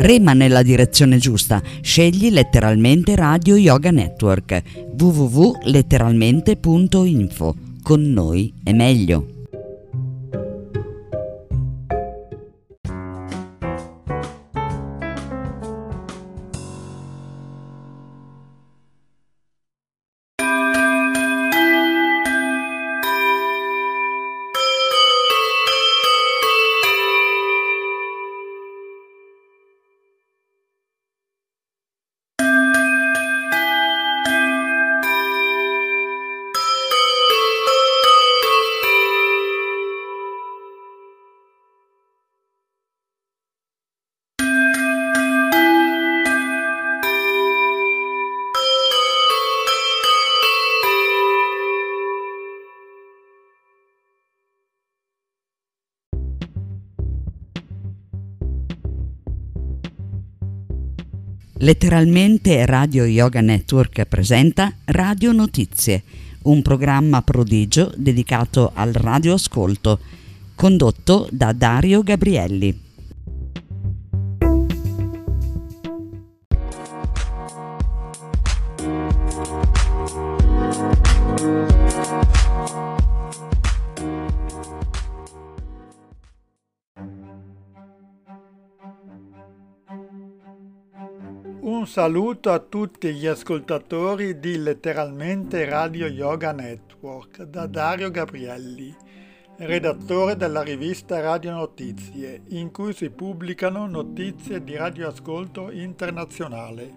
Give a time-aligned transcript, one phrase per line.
[0.00, 4.62] Rema nella direzione giusta, scegli letteralmente Radio Yoga Network
[4.96, 7.56] www.letteralmente.info.
[7.82, 9.37] Con noi è meglio.
[61.60, 66.04] Letteralmente Radio Yoga Network presenta Radio Notizie,
[66.42, 69.98] un programma prodigio dedicato al radioascolto,
[70.54, 72.87] condotto da Dario Gabrielli.
[91.98, 98.94] Saluto a tutti gli ascoltatori di Letteralmente Radio Yoga Network da Dario Gabrielli,
[99.56, 106.96] redattore della rivista Radio Notizie, in cui si pubblicano notizie di radioascolto internazionale.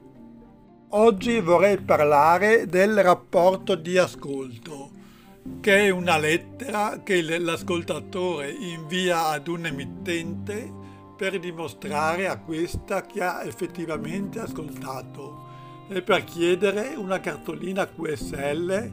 [0.90, 4.92] Oggi vorrei parlare del rapporto di ascolto,
[5.62, 10.81] che è una lettera che l'ascoltatore invia ad un emittente
[11.22, 15.50] per dimostrare a questa che ha effettivamente ascoltato
[15.88, 18.92] e per chiedere una cartolina QSL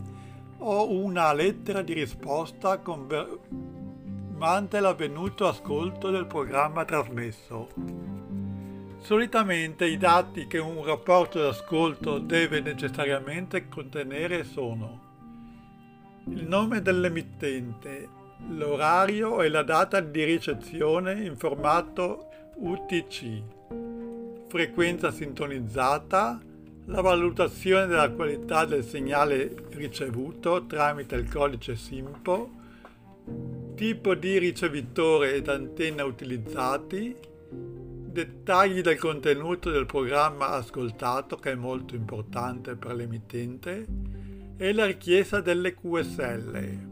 [0.58, 7.68] o una lettera di risposta confermante l'avvenuto ascolto del programma trasmesso.
[8.98, 15.00] Solitamente i dati che un rapporto d'ascolto deve necessariamente contenere sono
[16.26, 23.42] il nome dell'emittente, l'orario e la data di ricezione in formato UTC,
[24.48, 26.40] frequenza sintonizzata,
[26.86, 32.50] la valutazione della qualità del segnale ricevuto tramite il codice SIMPO,
[33.74, 37.14] tipo di ricevitore ed antenna utilizzati,
[37.50, 43.86] dettagli del contenuto del programma ascoltato che è molto importante per l'emittente.
[44.56, 46.87] E la richiesta delle QSL.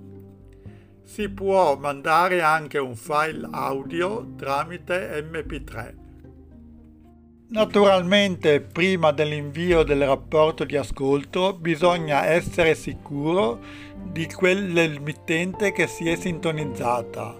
[1.06, 5.94] Si può mandare anche un file audio tramite MP3.
[7.50, 13.60] Naturalmente prima dell'invio del rapporto di ascolto bisogna essere sicuro
[14.02, 17.36] di quell'emittente che si è sintonizzata.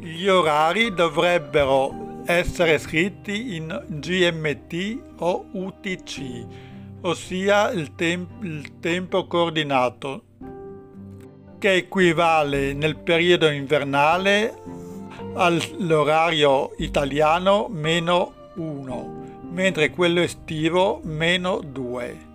[0.00, 6.46] Gli orari dovrebbero essere scritti in GMT o UTC,
[7.02, 10.25] ossia il, tem- il tempo coordinato,
[11.58, 14.54] che equivale nel periodo invernale
[15.34, 22.34] all'orario italiano meno 1, mentre quello estivo meno 2.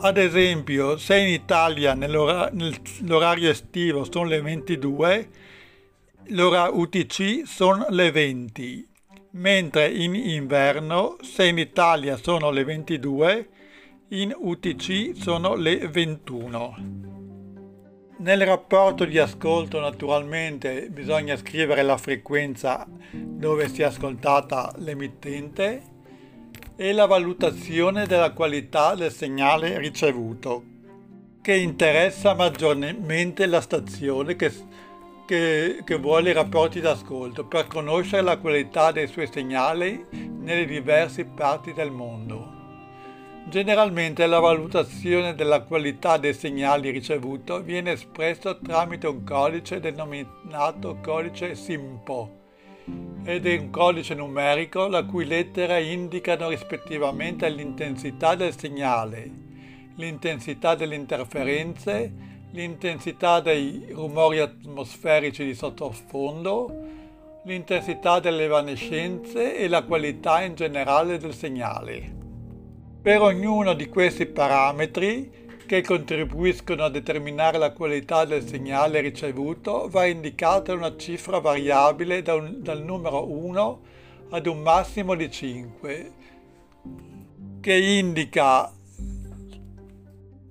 [0.00, 5.28] Ad esempio, se in Italia nell'orario estivo sono le 22,
[6.28, 8.88] l'ora UTC sono le 20,
[9.32, 13.48] mentre in inverno, se in Italia sono le 22,
[14.10, 17.17] in UTC sono le 21.
[18.20, 25.82] Nel rapporto di ascolto naturalmente bisogna scrivere la frequenza dove si è ascoltata l'emittente
[26.74, 30.64] e la valutazione della qualità del segnale ricevuto,
[31.40, 34.52] che interessa maggiormente la stazione che,
[35.24, 41.24] che, che vuole i rapporti d'ascolto per conoscere la qualità dei suoi segnali nelle diverse
[41.24, 42.57] parti del mondo.
[43.48, 51.54] Generalmente la valutazione della qualità dei segnali ricevuti viene espresso tramite un codice denominato codice
[51.54, 52.36] SIMPO
[53.24, 59.30] ed è un codice numerico la cui lettere indicano rispettivamente l'intensità del segnale,
[59.96, 62.12] l'intensità delle interferenze,
[62.50, 66.70] l'intensità dei rumori atmosferici di sottofondo,
[67.44, 72.17] l'intensità delle evanescenze e la qualità in generale del segnale.
[73.00, 80.04] Per ognuno di questi parametri, che contribuiscono a determinare la qualità del segnale ricevuto, va
[80.06, 83.80] indicata una cifra variabile da un, dal numero 1
[84.30, 86.12] ad un massimo di 5,
[87.60, 88.72] che indica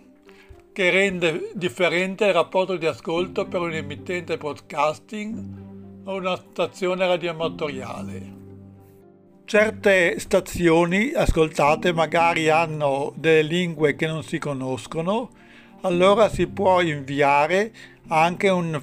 [0.73, 8.40] che rende differente il rapporto di ascolto per un emittente broadcasting o una stazione radioamatoriale.
[9.51, 15.29] Certe stazioni ascoltate magari hanno delle lingue che non si conoscono,
[15.81, 17.73] allora si può inviare
[18.07, 18.81] anche un,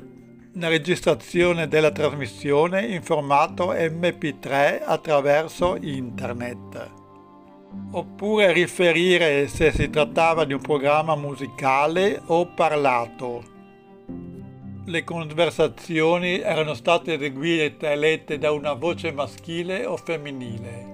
[0.53, 6.91] una registrazione della trasmissione in formato MP3 attraverso internet
[7.93, 13.43] oppure riferire se si trattava di un programma musicale o parlato.
[14.89, 20.87] Le conversazioni erano state eseguite e lette da una voce maschile o femminile.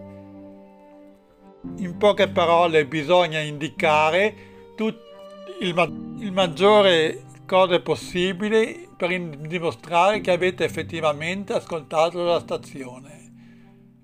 [1.76, 4.34] In poche parole bisogna indicare
[4.74, 4.98] tut-
[5.60, 13.32] il, ma- il maggiore cose possibili per dimostrare che avete effettivamente ascoltato la stazione,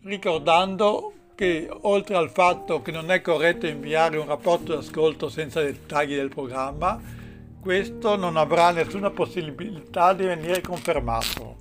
[0.04, 6.14] ricordando che oltre al fatto che non è corretto inviare un rapporto d'ascolto senza dettagli
[6.14, 7.18] del programma,
[7.60, 11.56] questo non avrà nessuna possibilità di venire confermato.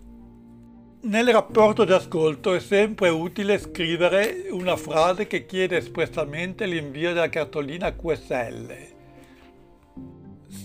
[1.02, 7.30] Nel rapporto di ascolto è sempre utile scrivere una frase che chiede espressamente l'invio della
[7.30, 8.98] cartolina QSL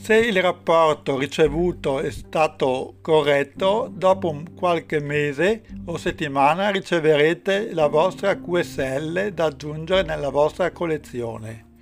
[0.04, 8.38] se il rapporto ricevuto è stato corretto, dopo qualche mese o settimana riceverete la vostra
[8.38, 11.73] QSL da aggiungere nella vostra collezione.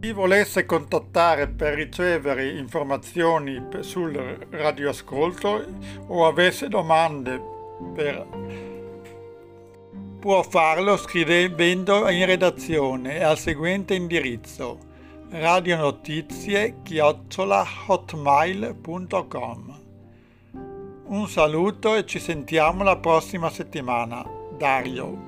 [0.00, 4.14] Chi volesse contattare per ricevere informazioni sul
[4.50, 5.64] radioascolto
[6.06, 7.42] o avesse domande
[7.94, 8.26] per
[10.20, 14.78] può farlo scrivendo in redazione al seguente indirizzo
[15.30, 19.80] radionotizie chiocciola hotmail.com
[21.06, 24.24] Un saluto e ci sentiamo la prossima settimana.
[24.56, 25.27] Dario.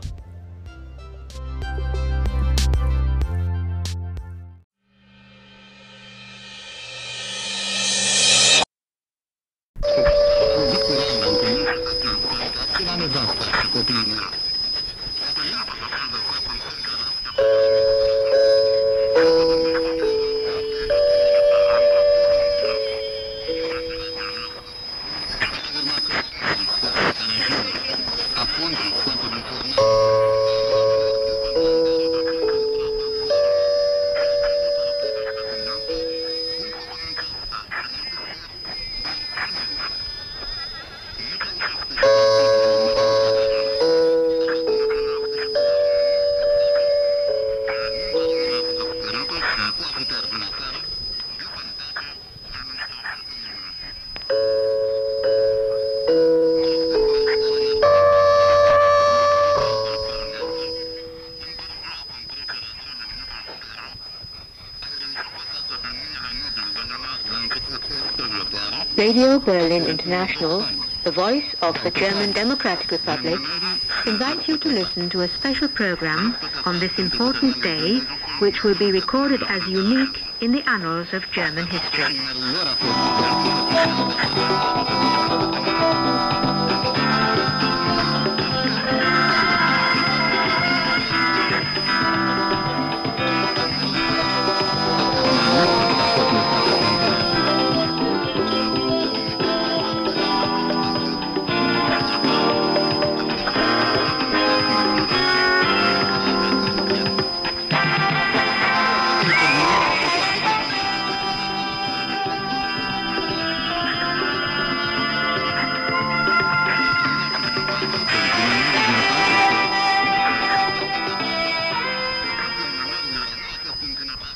[69.71, 70.65] Berlin International,
[71.05, 73.39] the voice of the German Democratic Republic,
[74.05, 76.35] invites you to listen to a special program
[76.65, 77.99] on this important day,
[78.39, 82.19] which will be recorded as unique in the annals of German history.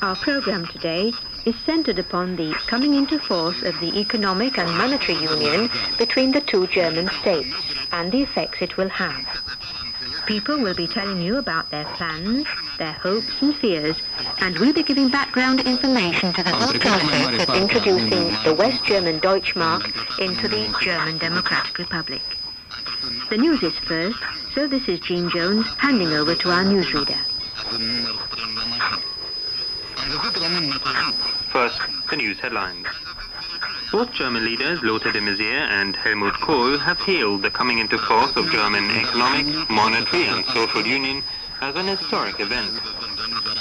[0.05, 1.13] Our program today
[1.45, 6.41] is centered upon the coming into force of the economic and monetary union between the
[6.41, 7.55] two German states
[7.91, 9.25] and the effects it will have.
[10.27, 12.45] People will be telling you about their plans,
[12.77, 13.97] their hopes and fears,
[14.41, 19.19] and we'll be giving background information to the whole process of introducing the West German
[19.19, 22.21] Deutschmark into the German Democratic Republic.
[23.31, 24.19] The news is first,
[24.53, 27.17] so this is Jean Jones handing over to our newsreader.
[30.45, 32.85] First, the news headlines.
[33.91, 38.35] Both German leaders, Lothar de Maizière and Helmut Kohl, have hailed the coming into force
[38.35, 41.23] of German economic, monetary and social union
[41.61, 42.71] as an historic event.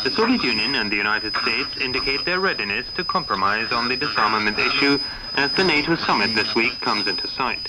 [0.02, 4.58] The Soviet Union and the United States indicate their readiness to compromise on the disarmament
[4.58, 4.98] issue
[5.36, 7.66] as the NATO summit this week comes into sight.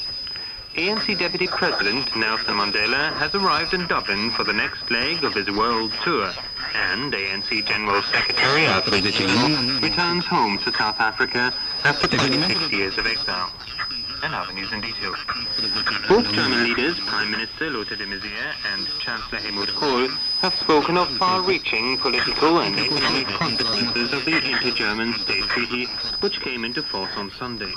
[0.76, 5.50] ANC Deputy President Nelson Mandela has arrived in Dublin for the next leg of his
[5.50, 6.34] world tour,
[6.76, 11.54] and ANC General Secretary Alfred Djimon returns home to South Africa
[11.84, 13.50] after 26 years of exile.
[14.24, 15.14] And now the news in detail.
[16.10, 20.10] Both German leaders, Prime Minister Lothar de Maizière and Chancellor Helmut Kohl,
[20.42, 25.86] have spoken of far-reaching political and economic consequences of the inter-German state treaty,
[26.20, 27.72] which came into force on Sunday.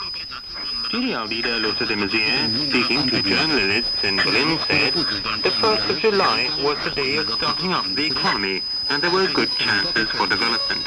[0.89, 6.49] GDR leader Lothar de Maizière, speaking to journalists in Berlin, said the 1st of July
[6.63, 10.87] was the day of starting up the economy and there were good chances for development.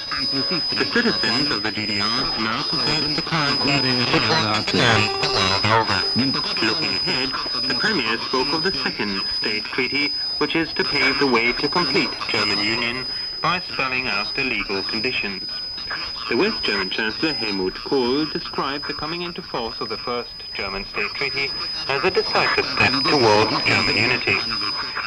[0.72, 4.02] The citizens of the GDR now possess the currency and
[6.34, 7.30] Looking ahead,
[7.70, 11.68] the Premier spoke of the second state treaty, which is to pave the way to
[11.70, 13.06] complete German union
[13.40, 15.44] by spelling out the legal conditions.
[16.30, 20.86] The West German Chancellor Helmut Kohl described the coming into force of the first German
[20.86, 21.52] state treaty
[21.90, 24.38] as a decisive step towards German unity.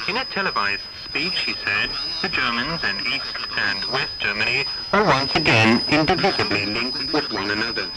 [0.07, 1.89] In a televised speech, he said,
[2.21, 7.89] the Germans in East and West Germany are once again indivisibly linked with one another.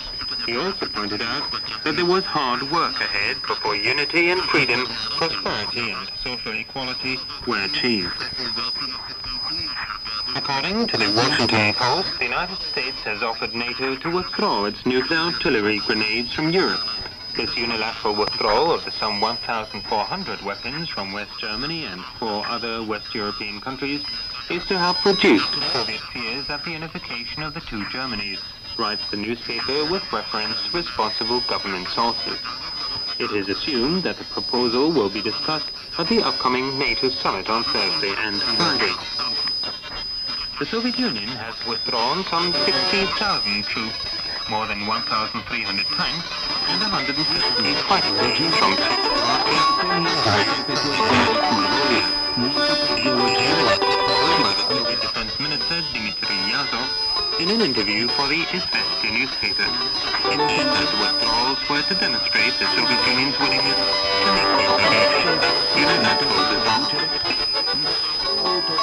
[0.45, 1.43] He also pointed out
[1.83, 4.85] that there was hard work ahead before unity and freedom,
[5.17, 8.23] prosperity and social equality were achieved.
[10.37, 15.17] According to the Washington Post, the United States has offered NATO to withdraw its nuclear
[15.17, 16.87] artillery grenades from Europe.
[17.35, 23.15] This unilateral withdrawal of the some 1,400 weapons from West Germany and four other West
[23.15, 24.05] European countries
[24.51, 28.39] is to help reduce Soviet fears of the unification of the two Germanys,
[28.77, 32.37] writes the newspaper with reference to responsible government sources.
[33.17, 37.63] It is assumed that the proposal will be discussed at the upcoming NATO summit on
[37.63, 39.46] Thursday and Friday.
[40.57, 43.13] The Soviet Union has withdrawn some 60,000
[43.69, 43.93] troops,
[44.49, 45.37] more than 1,300
[45.93, 46.25] tanks,
[46.73, 47.13] and 150
[47.85, 48.73] fighter planes from
[54.97, 56.89] Defense Minister Dmitry Yazov
[57.37, 59.61] in an interview for the Izvestia newspaper.
[59.61, 65.37] It said that withdrawals were to demonstrate the Soviet Union's willingness to make the obligation
[65.37, 67.46] of unilateral disaster.
[68.37, 68.77] The.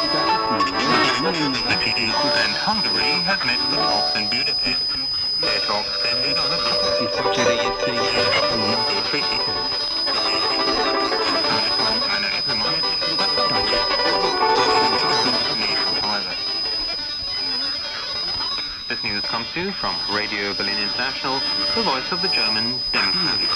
[18.88, 21.40] This news comes to you from Radio Berlin International,
[21.74, 23.48] the voice of the German Democratic.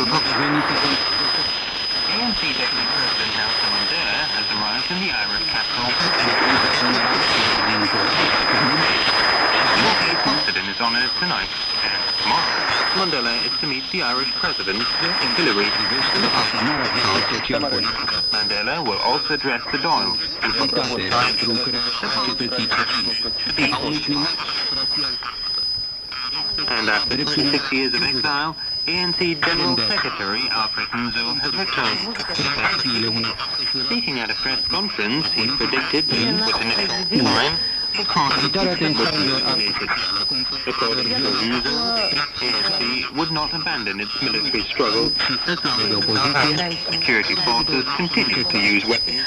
[2.09, 3.78] ANC Deputy President Nelson
[4.79, 5.91] Mandela arrived in the Irish capital.
[9.79, 11.49] Will be posted in his honour tonight
[11.83, 12.55] and tomorrow.
[12.95, 14.83] Mandela is to meet the Irish President,
[15.37, 15.67] Hillary,
[18.31, 20.81] Mandela will also address the Doyle and for the
[26.71, 28.57] and after 26 years of exile,
[28.89, 30.71] ANC General Secretary has
[31.53, 32.01] returned.
[33.85, 37.69] Speaking at a press conference, he predicted that within the next time, the
[40.69, 41.21] According to
[41.53, 41.75] Nzo,
[42.41, 45.11] ANC would not abandon its military struggle.
[45.47, 49.23] As security forces continue to use weapons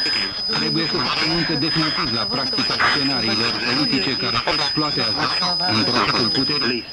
[0.60, 5.24] Trebuie să renunțe definitiv la practica scenariilor politice care exploatează
[5.74, 6.84] în procesul puterii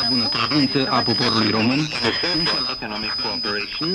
[0.00, 1.80] la bună credință a poporului român.
[2.10, 3.90] Essential Economic Cooperation,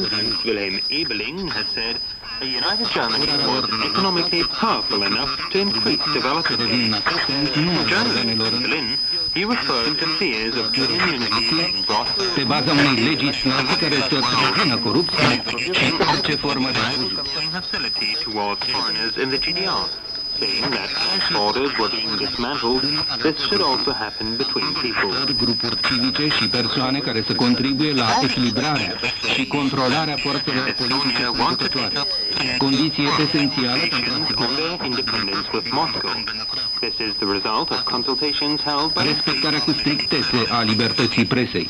[0.46, 1.96] Wilhelm Ebeling, has said
[2.44, 6.60] a united Germany was economically powerful enough to increase development.
[6.64, 8.88] Devin în acest sens numărul organelor In Berlin,
[9.38, 14.76] he referred to fears of immunity being brought pe baza unei legislații care să prevină
[14.86, 15.32] corupție
[15.78, 17.12] și orice formă de abuz
[20.40, 22.84] saying that cash borders were being dismantled,
[23.24, 25.12] this should also happen between people.
[25.44, 28.96] Grupuri civice și persoane care să contribuie la echilibrarea
[29.34, 31.94] și controlarea forțelor politice conducătoare.
[32.58, 34.46] Condiție esențială pentru
[38.96, 41.70] respectarea cu strictețe a libertății presei.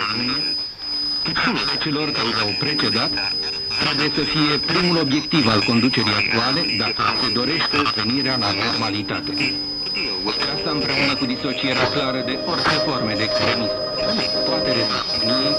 [0.00, 0.42] România,
[1.22, 3.10] tuturor celor care l-au precedat,
[3.82, 9.32] trebuie să fie primul obiectiv al conducerii actuale dacă se dorește venirea la normalitate.
[10.36, 13.76] Și asta împreună cu disocierea clară de orice forme de extremism.
[14.48, 15.50] Toate restricțiile,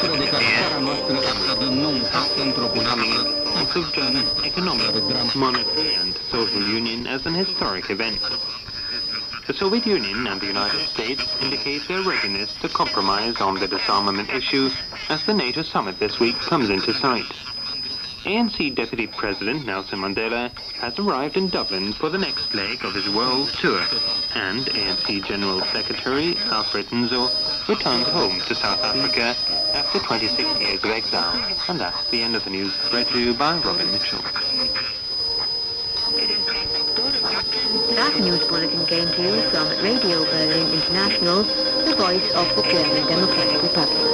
[0.00, 1.14] fără de care țara noastră
[1.46, 3.24] să dă nou pas într-o politică
[4.44, 8.20] Economic, Monetary and Social Union as an historic event.
[9.46, 14.30] The Soviet Union and the United States indicate their readiness to compromise on the disarmament
[14.30, 14.70] issue
[15.10, 17.30] as the NATO summit this week comes into sight.
[18.24, 23.06] ANC Deputy President Nelson Mandela has arrived in Dublin for the next leg of his
[23.10, 23.84] world tour,
[24.34, 27.28] and ANC General Secretary Alfred Nzo
[27.68, 29.36] returns home to South Africa
[29.74, 31.54] after 26 years of exile.
[31.68, 34.24] And that's the end of the news read to you by Robin Mitchell.
[37.94, 41.44] That news bulletin came to you from Radio Berlin International,
[41.84, 44.04] the voice of the German Democratic Republic.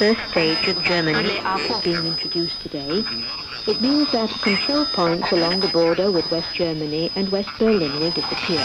[0.00, 1.42] First stage of Germany
[1.84, 3.04] being introduced today,
[3.66, 8.10] it means that control points along the border with West Germany and West Berlin will
[8.10, 8.60] disappear.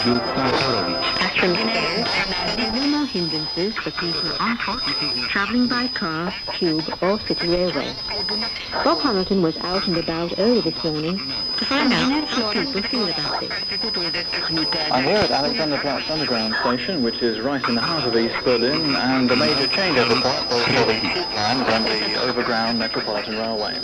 [1.20, 4.80] As from there are no more hindrances for people on foot,
[5.28, 7.94] travelling by car, tube or city railway.
[8.82, 11.18] Bob Hamilton was out and about early this morning
[11.58, 13.52] to find out how people feel about this.
[13.86, 18.96] I'm here at Alexanderplatz Underground Station, which is right in the heart of East Berlin
[18.96, 20.92] and a major changeover point both for the
[21.36, 23.78] lines and the overground Metropolitan Railway.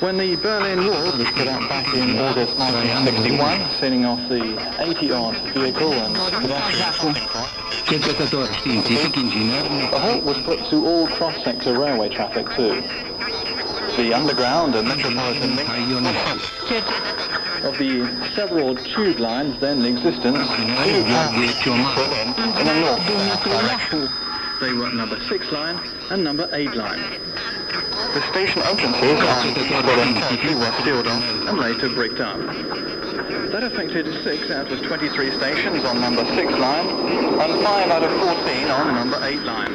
[0.00, 5.36] When the Berlin Wall was put out back in August 1961, sending off the 80-odd
[5.52, 7.52] vehicle and pedestrian crossing point,
[7.86, 12.82] Cercetător științific, inginer, a halt was put to all cross-sector railway traffic too.
[13.96, 17.15] The underground and metropolitan link.
[17.66, 22.60] Of the several tube lines then in existence Inginerul Gheorghe Ciomar.
[22.60, 24.08] in a north direction.
[24.60, 25.78] They were number 6 line
[26.10, 27.02] and number 8 line.
[28.14, 32.38] The station entrances on Berlin Turkey were sealed off and later bricked up.
[33.50, 38.12] That affected 6 out of 23 stations on number 6 line and 5 out of
[38.38, 39.72] 14 on number 8 line,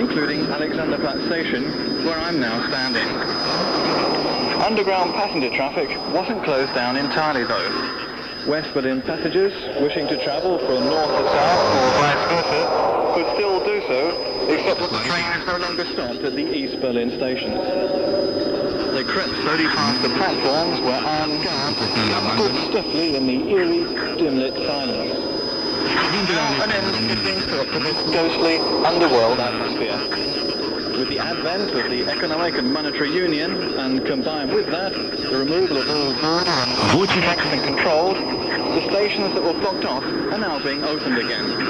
[0.00, 4.21] including Alexanderplatz station where I'm now standing.
[4.62, 8.46] Underground passenger traffic wasn't closed down entirely though.
[8.46, 13.58] West Berlin passengers wishing to travel from north to south or vice versa could still
[13.64, 14.10] do so,
[14.46, 17.58] except that the train is no longer stopped at the East Berlin stations.
[18.94, 21.76] They crept slowly past the platforms where armed guards
[22.38, 23.82] stood stiffly in the eerie,
[24.16, 25.10] dim-lit silence.
[26.62, 30.51] An end is being put to this ghostly underworld atmosphere.
[31.02, 35.78] With the advent of the economic and monetary union, and combined with that, the removal
[35.78, 40.62] of all border and checks and controls, the stations that were blocked off are now
[40.62, 41.42] being opened again.
[41.50, 41.64] For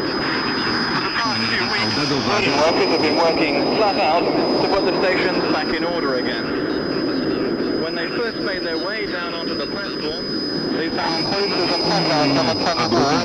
[1.00, 1.96] the past few weeks,
[2.28, 7.80] Virgin workers have been working flat out to put the stations back in order again.
[7.82, 12.38] When they first made their way down onto the platform, they found posters and placards
[12.38, 13.22] on the tunnel doors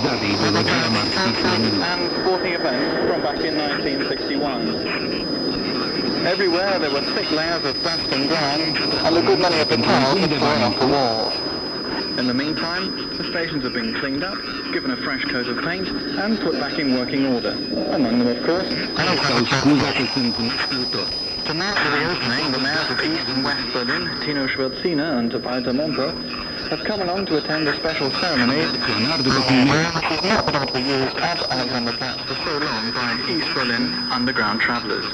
[1.84, 5.37] and sporting events from back in 1961.
[6.28, 9.78] Everywhere there were thick layers of dust and grime, and a good many of the
[9.78, 11.34] tiles had fallen off the walls.
[12.20, 14.38] In the meantime, the stations have been cleaned up,
[14.74, 17.52] given a fresh coat of paint, and put back in working order.
[17.96, 18.68] Among them, of course,
[19.28, 21.08] Sau scuza că sunt un știutor.
[21.48, 25.72] to mark the opening, the mayors of East and West Berlin, Tino Schwerziner and Walter
[25.72, 26.12] Memper,
[26.68, 31.16] have come along to attend a special ceremony which is not going to be used
[31.24, 35.06] at Alexanderplatz for so long by East Berlin underground travellers.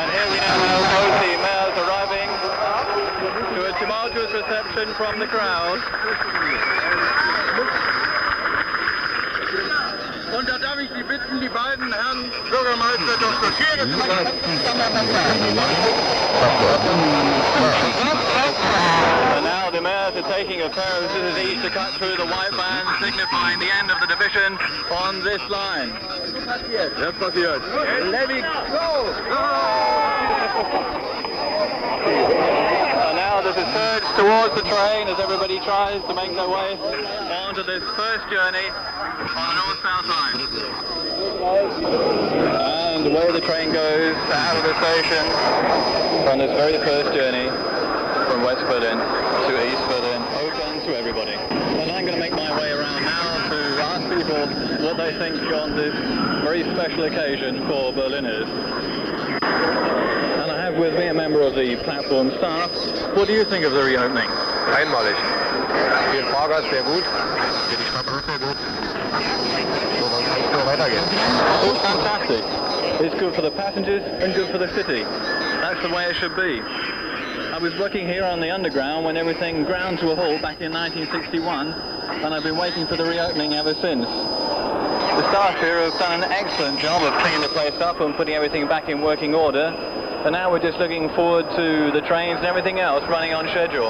[0.00, 0.56] And here we now
[0.96, 2.30] have the mayors arriving
[3.54, 5.80] to a tumultuous reception from the crowd.
[10.32, 13.52] Und da darf ich Sie bitten, die beiden Herren Bürgermeister Dr.
[13.58, 13.82] Scheres
[19.36, 22.52] And now the mayors are taking a pair of scissors to cut through the white
[22.52, 24.56] band, signifying the end of the division
[24.90, 25.92] on this line.
[26.70, 27.60] Jetzt passiert.
[28.10, 29.16] Let it go!
[33.70, 36.74] Towards the train as everybody tries to make their way
[37.46, 40.42] onto this first journey on the north-south line.
[42.98, 45.24] And away the train goes out of the station
[46.28, 47.48] on this very first journey
[48.26, 51.32] from West Berlin to East Berlin, open to everybody.
[51.32, 54.48] And I'm going to make my way around now to ask people
[54.84, 55.94] what they think on this
[56.42, 58.48] very special occasion for Berliners.
[60.80, 62.70] And I have with me a member of the platform staff.
[63.14, 64.28] What do you think of the reopening?
[64.72, 65.16] Einmalig.
[66.12, 67.04] Den Fahrgast sehr gut.
[67.68, 68.56] Für die Stadt sehr gut.
[70.00, 71.04] So soll es echt nur weitergehen.
[71.68, 72.44] It's fantastic.
[73.04, 75.02] It's good for the passengers and good for the city.
[75.60, 76.62] That's the way it should be.
[77.52, 80.72] I was working here on the underground when everything ground to a halt back in
[80.72, 81.74] 1961
[82.24, 84.06] and I've been waiting for the reopening ever since.
[84.06, 88.34] The staff here have done an excellent job of cleaning the place up and putting
[88.34, 89.76] everything back in working order
[90.24, 93.88] and now we're just looking forward to the trains and everything else running on schedule.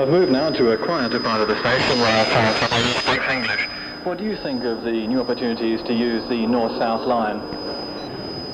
[0.00, 2.98] I've moved now to a quieter part of the station where I find someone who
[3.00, 3.68] speaks English.
[4.04, 7.40] What do you think of the new opportunities to use the north-south line?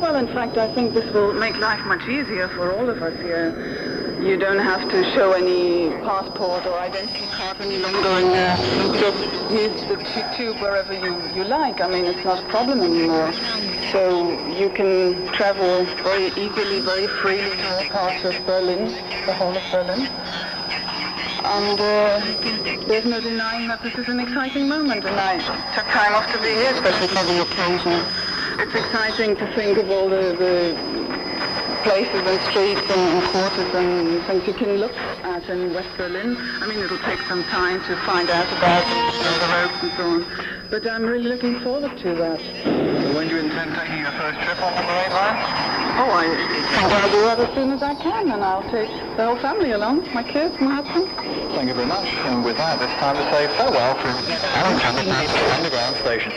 [0.01, 3.21] Well, in fact, I think this will make life much easier for all of us
[3.21, 3.84] here.
[4.21, 9.81] You don't have to show any passport or identity card any longer and uh, use
[9.89, 9.97] the
[10.37, 11.81] tube wherever you, you like.
[11.81, 13.33] I mean, it's not a problem anymore.
[13.93, 18.87] So you can travel very easily, very freely to all parts of Berlin,
[19.27, 20.07] the whole of Berlin.
[21.45, 25.37] And uh, there's no denying that this is an exciting moment, and I
[25.75, 27.93] took time off to be here, especially for the occasion.
[28.61, 31.04] It's exciting to think of all the, the
[31.85, 36.37] places and streets and, and quarters and things you can look at in West Berlin.
[36.61, 40.25] I mean, it'll take some time to find out about the roads and so on.
[40.71, 42.41] But I'm really looking forward to that.
[43.15, 45.37] When do you intend taking your first trip on the Parade Line?
[45.97, 46.25] Oh, I
[46.73, 49.73] think I'll do that as soon as I can, and I'll take the whole family
[49.73, 51.07] along, my kids, my husband.
[51.55, 52.09] Thank you very much.
[52.25, 54.17] And with that, it's time to say farewell from
[54.57, 55.15] Alan Chandler
[55.55, 56.33] Underground Station.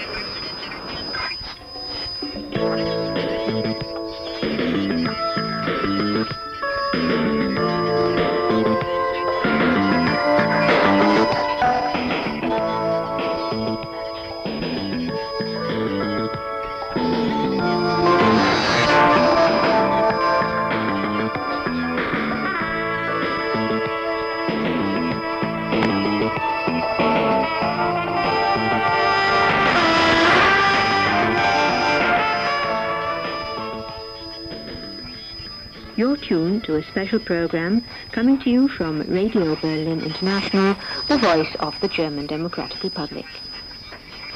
[36.68, 40.76] To a special program coming to you from Radio Berlin International,
[41.08, 43.26] the voice of the German Democratic Republic.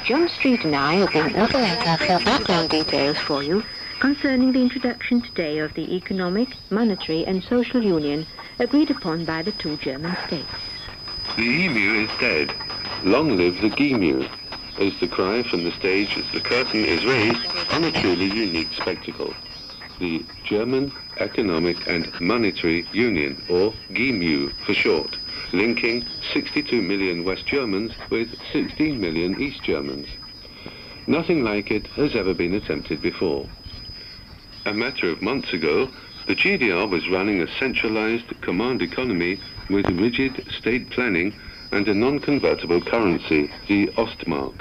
[0.06, 3.62] John Street and I have been operating some background details for you
[4.00, 8.26] concerning the introduction today of the economic, monetary and social union
[8.58, 10.48] agreed upon by the two German states.
[11.36, 12.50] The emu is dead.
[13.04, 14.26] Long live the Gemu,
[14.78, 18.72] is the cry from the stage as the curtain is raised on a truly unique
[18.72, 19.34] spectacle.
[19.98, 25.16] The German Economic and Monetary Union, or GEMU for short,
[25.52, 30.08] linking 62 million West Germans with 16 million East Germans.
[31.06, 33.46] Nothing like it has ever been attempted before.
[34.64, 35.88] A matter of months ago,
[36.26, 41.34] the GDR was running a centralized command economy with rigid state planning
[41.72, 44.60] and a non-convertible currency, the Ostmark.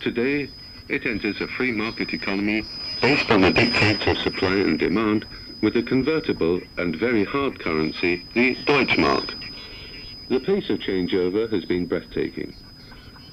[0.00, 0.48] Today,
[0.88, 2.64] it enters a free market economy
[3.02, 5.26] based on the dictates of supply and demand
[5.62, 9.34] with a convertible and very hard currency, the Deutschmark.
[10.28, 12.54] The pace of changeover has been breathtaking.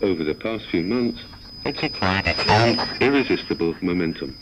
[0.01, 1.21] Over the past few months,
[1.65, 4.37] it's acquired its irresistible momentum.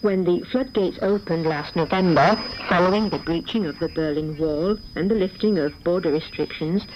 [0.00, 5.14] When the floodgates opened last November, following the breaching of the Berlin Wall and the
[5.14, 6.86] lifting of border restrictions,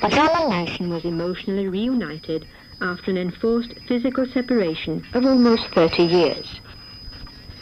[0.00, 2.46] the German nation was emotionally reunited
[2.80, 6.60] after an enforced physical separation of almost 30 years.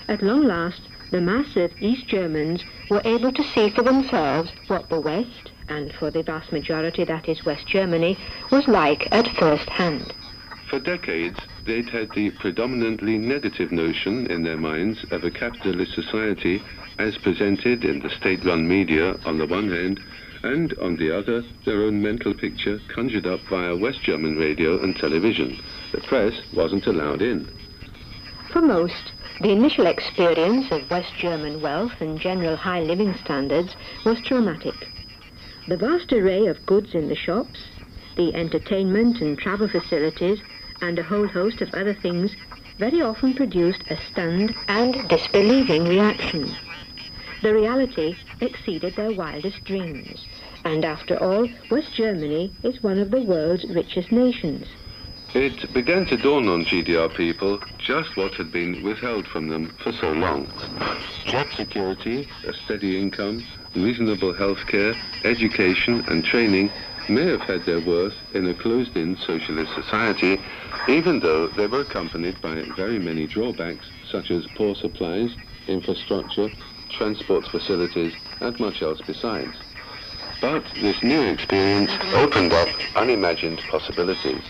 [0.09, 0.81] At long last,
[1.15, 6.11] the massive East Germans were able to see for themselves what the West, and for
[6.11, 8.19] the vast majority that is West Germany,
[8.51, 10.13] was like at first hand.
[10.69, 16.61] For decades, they'd had the predominantly negative notion in their minds of a capitalist society
[16.99, 20.01] as presented in the state-run media on the one hand,
[20.43, 24.97] and on the other, their own mental picture conjured up via West German radio and
[24.97, 25.63] television.
[25.93, 27.49] The press wasn't allowed in.
[28.51, 34.21] For most, the initial experience of West German wealth and general high living standards was
[34.21, 34.87] traumatic.
[35.67, 37.59] The vast array of goods in the shops,
[38.17, 40.41] the entertainment and travel facilities,
[40.81, 42.37] and a whole host of other things
[42.79, 46.57] very often produced a stunned and disbelieving reaction.
[47.43, 50.27] The reality exceeded their wildest dreams,
[50.65, 54.67] and after all, West Germany is one of the world's richest nations.
[55.35, 59.91] It began to dawn on GDR people just what had been withheld from them for
[59.91, 60.47] so long.
[61.27, 63.45] Job security, a steady income,
[63.75, 64.95] reasonable health care,
[65.25, 66.71] education and training
[67.09, 70.41] may have had their worth in a closed-in socialist society,
[70.87, 75.31] even though they were accompanied by very many drawbacks such as poor supplies,
[75.67, 76.49] infrastructure,
[76.91, 79.57] transport facilities and much else besides.
[80.41, 84.45] But this new experience opened up unimagined possibilities.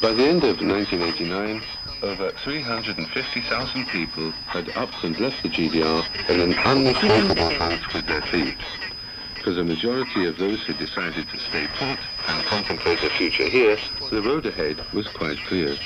[0.00, 1.60] By the end of 1989,
[2.02, 8.22] over 350,000 people had up and left the GDR in an unmistakable hunt with their
[8.22, 8.54] feet.
[9.42, 11.98] For the majority of those who decided to stay put
[12.28, 13.76] and contemplate a future here,
[14.10, 15.76] the road ahead was quite clear.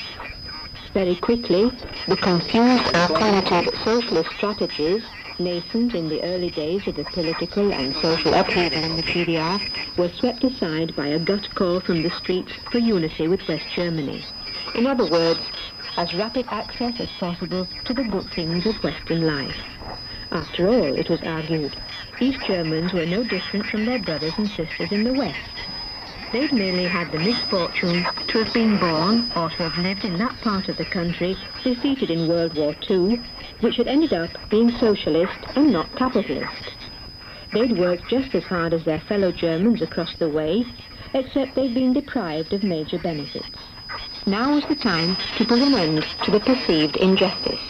[0.92, 1.70] Very quickly,
[2.06, 5.02] the confused alternative socialist strategies
[5.44, 9.60] nascent in the early days of the political and social upheaval in the GDR,
[9.96, 14.22] were swept aside by a gut call from the streets for unity with West Germany.
[14.74, 15.40] In other words,
[15.96, 19.56] as rapid access as possible to the good things of Western life.
[20.30, 21.76] After all, it was argued,
[22.20, 25.36] East Germans were no different from their brothers and sisters in the West.
[26.32, 30.40] They'd merely had the misfortune to have been born or to have lived in that
[30.40, 33.18] part of the country defeated in World War II,
[33.62, 36.74] which had ended up being socialist and not capitalist.
[37.52, 40.64] They'd worked just as hard as their fellow Germans across the way,
[41.14, 43.58] except they'd been deprived of major benefits.
[44.26, 47.60] Now was the time to put an end to the perceived injustice.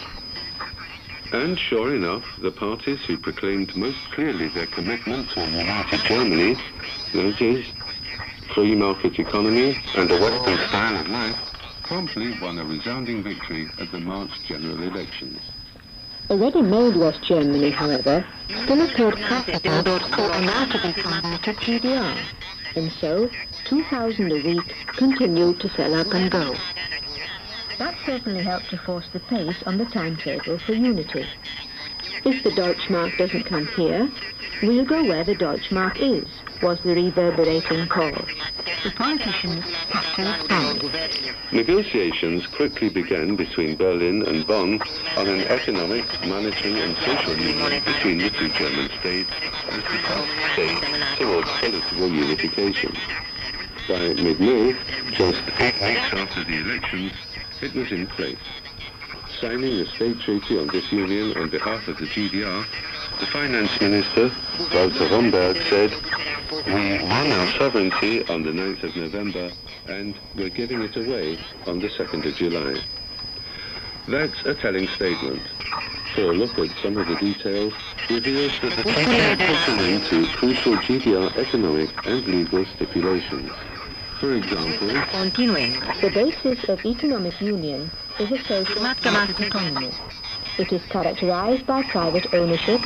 [1.31, 6.55] And sure enough, the parties who proclaimed most clearly their commitment to a united Germany,
[7.13, 7.65] that is,
[8.53, 11.37] free market economy and a Western style of life,
[11.83, 15.39] promptly won a resounding victory at the March general elections.
[16.29, 18.25] A ready-made West Germany, however,
[18.63, 22.17] still an out of economy to GDR,
[22.75, 23.29] and so
[23.65, 26.55] 2,000 a week continued to sell up and go.
[27.77, 31.27] That certainly helped to force the pace on the timetable for unity.
[32.23, 34.09] If the Deutschmark doesn't come here,
[34.61, 36.27] we'll go where the Deutschmark is,
[36.63, 38.13] was the reverberating call.
[38.83, 41.11] The politicians had to respond.
[41.51, 44.81] Negotiations quickly began between Berlin and Bonn
[45.17, 49.29] on an economic, monetary and social union between the two German states
[49.69, 52.95] as the stage towards political unification.
[53.89, 54.77] By mid-May,
[55.11, 57.11] just eight weeks after the elections,
[57.61, 58.37] it was in place.
[59.41, 62.65] Signing the state treaty on this union on behalf of the GDR,
[63.23, 64.31] the finance minister,
[64.73, 65.91] Walter Romberg, said,
[66.65, 69.49] we won our sovereignty on the 9th of November
[69.87, 72.81] and we're giving it away on the 2nd of July.
[74.09, 75.41] That's a telling statement.
[76.15, 77.73] For a look at some of the details
[78.09, 83.51] reveals that the treaty puts an end to crucial GDR economic and legal stipulations.
[84.19, 89.91] For example, The basis of economic union is a social market economy.
[90.57, 92.81] It is characterized by private ownership,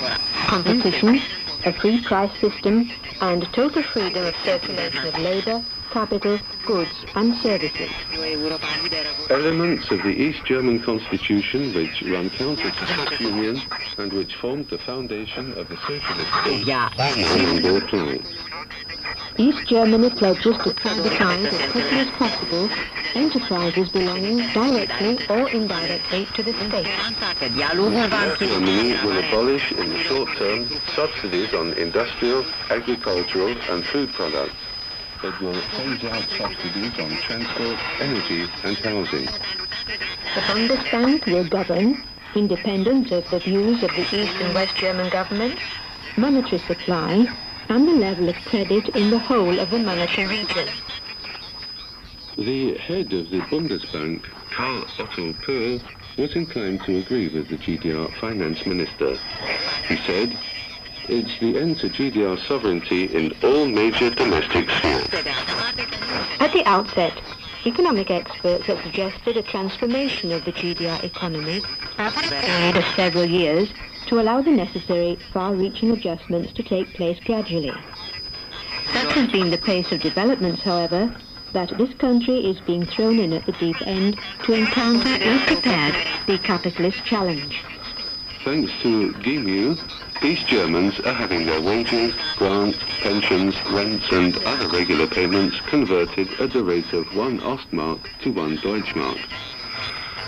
[0.47, 1.21] competition,
[1.65, 7.91] a free price system, and total freedom of circulation of labor, capital, goods, and services.
[9.29, 13.61] Elements of the East German constitution which run counter to such union
[13.97, 18.19] and which formed the foundation of the socialist state no longer.
[19.37, 22.69] East Germany pledges to privatize as quickly as possible
[23.13, 26.87] enterprises belonging directly or indirectly to the state.
[28.39, 34.66] Germany will abolish in the short term subsidies on industrial, agricultural and food products.
[35.23, 39.27] It will phase out subsidies on transport, energy and housing.
[40.35, 41.97] The Bundesbank will govern,
[42.35, 45.61] independent of the views of the East and West German governments,
[46.17, 47.27] monetary supply,
[47.69, 50.67] and the level of credit in the whole of the monetary region.
[52.37, 55.79] The head of the Bundesbank, Karl Otto Perl,
[56.17, 59.17] was inclined to agree with the GDR finance minister.
[59.89, 60.37] He said,
[61.07, 65.07] it's the end to GDR sovereignty in all major domestic spheres.
[66.39, 67.21] At the outset,
[67.65, 71.61] economic experts had suggested a transformation of the GDR economy
[71.97, 73.69] over a period of several years
[74.07, 77.73] to allow the necessary far-reaching adjustments to take place gradually.
[78.93, 81.13] Such has been the pace of developments, however,
[81.53, 85.95] that this country is being thrown in at the deep end to encounter, if prepared,
[86.25, 87.63] the capitalist challenge.
[88.43, 89.77] Thanks to GEMU,
[90.23, 96.51] East Germans are having their wages, grants, pensions, rents and other regular payments converted at
[96.51, 99.19] the rate of one Ostmark to one Deutschmark.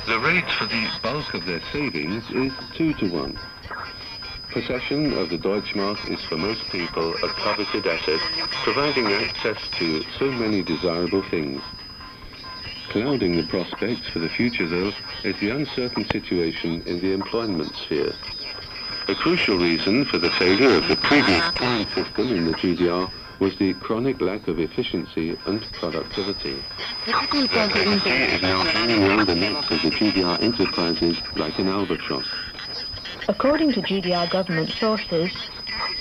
[0.07, 3.37] The rate for the bulk of their savings is two to one.
[4.51, 8.19] Possession of the Deutschmark is for most people a coveted asset,
[8.63, 11.61] providing access to so many desirable things.
[12.89, 14.91] Clouding the prospects for the future, though,
[15.23, 18.13] is the uncertain situation in the employment sphere.
[19.07, 23.55] A crucial reason for the failure of the previous plan system in the GDR was
[23.57, 26.61] the chronic lack of efficiency and productivity.
[27.07, 32.27] Efficiency is now hanging the necks of the GDR enterprises like an albatross.
[33.27, 35.31] According to GDR government sources,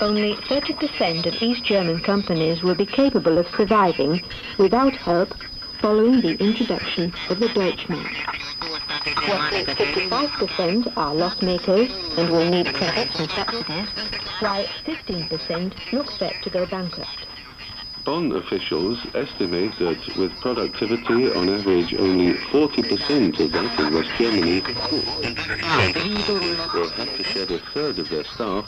[0.01, 4.21] only 30% of East German companies will be capable of surviving
[4.57, 5.33] without help
[5.79, 8.48] following the introduction of the Deutschmark.
[9.29, 13.87] Roughly 55% are loss makers and will need credits and subsidies,
[14.39, 17.27] while 15% look set to go bankrupt.
[18.05, 24.61] Bonn officials estimate that with productivity on average only 40% of that in West Germany
[26.73, 28.65] will have to shed a third of their staff,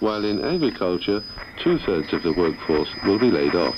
[0.00, 1.22] while in agriculture,
[1.62, 3.76] two-thirds of the workforce will be laid off.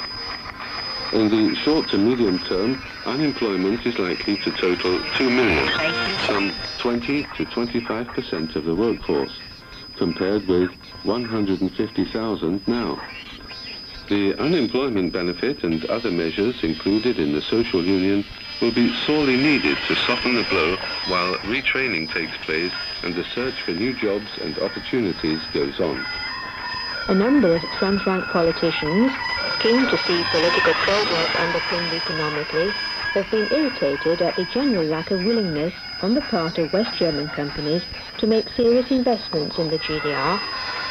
[1.13, 5.69] In the short to medium term, unemployment is likely to total 2 million,
[6.27, 9.33] some 20 to 25% of the workforce.
[9.99, 10.71] compared with
[11.05, 12.99] 150,000 now.
[14.09, 18.25] The unemployment benefit and other measures included in the social union
[18.61, 23.63] will be sorely needed to soften the blow while retraining takes place and the search
[23.63, 26.22] for new jobs and opportunities goes on.
[27.09, 29.19] A number of front-rank politicians,
[29.59, 32.77] keen to see political progress underpinned economically,
[33.15, 37.29] have been irritated at the general lack of willingness on the part of West German
[37.29, 37.83] companies
[38.19, 40.41] to make serious investments in the GDR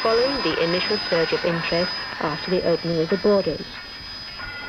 [0.02, 3.64] following the initial surge of interest after the opening of the borders.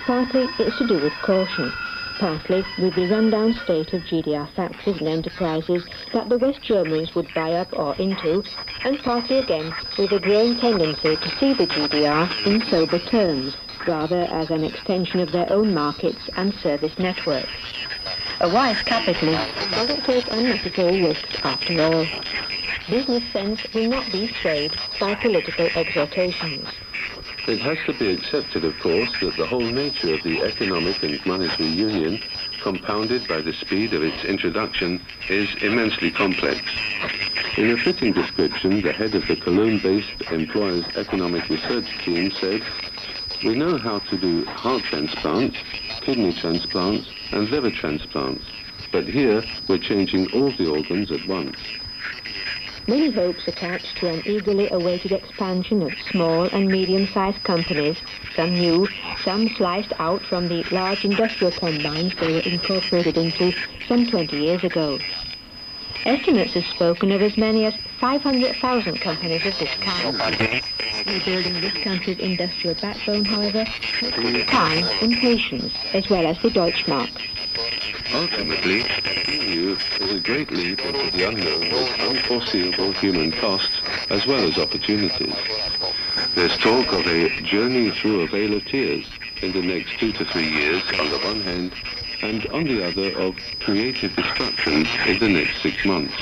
[0.05, 1.73] Partly it's to do with caution,
[2.19, 5.83] partly with the rundown state of GDR factories and enterprises
[6.13, 8.43] that the West Germans would buy up or into,
[8.83, 13.55] and partly again with a growing tendency to see the GDR in sober terms,
[13.87, 17.49] rather as an extension of their own markets and service networks.
[18.41, 22.07] A wise capitalist doesn't take unnecessary risks after all.
[22.89, 26.67] Business sense will not be swayed by political exhortations.
[27.45, 31.23] It has to be accepted, of course, that the whole nature of the economic and
[31.25, 32.17] monetary union,
[32.61, 36.61] compounded by the speed of its introduction, is immensely complex.
[37.57, 42.63] In a fitting description, the head of the Cologne-based Employers Economic Research Team said,
[43.43, 45.57] we know how to do heart transplants,
[45.99, 48.45] kidney transplants, and liver transplants,
[48.93, 51.57] but here we're changing all the organs at once.
[52.85, 58.03] Many hopes attached to an eagerly awaited expansion of small and medium-sized companies,
[58.35, 58.89] some new,
[59.23, 63.53] some sliced out from the large industrial combines they were incorporated into
[63.87, 64.99] some 20 years ago.
[66.05, 70.21] Estimates have spoken of as many as 500,000 companies of this kind.
[71.05, 73.65] Rebuilding this country's industrial backbone, however,
[74.01, 74.17] takes
[74.51, 77.09] time and patience, as well as the Deutschmark.
[78.11, 78.83] Ultimately,
[79.27, 84.57] EU is a great leap into the unknown with unforeseeable human costs as well as
[84.57, 85.35] opportunities.
[86.35, 89.05] There's talk of a journey through a vale of tears
[89.41, 91.71] in the next two to three years on the one hand,
[92.21, 96.15] and on the other of creative destruction in the next six months.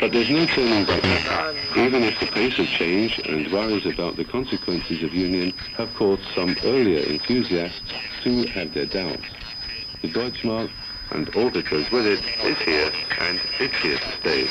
[0.00, 1.04] But there's no turning back,
[1.76, 6.24] even if the pace of change and worries about the consequences of union have caused
[6.34, 9.43] some earlier enthusiasts to have their doubts.
[10.04, 10.70] The Deutschmark
[11.12, 14.50] and all that goes with it is here, and it's here to stay.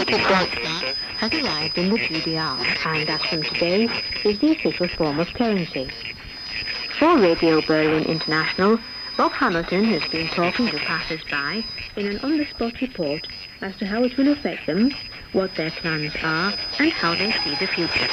[0.00, 3.88] Much coveted has arrived in the GDR and as from today
[4.24, 5.90] is the official form of currency.
[6.98, 8.78] For Radio Berlin International,
[9.16, 11.62] Bob Hamilton has been talking to passers-by
[11.96, 13.26] in an on-the-spot report
[13.60, 14.90] as to how it will affect them,
[15.32, 18.08] what their plans are, and how they see the future.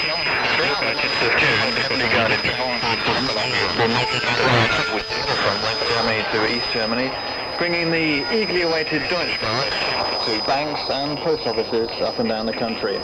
[5.87, 7.11] Germany to East Germany,
[7.57, 9.86] bringing the eagerly awaited Deutschmark
[10.27, 12.97] to banks and post offices up and down the country.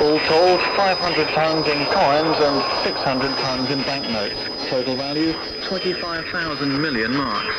[0.00, 4.34] All told, 500 pounds in coins and 600 pounds in banknotes.
[4.70, 5.34] Total value,
[5.68, 7.54] 25,000 million marks.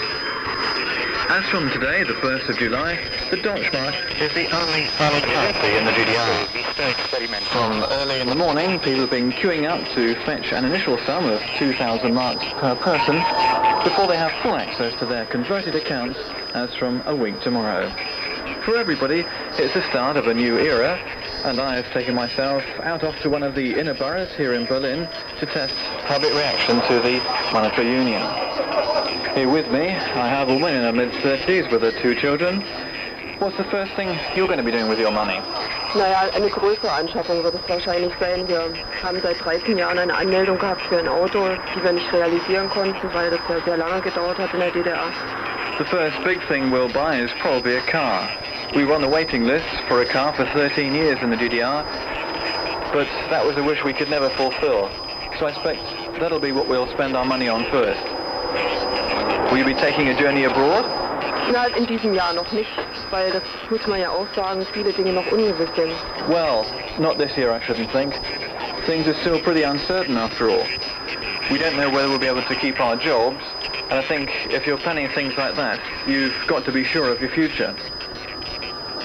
[1.30, 2.95] As from today, the 1st of July,
[3.30, 6.60] the Deutschmark is the only valid currency in the GDR.
[7.52, 11.26] From early in the morning, people have been queuing up to fetch an initial sum
[11.26, 13.18] of 2,000 marks per person
[13.84, 16.18] before they have full access to their converted accounts
[16.56, 17.93] as from a week tomorrow.
[18.70, 19.26] For everybody,
[19.57, 20.93] it's the start of a new era,
[21.43, 24.67] and I have taken myself out off to one of the inner boroughs here in
[24.67, 25.09] Berlin
[25.39, 25.74] to test
[26.05, 27.17] public reaction to the
[27.51, 28.22] monetary union.
[29.34, 32.61] Here with me, I have a woman in her mid-30s with her two children.
[33.39, 35.41] What's the first thing you're going to be doing with your money?
[35.95, 38.47] Naja, eine größere Anschaffung wird es wahrscheinlich sein.
[38.47, 38.70] Wir
[39.01, 43.11] haben seit 13 Jahren eine Anmeldung gehabt für ein Auto, die wir nicht realisieren konnten,
[43.13, 45.09] weil das ja sehr lange gedauert hat in der DDR.
[45.80, 48.30] The first big thing we'll buy is probably a car.
[48.76, 51.84] We were on the waiting list for a car for 13 years in the GDR,
[52.93, 54.89] but that was a wish we could never fulfill.
[55.39, 55.82] So I expect
[56.20, 58.03] that'll be what we'll spend our money on first.
[59.51, 60.86] Will you be taking a journey abroad?
[61.51, 62.70] Na, in diesem Jahr noch nicht,
[63.09, 65.93] weil das muss man ja auch sagen, viele Dinge noch ungewiss sind.
[66.30, 66.63] Well,
[66.99, 68.13] not this year I shouldn't think.
[68.86, 70.63] Things are still pretty uncertain after all.
[71.49, 73.43] We don't know whether we'll be able to keep our jobs,
[73.89, 77.20] and I think if you're planning things like that, you've got to be sure of
[77.20, 77.76] your future.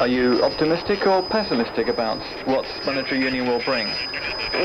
[0.01, 3.89] Are you optimistic or pessimistic about what monetary union will bring?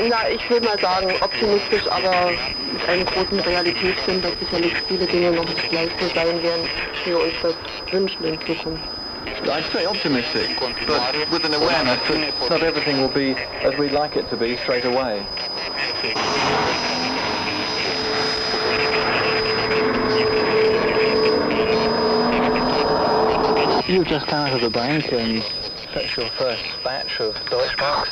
[0.08, 2.32] Na, ich würde mal sagen, optimistisch, aber
[2.72, 6.68] mit einem großen Realitätssinn, dass sicherlich viele Dinge noch nicht gleich so sein werden,
[7.04, 7.54] wie wir uns das
[7.92, 8.82] wünschen in Zukunft.
[9.46, 14.16] I'd say optimistic, but with an awareness that not everything will be as we'd like
[14.16, 15.24] it to be straight away.
[23.90, 25.42] You just come out of the bank and
[25.92, 28.06] fetched your first batch of Deutschmarks.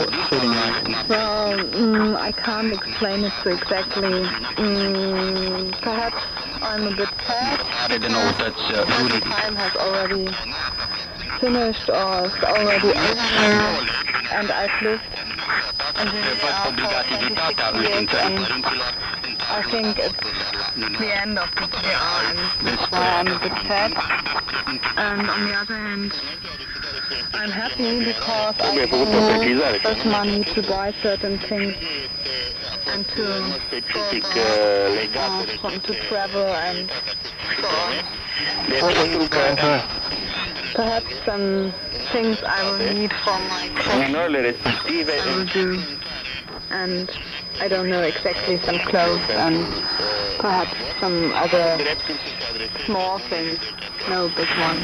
[0.00, 1.08] What's the feeling like?
[1.10, 4.00] Well, mm, I can't explain it so exactly.
[4.00, 6.24] Mm, perhaps
[6.62, 7.58] I'm a bit sad.
[7.58, 8.00] Perhaps
[9.12, 10.26] the time has already
[11.38, 13.92] finished or is already over.
[14.32, 15.02] And I've lived
[16.00, 20.14] in this art for 26 years and I think it's
[20.98, 22.38] the end of the GDR and
[23.40, 23.92] bit sad.
[24.96, 26.12] And on the other hand,
[27.34, 31.74] I'm happy because I can use money to buy certain things
[32.86, 33.24] and to
[33.92, 36.90] go to travel and
[37.60, 38.04] so on.
[40.74, 41.72] Perhaps some
[42.12, 43.88] things I will need for my course
[45.10, 45.82] I will do.
[46.70, 47.10] And
[47.60, 49.66] I don't know exactly some clothes and
[50.38, 51.76] perhaps some other
[52.86, 53.58] small things.
[54.08, 54.80] No big ones.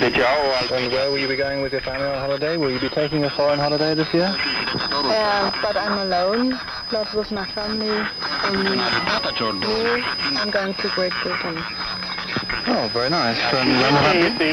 [0.70, 2.58] And where will you be going with your family on holiday?
[2.58, 4.28] Will you be taking a foreign holiday this year?
[4.28, 6.60] Yeah, but I'm alone,
[6.92, 8.06] not with my family.
[8.44, 8.82] Only me.
[10.36, 11.56] I'm going to Great Britain.
[12.68, 13.38] Oh, very nice.
[13.54, 14.52] And when will that be?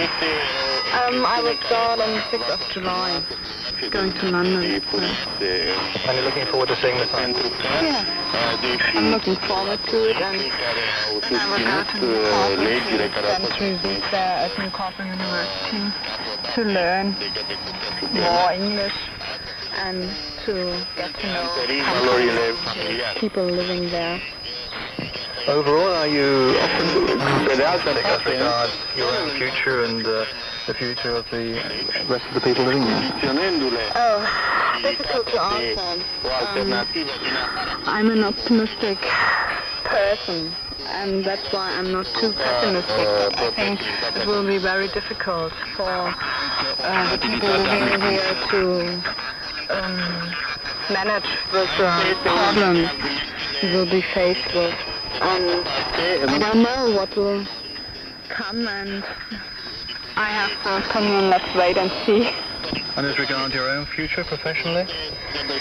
[0.94, 3.22] Um, I will start on the 6th of July.
[3.94, 4.82] Going to London.
[4.90, 4.98] So.
[4.98, 7.38] And you're looking forward to seeing the sights?
[7.62, 8.04] Yeah.
[8.96, 12.10] I'm looking forward to it and I will go to Newcastle
[13.30, 15.94] and to visit there at Newcastle University
[16.56, 17.16] to learn
[18.14, 18.98] more English
[19.78, 20.10] and
[20.46, 24.20] to get to know countries, people living there.
[25.48, 27.60] Overall, are you optimistic
[28.06, 30.26] as regards your own future and uh,
[30.68, 31.54] the future of the
[32.08, 33.14] rest of the people living here?
[33.96, 36.04] Oh, difficult to answer.
[36.24, 36.74] Um,
[37.86, 38.98] I'm an optimistic
[39.84, 40.54] person,
[40.88, 43.08] and that's why I'm not too pessimistic.
[43.38, 43.82] I think
[44.16, 49.04] it will be very difficult for uh, the people living here to
[49.70, 49.98] um,
[50.90, 52.90] manage with the problems
[53.62, 54.76] we will be faced with.
[55.22, 55.68] And
[56.30, 57.46] I don't know what will
[58.30, 59.04] come, and
[60.16, 61.30] I have to opinion.
[61.30, 62.30] Let's wait and see.
[62.96, 64.88] And as regards your own future professionally?
[65.36, 65.52] And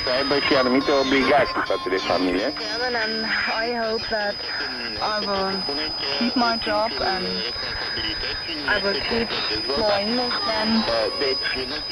[3.26, 4.36] I hope that
[5.00, 5.62] I will
[6.18, 7.26] keep my job and
[8.68, 9.32] I will teach
[9.78, 10.84] more English then.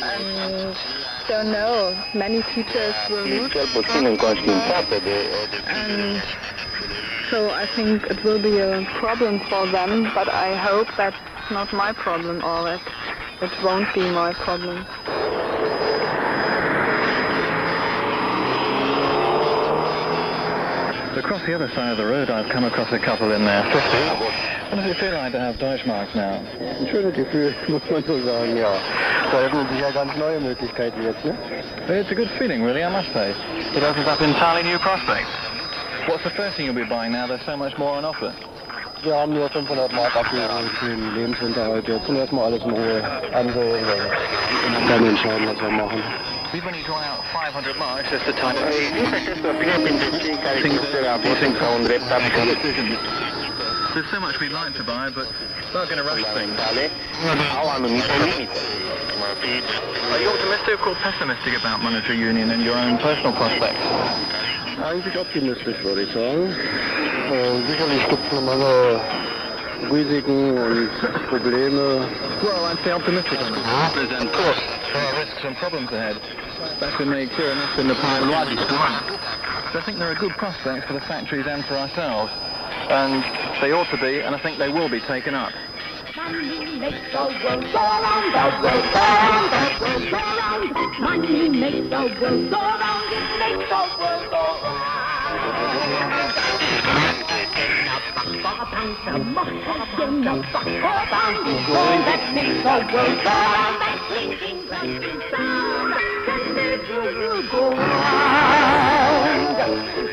[0.02, 0.76] And
[1.28, 3.50] don't know, many teachers will lose.
[5.66, 6.22] And
[7.30, 10.88] so I think it will be a problem for them, but I hope
[11.50, 12.80] that's not my problem or that
[13.42, 14.86] it won't be my problem.
[21.18, 24.70] Across the other side of the road, I've come across a couple in their 50s.
[24.70, 26.38] What does it feel like to have Deutschmarks now?
[26.38, 28.72] Ein schönes Gefühl, muss man so sagen, ja.
[29.32, 31.36] Da öffnen sich ja ganz neue Möglichkeiten jetzt, ne?
[31.88, 33.34] It's a good feeling, really, I must say.
[33.74, 35.30] It opens up entirely new prospects.
[36.06, 37.26] What's the first thing you'll be buying now?
[37.26, 38.32] There's so much more on offer.
[39.02, 43.02] Wir haben nur 500 Mark abgegeben für den Lebensunterhalt jetzt und erstmal alles in Ruhe
[43.32, 43.86] ansehen
[44.66, 46.02] und dann entscheiden, was wir machen.
[46.52, 49.08] We've only drawn out 500 marks just to time decisions.
[53.94, 55.26] There's so much we'd like to buy, but
[55.72, 56.58] we're not going to rush things.
[60.10, 63.80] Are you optimistic or pessimistic about monetary union and your own personal prospects?
[64.84, 66.54] Eigentlich optimistisch, würde ich sagen.
[67.30, 69.00] Äh, sicherlich gibt es eine Menge
[69.92, 70.90] Risiken und
[71.28, 72.04] Probleme.
[72.42, 74.10] Well, I'd say optimistic on it.
[74.10, 74.60] Of course,
[74.92, 76.16] there are risks and problems ahead.
[76.80, 78.26] That's been made clear enough in the past.
[79.72, 82.32] But I think there are good prospects for the factories and for ourselves.
[82.90, 83.22] And
[83.62, 85.52] they ought to be, and I think they will be taken up.
[86.16, 90.98] Money makes the world go round, the world go round, the world go round.
[90.98, 94.99] Money makes the world go round, it makes the world go
[98.80, 98.96] and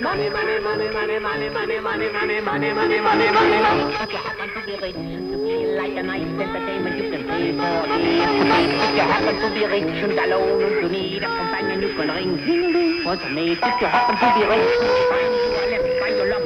[0.01, 3.83] Money, money, money, money, money, money, money, money, money, money, money, money, money.
[4.67, 4.83] You.
[7.53, 12.09] If you happen to be rich and alone and you need a companion, you can
[12.09, 13.05] ring.
[13.05, 14.73] Want to make if you happen to be rich,
[15.09, 15.96] find you a living.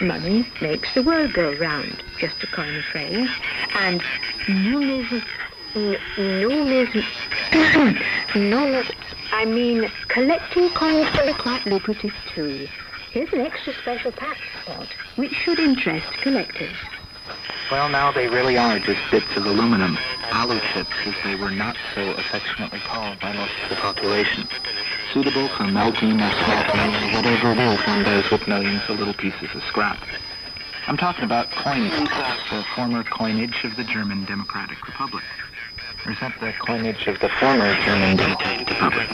[0.00, 3.30] Money makes the world go round, just to coin a phrase.
[3.74, 4.02] And
[4.46, 5.22] numism,
[5.74, 7.04] numism,
[8.32, 8.94] numis,
[9.32, 12.68] I mean, collecting coins is quite lucrative too.
[13.10, 16.76] Here's an extra special pack spot, which should interest collectors.
[17.70, 19.96] Well, now they really are just bits of aluminum,
[20.32, 24.48] alu chips, as they were not so affectionately called by most of the population.
[25.12, 29.14] Suitable for melting or smelting or whatever it is one does with millions of little
[29.14, 29.98] pieces of scrap.
[30.88, 31.92] I'm talking about coinage,
[32.50, 35.24] the former coinage of the German Democratic Republic.
[36.04, 39.08] Or is that the coinage of the former German Democratic Republic?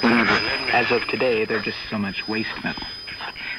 [0.00, 0.32] Whatever.
[0.72, 2.82] As of today, they're just so much waste metal.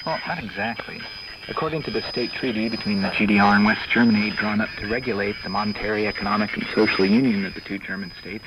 [0.05, 1.01] Well, not exactly.
[1.47, 5.35] According to the state treaty between the GDR and West Germany drawn up to regulate
[5.43, 8.45] the monetary, economic, and social union of the two German states,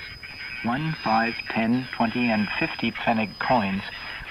[0.63, 3.83] 1, 5, 10, 20, and 50 Pfennig coins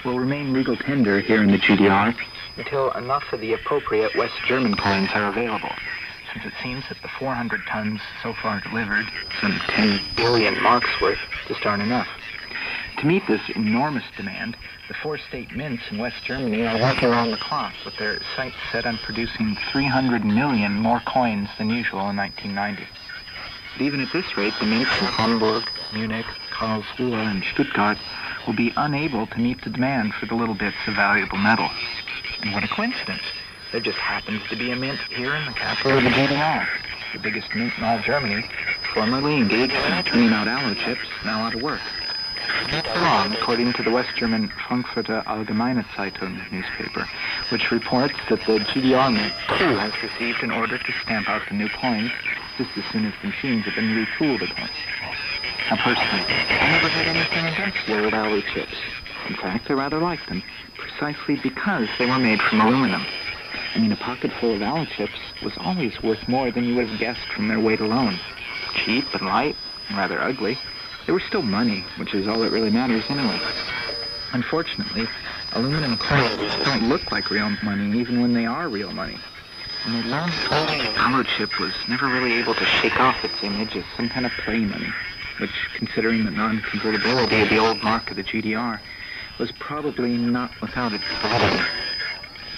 [0.04, 2.16] will remain legal tender here in the GDR
[2.56, 5.72] until enough of the appropriate West German coins are available,
[6.32, 9.06] since it seems that the 400 tons so far delivered,
[9.40, 12.08] some 10 billion marks worth, just aren't enough.
[12.98, 14.56] To meet this enormous demand,
[14.88, 18.56] the four state mints in West Germany are working around the clock with their sights
[18.70, 22.86] set on producing 300 million more coins than usual in 1990.
[23.72, 25.64] But even at this rate, the mints in Hamburg,
[25.94, 27.98] Munich, Karlsruhe, and Stuttgart
[28.46, 31.68] will be unable to meet the demand for the little bits of valuable metal.
[32.42, 33.22] And what a coincidence.
[33.72, 36.66] There just happens to be a mint here in the capital of the GDR,
[37.14, 38.44] the biggest mint in all Germany,
[38.92, 41.80] formerly engaged in turning out aloe chips, now out of work.
[42.70, 47.08] Not wrong, according to the West German Frankfurter Allgemeine Zeitung newspaper,
[47.50, 51.54] which reports that the GDR Mint too has received an order to stamp out the
[51.54, 52.10] new coins
[52.58, 54.68] just as soon as the machines have been retooled again.
[55.70, 56.24] Now, personally,
[56.60, 58.76] I never had anything against old aloe chips.
[59.28, 60.42] In fact, I rather like them,
[60.76, 63.06] precisely because they were made from aluminum.
[63.74, 66.88] I mean, a pocket full of aloe chips was always worth more than you would
[66.88, 68.18] have guessed from their weight alone.
[68.74, 69.56] Cheap and light,
[69.88, 70.58] and rather ugly,
[71.06, 73.40] they were still money, which is all that really matters anyway.
[74.32, 75.06] Unfortunately,
[75.52, 79.18] aluminum coins don't look like real money even when they are real money.
[79.84, 80.32] And they learned
[80.96, 84.32] aloe chip was never really able to shake off its image as some kind of
[84.44, 84.92] play money,
[85.38, 88.80] which, considering the non-convertibility of the old mark of the GDR,
[89.38, 91.64] was probably not without its problem.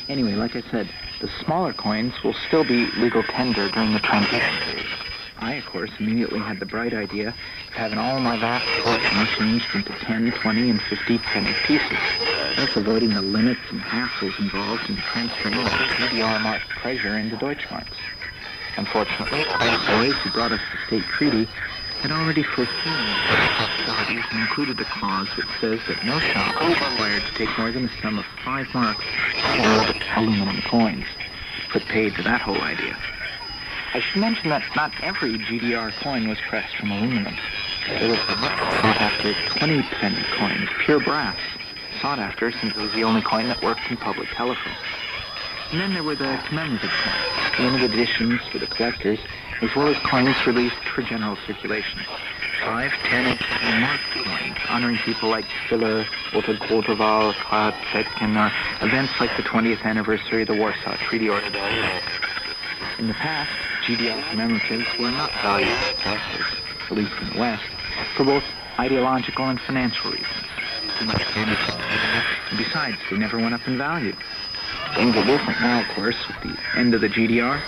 [0.09, 0.89] Anyway, like I said,
[1.21, 5.06] the smaller coins will still be legal tender during the transition period.
[5.39, 7.35] I, of course, immediately had the bright idea of
[7.75, 11.99] having all my vast collection changed into 10, 20, and 50 penny pieces,
[12.57, 17.97] thus avoiding the limits and hassles involved in transferring the GDR marked treasure into Deutschmarks.
[18.77, 21.47] Unfortunately, the boys who brought us the state treaty
[22.03, 26.81] had already foreseen such possibilities and included a clause that says that no shop is
[26.81, 29.05] required to take more than a sum of five marks
[29.57, 31.07] for aluminum coins.
[31.73, 32.97] Put paid to that whole idea.
[33.97, 37.35] I should mention that not every GDR coin was pressed from aluminum.
[37.89, 41.39] There was sought after 20 penny coins, pure brass,
[42.03, 44.75] sought after since it was the only coin that worked in public telephone.
[45.73, 49.19] And then there were the commemorative coins, limited editions for the collectors,
[49.63, 52.03] as well as coins released for general circulation.
[52.67, 58.53] Five, ten, and twenty mark coins, honoring people like Schiller, Otto Grotewohl, Karl Zetkin, or
[58.87, 61.41] events like the 20th anniversary of the Warsaw Treaty or
[62.99, 63.51] in the past,
[63.87, 66.59] GDR commemoratives were not valued as justice,
[66.91, 67.63] at least in the West,
[68.17, 68.43] for both
[68.81, 70.27] ideological and financial reasons.
[70.99, 71.57] Too much damage.
[72.51, 74.13] And besides, they never went up in value.
[74.97, 77.63] Things are different now, of course, with the end of the GDR.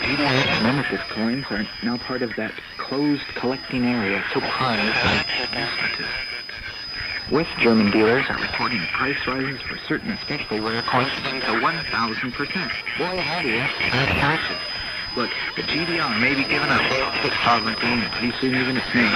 [0.00, 6.10] GDR commemorative coins are now part of that closed collecting area so prized by despotism.
[7.30, 12.98] West German dealers are reporting price rises for certain especially rare coins to 1,000%.
[12.98, 14.69] Boy, howdy, that's.
[15.20, 16.80] Look, the GDR may be giving up
[17.44, 19.12] sovereignty and pretty soon even its name.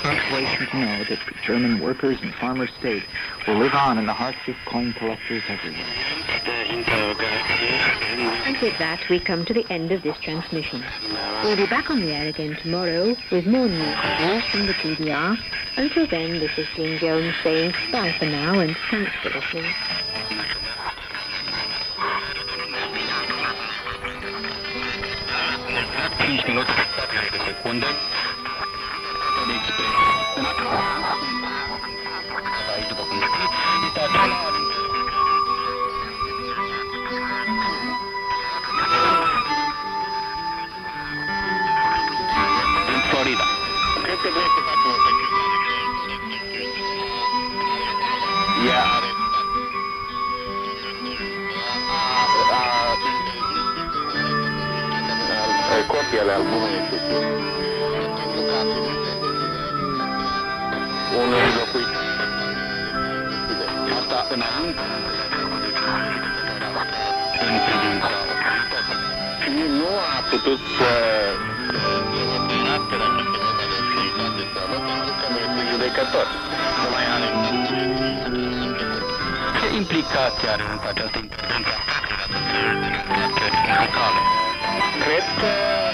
[0.00, 3.04] Consolation to know that German workers and farmer states
[3.46, 5.84] will live on in the hearts of coin collectors everywhere.
[8.46, 10.82] And with that, we come to the end of this transmission.
[11.44, 15.36] We'll be back on the air again tomorrow with more news from the GDR.
[15.76, 20.11] Until then, this is Jean Jones saying bye for now and thanks for listening.
[26.22, 27.80] Please do not calculate a second.
[27.82, 29.92] Don't explain.
[30.38, 30.56] Not
[32.66, 33.18] side button.
[33.82, 34.52] It are not.
[43.10, 43.46] Florida.
[48.64, 49.01] Yeah.
[56.02, 56.80] Copii ale albumului
[61.22, 61.92] unui locuit.
[63.98, 64.80] Asta înainte
[67.48, 68.08] în privința
[69.42, 70.90] Și nu a putut să
[75.70, 76.26] judecător.
[76.82, 77.28] Nu mai are.
[79.60, 81.76] Ce implicații are în această intervenție?
[85.04, 85.91] Cred că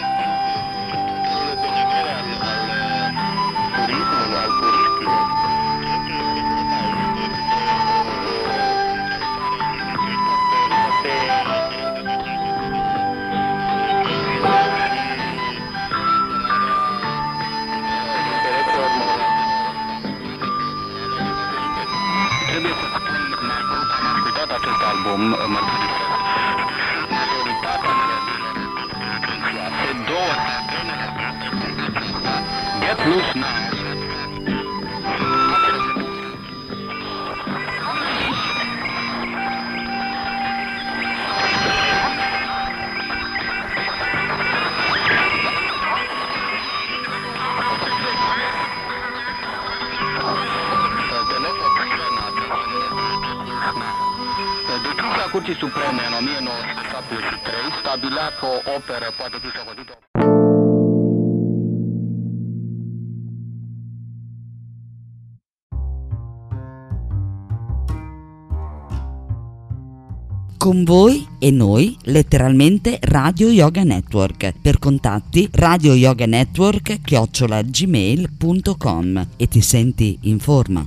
[25.21, 25.59] Uh,
[32.81, 33.68] Get loose now.
[55.39, 59.95] Curții Supreme în 1973 stabilea că o operă poate fi socotită
[70.57, 74.53] Con voi e noi, letteralmente Radio Yoga Network.
[74.63, 76.25] Per contatti Radio Yoga
[77.05, 80.87] chiocciolagmail.com e ti senti in forma.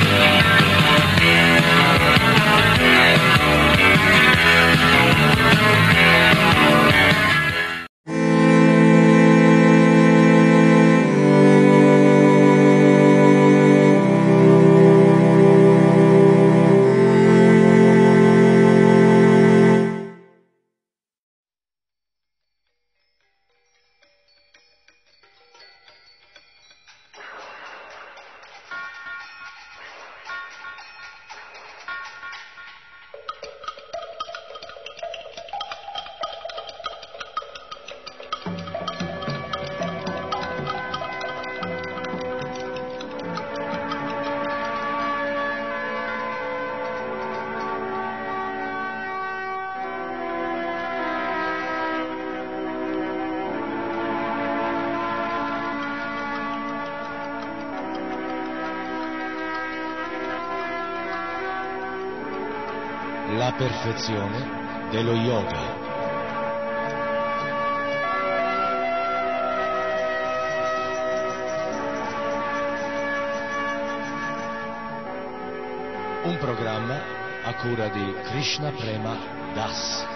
[77.61, 79.17] kuradi Krishna prema
[79.55, 80.10] Das.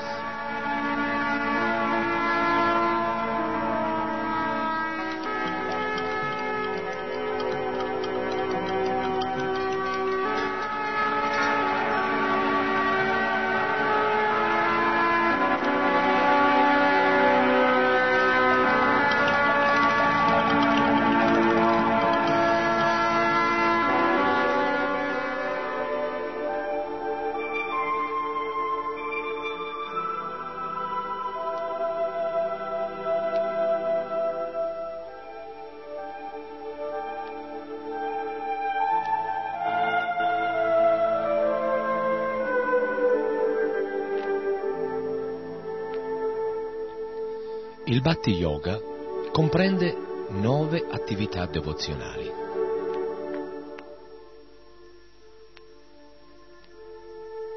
[48.05, 48.79] Bhakti Yoga
[49.31, 52.31] comprende nove attività devozionali.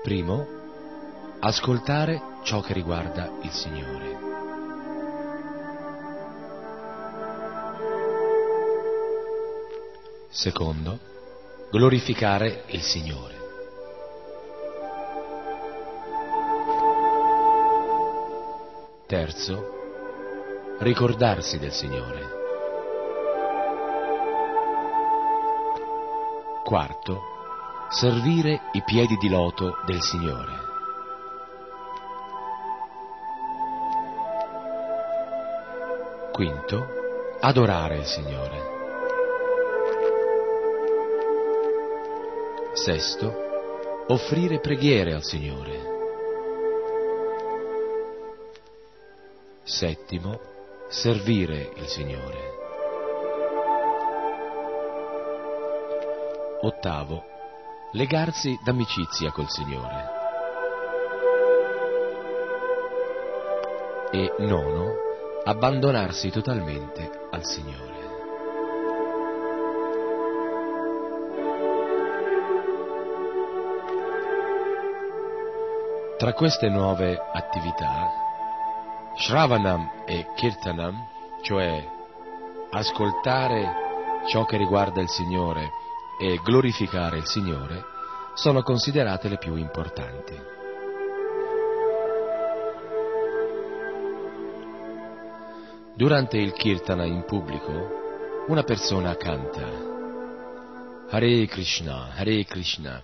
[0.03, 0.47] Primo,
[1.41, 4.17] ascoltare ciò che riguarda il Signore.
[10.31, 10.99] Secondo,
[11.71, 13.37] glorificare il Signore.
[19.05, 19.78] Terzo,
[20.79, 22.37] ricordarsi del Signore.
[26.65, 27.21] Quarto,
[27.91, 30.67] servire i piedi di loto del Signore.
[36.33, 36.87] Quinto,
[37.41, 38.77] adorare il Signore.
[42.75, 45.97] Sesto, offrire preghiere al Signore.
[49.65, 50.48] Settimo,
[50.89, 52.57] servire il Signore.
[56.63, 57.25] Ottavo,
[57.93, 60.17] legarsi d'amicizia col Signore.
[64.11, 64.95] E nono,
[65.45, 67.97] abbandonarsi totalmente al Signore.
[76.17, 78.27] Tra queste nuove attività,
[79.19, 80.95] Shravanam e Kirtanam,
[81.43, 81.85] cioè
[82.71, 85.71] ascoltare ciò che riguarda il Signore
[86.21, 87.85] e glorificare il Signore,
[88.35, 90.41] sono considerate le più importanti.
[95.95, 99.67] Durante il Kirtana in pubblico, una persona canta
[101.11, 103.03] Hare Krishna, Hare Krishna,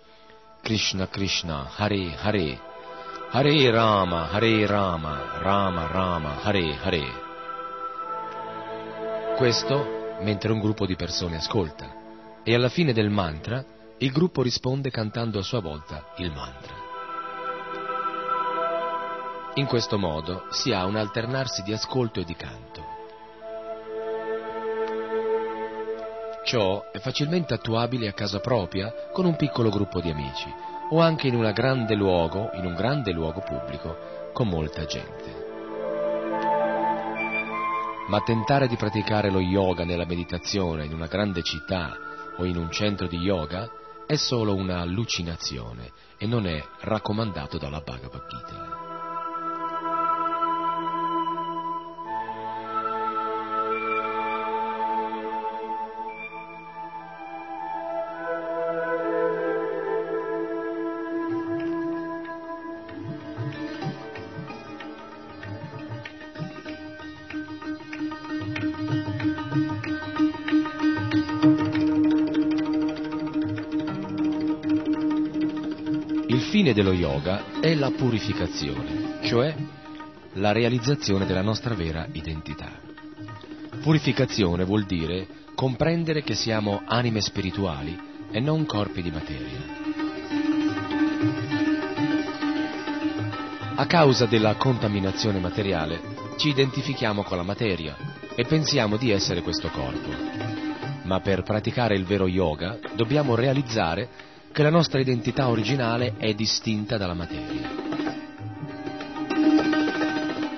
[0.62, 2.60] Krishna Krishna, Hare Hare,
[3.36, 7.04] Hare Rama, Hare Rama, Rama Rama, Hare Hare.
[9.36, 13.64] Questo mentre un gruppo di persone ascolta e alla fine del mantra
[13.98, 16.74] il gruppo risponde cantando a sua volta il mantra.
[19.54, 22.84] In questo modo si ha un alternarsi di ascolto e di canto.
[26.44, 31.28] Ciò è facilmente attuabile a casa propria con un piccolo gruppo di amici o anche
[31.28, 35.42] in, grande luogo, in un grande luogo pubblico con molta gente.
[38.08, 41.96] Ma tentare di praticare lo yoga nella meditazione in una grande città
[42.36, 43.68] o in un centro di yoga
[44.06, 48.83] è solo un'allucinazione e non è raccomandato dalla Bhagavad Gita.
[76.84, 79.54] Dello yoga è la purificazione, cioè
[80.34, 82.72] la realizzazione della nostra vera identità.
[83.80, 87.98] Purificazione vuol dire comprendere che siamo anime spirituali
[88.30, 89.82] e non corpi di materia.
[93.76, 96.02] A causa della contaminazione materiale
[96.36, 97.96] ci identifichiamo con la materia
[98.34, 100.10] e pensiamo di essere questo corpo.
[101.04, 106.96] Ma per praticare il vero yoga dobbiamo realizzare che la nostra identità originale è distinta
[106.96, 107.68] dalla materia.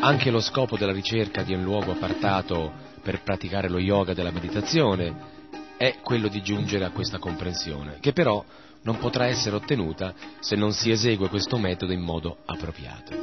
[0.00, 2.70] Anche lo scopo della ricerca di un luogo appartato
[3.00, 5.34] per praticare lo yoga della meditazione
[5.78, 8.44] è quello di giungere a questa comprensione, che però
[8.82, 13.14] non potrà essere ottenuta se non si esegue questo metodo in modo appropriato.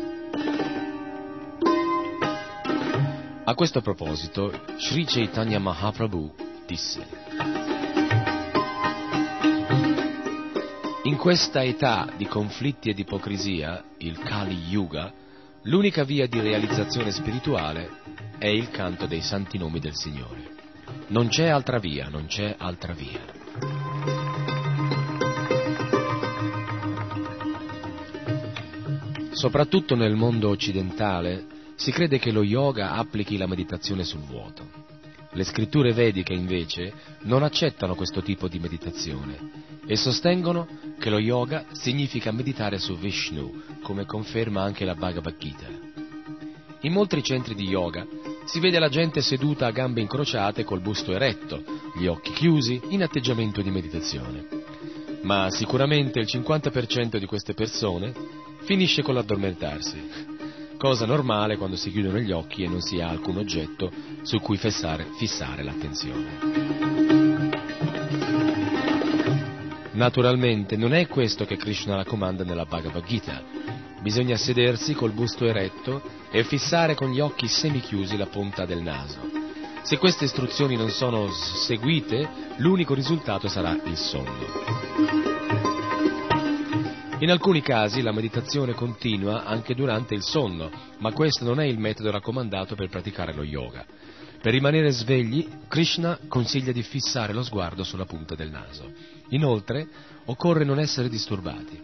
[3.43, 6.33] A questo proposito, Sri Chaitanya Mahaprabhu
[6.65, 7.22] disse
[11.23, 15.09] questa età di conflitti e di ipocrisia, il Kali Yuga,
[15.61, 17.89] l'unica via di realizzazione spirituale
[18.37, 20.49] è il canto dei santi nomi del Signore.
[21.07, 23.21] Non c'è altra via, non c'è altra via.
[29.31, 31.45] Soprattutto nel mondo occidentale
[31.75, 34.67] si crede che lo yoga applichi la meditazione sul vuoto.
[35.31, 41.65] Le scritture vediche invece non accettano questo tipo di meditazione e sostengono che lo yoga
[41.71, 45.67] significa meditare su Vishnu, come conferma anche la Bhagavad Gita.
[46.81, 48.05] In molti centri di yoga
[48.45, 51.63] si vede la gente seduta a gambe incrociate col busto eretto,
[51.97, 54.45] gli occhi chiusi, in atteggiamento di meditazione.
[55.21, 58.13] Ma sicuramente il 50% di queste persone
[58.63, 60.31] finisce con l'addormentarsi
[60.83, 63.89] cosa normale quando si chiudono gli occhi e non si ha alcun oggetto
[64.23, 67.22] su cui fissare, fissare l'attenzione.
[69.93, 73.43] Naturalmente non è questo che Krishna raccomanda nella Bhagavad Gita.
[74.01, 79.19] Bisogna sedersi col busto eretto e fissare con gli occhi semichiusi la punta del naso.
[79.83, 82.27] Se queste istruzioni non sono seguite,
[82.57, 84.81] l'unico risultato sarà il sonno.
[87.19, 91.77] In alcuni casi la meditazione continua anche durante il sonno, ma questo non è il
[91.77, 93.85] metodo raccomandato per praticare lo yoga.
[94.43, 98.91] Per rimanere svegli, Krishna consiglia di fissare lo sguardo sulla punta del naso.
[99.29, 99.87] Inoltre,
[100.25, 101.81] occorre non essere disturbati.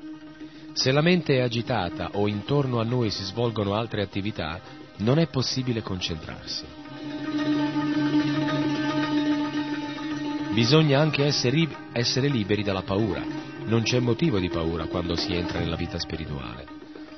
[0.74, 4.60] Se la mente è agitata o intorno a noi si svolgono altre attività,
[4.98, 6.66] non è possibile concentrarsi.
[10.52, 13.24] Bisogna anche essere, essere liberi dalla paura,
[13.68, 16.68] non c'è motivo di paura quando si entra nella vita spirituale.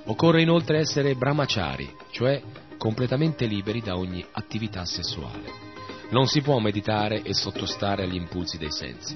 [0.04, 2.39] Occorre inoltre essere brahmachari, cioè
[2.82, 5.70] completamente liberi da ogni attività sessuale.
[6.10, 9.16] Non si può meditare e sottostare agli impulsi dei sensi.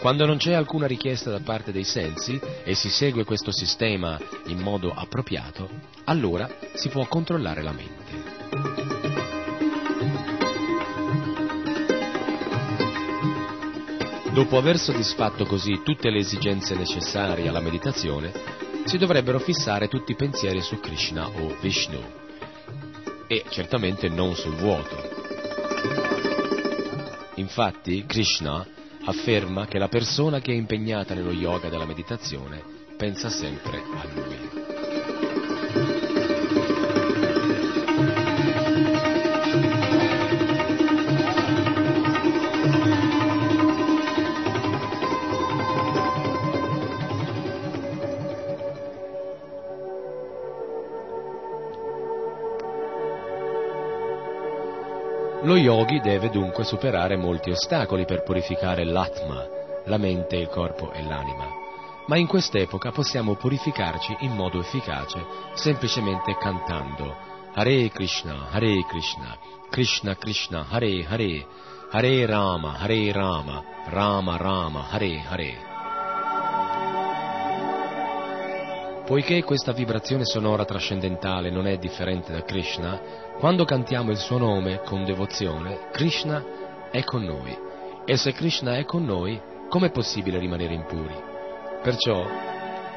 [0.00, 4.58] Quando non c'è alcuna richiesta da parte dei sensi e si segue questo sistema in
[4.58, 5.70] modo appropriato,
[6.06, 8.28] allora si può controllare la mente.
[14.32, 18.32] Dopo aver soddisfatto così tutte le esigenze necessarie alla meditazione,
[18.84, 22.28] si dovrebbero fissare tutti i pensieri su Krishna o Vishnu
[23.30, 25.08] e certamente non sul vuoto.
[27.36, 28.66] Infatti Krishna
[29.04, 32.60] afferma che la persona che è impegnata nello yoga della meditazione
[32.96, 34.59] pensa sempre a lui.
[55.50, 59.44] Lo yogi deve dunque superare molti ostacoli per purificare l'atma,
[59.86, 61.48] la mente, il corpo e l'anima.
[62.06, 65.18] Ma in quest'epoca possiamo purificarci in modo efficace
[65.54, 67.16] semplicemente cantando
[67.52, 69.36] Hare Krishna, Hare Krishna,
[69.68, 71.44] Krishna Krishna, Hare Hare,
[71.90, 75.69] Hare Rama, Hare Rama, Rama Rama, Hare Hare.
[79.10, 83.00] Poiché questa vibrazione sonora trascendentale non è differente da Krishna,
[83.40, 86.40] quando cantiamo il suo nome con devozione, Krishna
[86.92, 87.58] è con noi.
[88.04, 91.12] E se Krishna è con noi, com'è possibile rimanere impuri?
[91.82, 92.24] Perciò,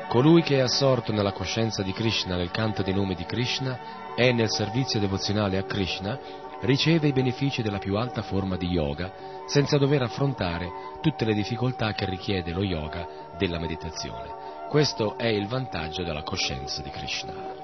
[0.07, 4.32] colui che è assorto nella coscienza di Krishna nel canto dei nomi di Krishna e
[4.34, 6.20] nel servizio devozionale a Krishna,
[6.61, 9.11] riceve i benefici della più alta forma di yoga
[9.47, 10.70] senza dover affrontare
[11.01, 14.43] tutte le difficoltà che richiede lo yoga della meditazione.
[14.74, 17.63] Questo è il vantaggio della coscienza di Krishna.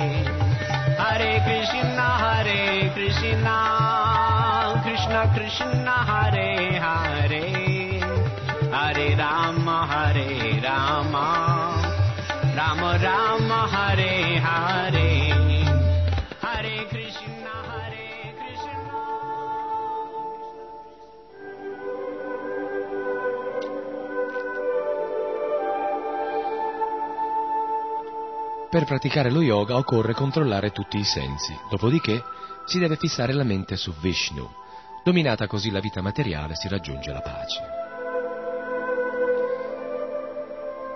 [11.11, 15.01] Hare Rama Rama Rama Hare Hare
[28.69, 32.23] Per praticare lo yoga occorre controllare tutti i sensi, dopodiché
[32.65, 34.49] si deve fissare la mente su Vishnu.
[35.03, 37.80] Dominata così la vita materiale si raggiunge la pace.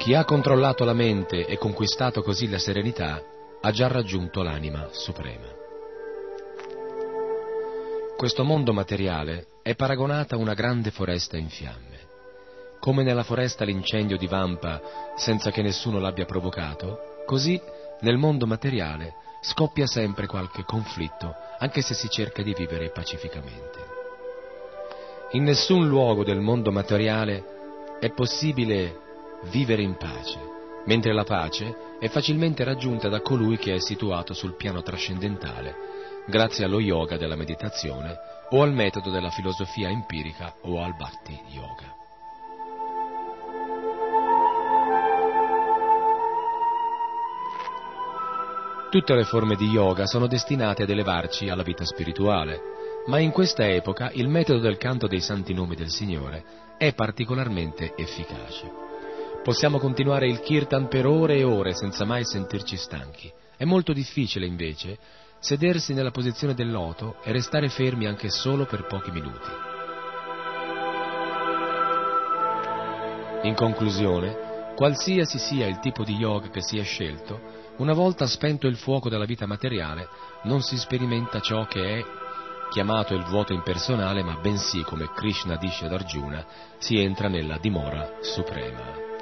[0.06, 3.24] Chi ha controllato la mente e conquistato così la serenità
[3.60, 5.48] ha già raggiunto l'anima suprema.
[8.16, 11.98] Questo mondo materiale è paragonata a una grande foresta in fiamme.
[12.80, 14.80] Come nella foresta l'incendio divampa
[15.16, 17.60] senza che nessuno l'abbia provocato, Così
[18.02, 23.80] nel mondo materiale scoppia sempre qualche conflitto, anche se si cerca di vivere pacificamente.
[25.32, 29.00] In nessun luogo del mondo materiale è possibile
[29.50, 30.40] vivere in pace,
[30.86, 35.76] mentre la pace è facilmente raggiunta da colui che è situato sul piano trascendentale,
[36.28, 38.16] grazie allo yoga della meditazione
[38.50, 41.94] o al metodo della filosofia empirica o al bhakti yoga.
[48.90, 52.62] Tutte le forme di yoga sono destinate ad elevarci alla vita spirituale,
[53.08, 56.46] ma in questa epoca il metodo del canto dei santi nomi del Signore
[56.78, 58.85] è particolarmente efficace.
[59.46, 63.32] Possiamo continuare il kirtan per ore e ore senza mai sentirci stanchi.
[63.56, 64.98] È molto difficile invece
[65.38, 69.50] sedersi nella posizione del loto e restare fermi anche solo per pochi minuti.
[73.44, 77.40] In conclusione, qualsiasi sia il tipo di yoga che sia scelto,
[77.78, 80.08] una volta spento il fuoco della vita materiale,
[80.46, 82.04] non si sperimenta ciò che è
[82.72, 86.44] chiamato il vuoto impersonale, ma bensì, come Krishna dice ad Arjuna,
[86.80, 89.14] si entra nella dimora suprema.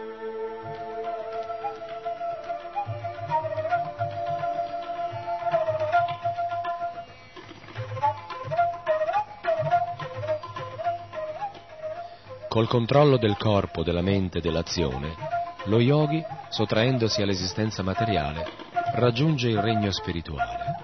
[12.54, 15.16] Col controllo del corpo, della mente e dell'azione,
[15.64, 18.46] lo yogi, sottraendosi all'esistenza materiale,
[18.94, 20.76] raggiunge il regno spirituale.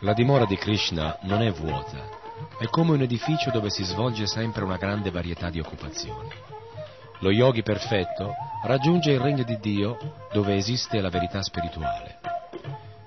[0.00, 2.08] La dimora di Krishna non è vuota,
[2.58, 6.30] è come un edificio dove si svolge sempre una grande varietà di occupazioni.
[7.20, 9.96] Lo yogi perfetto raggiunge il regno di Dio
[10.32, 12.18] dove esiste la verità spirituale.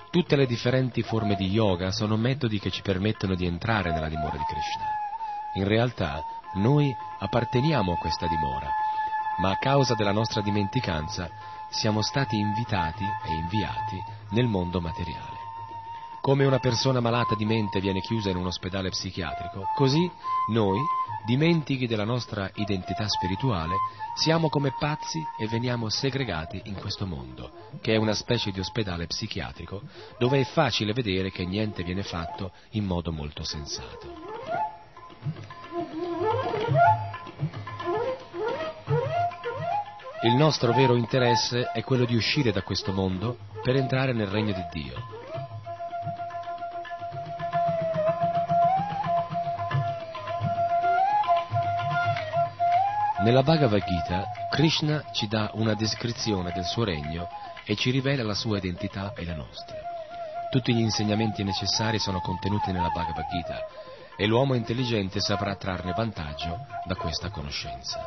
[0.09, 4.37] Tutte le differenti forme di yoga sono metodi che ci permettono di entrare nella dimora
[4.37, 4.94] di Krishna.
[5.55, 6.21] In realtà
[6.55, 8.69] noi apparteniamo a questa dimora,
[9.37, 11.29] ma a causa della nostra dimenticanza
[11.69, 15.43] siamo stati invitati e inviati nel mondo materiale.
[16.19, 20.11] Come una persona malata di mente viene chiusa in un ospedale psichiatrico, così
[20.49, 20.79] noi,
[21.25, 23.75] dimentichi della nostra identità spirituale,
[24.15, 29.07] siamo come pazzi e veniamo segregati in questo mondo, che è una specie di ospedale
[29.07, 29.83] psichiatrico
[30.17, 34.74] dove è facile vedere che niente viene fatto in modo molto sensato.
[40.23, 44.53] Il nostro vero interesse è quello di uscire da questo mondo per entrare nel regno
[44.53, 44.95] di Dio.
[53.23, 57.27] Nella Bhagavad Gita, Krishna ci dà una descrizione del suo regno
[57.63, 59.77] e ci rivela la sua identità e la nostra.
[60.49, 63.65] Tutti gli insegnamenti necessari sono contenuti nella Bhagavad Gita
[64.17, 67.99] e l'uomo intelligente saprà trarne vantaggio da questa conoscenza.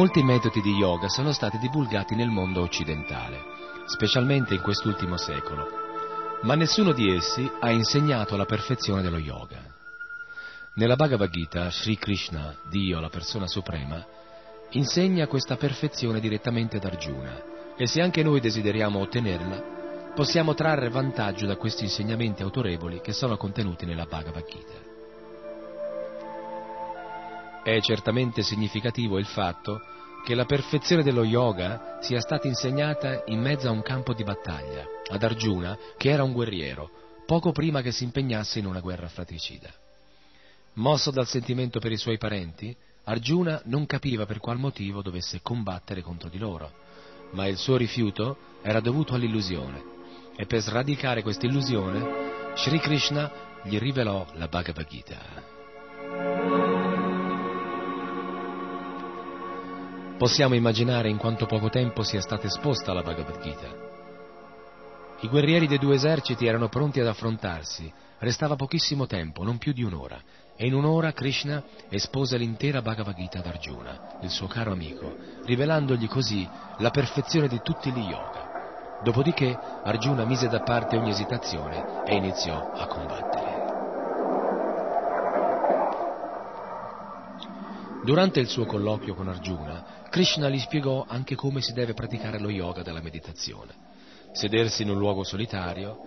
[0.00, 3.38] Molti metodi di yoga sono stati divulgati nel mondo occidentale,
[3.84, 5.66] specialmente in quest'ultimo secolo,
[6.40, 9.62] ma nessuno di essi ha insegnato la perfezione dello yoga.
[10.76, 14.02] Nella Bhagavad Gita, Sri Krishna, Dio, la persona suprema,
[14.70, 21.44] insegna questa perfezione direttamente ad Arjuna e se anche noi desideriamo ottenerla, possiamo trarre vantaggio
[21.44, 24.88] da questi insegnamenti autorevoli che sono contenuti nella Bhagavad Gita.
[27.62, 29.82] È certamente significativo il fatto
[30.24, 34.84] che la perfezione dello yoga sia stata insegnata in mezzo a un campo di battaglia,
[35.08, 36.90] ad Arjuna, che era un guerriero,
[37.26, 39.70] poco prima che si impegnasse in una guerra fratricida.
[40.74, 42.74] Mosso dal sentimento per i suoi parenti,
[43.04, 46.70] Arjuna non capiva per qual motivo dovesse combattere contro di loro,
[47.32, 49.82] ma il suo rifiuto era dovuto all'illusione,
[50.36, 53.30] e per sradicare questa illusione, Sri Krishna
[53.62, 55.59] gli rivelò la Bhagavad Gita.
[60.20, 63.68] Possiamo immaginare in quanto poco tempo sia stata esposta la Bhagavad Gita.
[65.20, 69.82] I guerrieri dei due eserciti erano pronti ad affrontarsi, restava pochissimo tempo, non più di
[69.82, 70.20] un'ora,
[70.54, 75.16] e in un'ora Krishna espose l'intera Bhagavad Gita ad Arjuna, il suo caro amico,
[75.46, 79.00] rivelandogli così la perfezione di tutti gli yoga.
[79.02, 83.49] Dopodiché Arjuna mise da parte ogni esitazione e iniziò a combattere.
[88.02, 92.48] Durante il suo colloquio con Arjuna, Krishna gli spiegò anche come si deve praticare lo
[92.48, 93.74] yoga della meditazione.
[94.32, 95.98] Sedersi in un luogo solitario,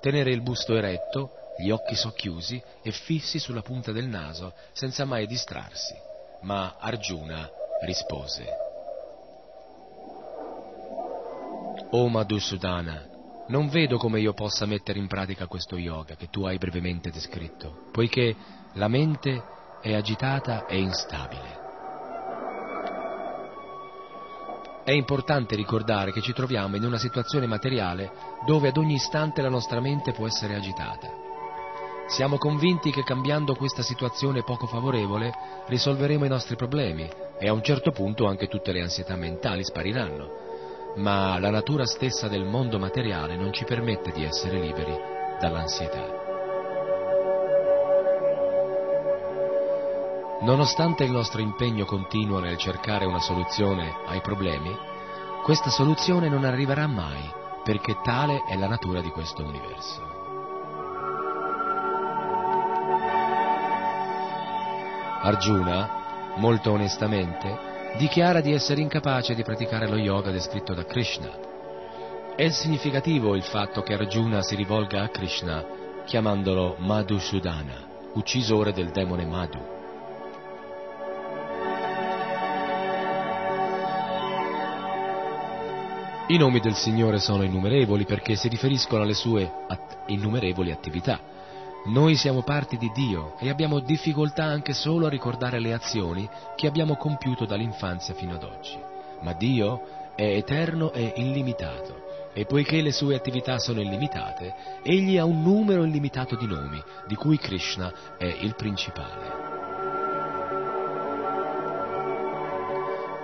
[0.00, 5.26] tenere il busto eretto, gli occhi socchiusi e fissi sulla punta del naso senza mai
[5.26, 5.94] distrarsi.
[6.42, 7.48] Ma Arjuna
[7.84, 8.44] rispose.
[11.90, 13.08] O Madhusudana,
[13.48, 17.88] non vedo come io possa mettere in pratica questo yoga che tu hai brevemente descritto,
[17.92, 18.34] poiché
[18.74, 19.42] la mente
[19.82, 21.60] è agitata e instabile.
[24.84, 28.10] È importante ricordare che ci troviamo in una situazione materiale
[28.46, 31.20] dove ad ogni istante la nostra mente può essere agitata.
[32.06, 35.32] Siamo convinti che cambiando questa situazione poco favorevole
[35.66, 40.42] risolveremo i nostri problemi e a un certo punto anche tutte le ansietà mentali spariranno
[40.96, 44.94] ma la natura stessa del mondo materiale non ci permette di essere liberi
[45.40, 46.21] dall'ansietà.
[50.42, 54.76] Nonostante il nostro impegno continuo nel cercare una soluzione ai problemi,
[55.44, 57.30] questa soluzione non arriverà mai,
[57.62, 60.02] perché tale è la natura di questo universo.
[65.22, 71.30] Arjuna, molto onestamente, dichiara di essere incapace di praticare lo yoga descritto da Krishna.
[72.34, 75.64] È significativo il fatto che Arjuna si rivolga a Krishna
[76.04, 79.81] chiamandolo Madhusudana, uccisore del demone Madhu.
[86.32, 91.20] I nomi del Signore sono innumerevoli perché si riferiscono alle sue at- innumerevoli attività.
[91.88, 96.26] Noi siamo parti di Dio e abbiamo difficoltà anche solo a ricordare le azioni
[96.56, 98.78] che abbiamo compiuto dall'infanzia fino ad oggi.
[99.20, 99.82] Ma Dio
[100.16, 105.84] è eterno e illimitato e poiché le sue attività sono illimitate, egli ha un numero
[105.84, 109.50] illimitato di nomi, di cui Krishna è il principale.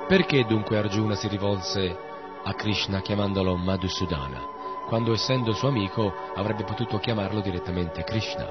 [0.06, 2.07] Perché dunque Arjuna si rivolse
[2.44, 4.56] a Krishna chiamandolo Madhusudana?
[4.89, 8.48] quando essendo suo amico avrebbe potuto chiamarlo direttamente Krishna.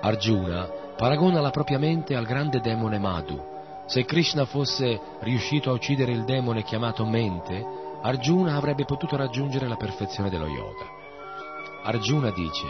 [0.00, 0.66] Arjuna
[0.96, 3.38] paragona la propria mente al grande demone Madhu.
[3.84, 7.62] Se Krishna fosse riuscito a uccidere il demone chiamato mente,
[8.00, 10.86] Arjuna avrebbe potuto raggiungere la perfezione dello yoga.
[11.82, 12.64] Arjuna dice,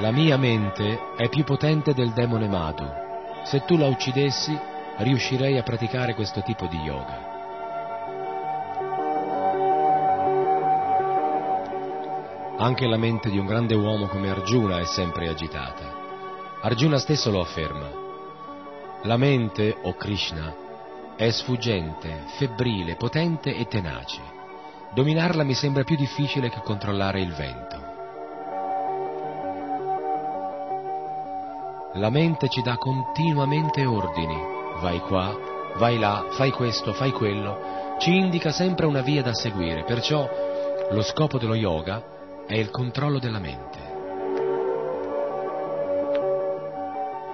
[0.00, 2.88] La mia mente è più potente del demone Madhu.
[3.42, 4.58] Se tu la uccidessi,
[4.96, 7.28] riuscirei a praticare questo tipo di yoga.
[12.56, 15.94] Anche la mente di un grande uomo come Arjuna è sempre agitata.
[16.62, 17.90] Arjuna stesso lo afferma.
[19.02, 20.54] La mente, o Krishna,
[21.14, 24.22] è sfuggente, febbrile, potente e tenace.
[24.94, 27.79] Dominarla mi sembra più difficile che controllare il vento.
[31.94, 34.40] La mente ci dà continuamente ordini,
[34.80, 35.36] vai qua,
[35.76, 40.28] vai là, fai questo, fai quello, ci indica sempre una via da seguire, perciò
[40.88, 43.78] lo scopo dello yoga è il controllo della mente.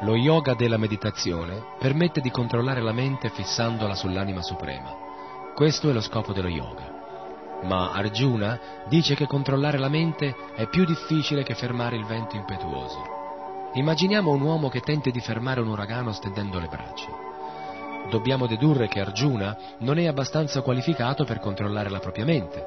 [0.01, 4.91] Lo yoga della meditazione permette di controllare la mente fissandola sull'anima suprema.
[5.55, 7.61] Questo è lo scopo dello yoga.
[7.65, 8.59] Ma Arjuna
[8.89, 13.16] dice che controllare la mente è più difficile che fermare il vento impetuoso.
[13.77, 17.11] Immaginiamo un uomo che tenti di fermare un uragano stendendo le braccia.
[18.09, 22.67] Dobbiamo dedurre che Arjuna non è abbastanza qualificato per controllare la propria mente.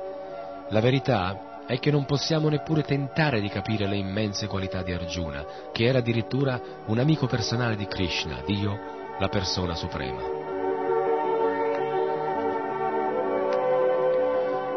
[0.70, 5.44] La verità è che non possiamo neppure tentare di capire le immense qualità di Arjuna,
[5.72, 8.80] che era addirittura un amico personale di Krishna, Dio,
[9.18, 10.22] la persona suprema.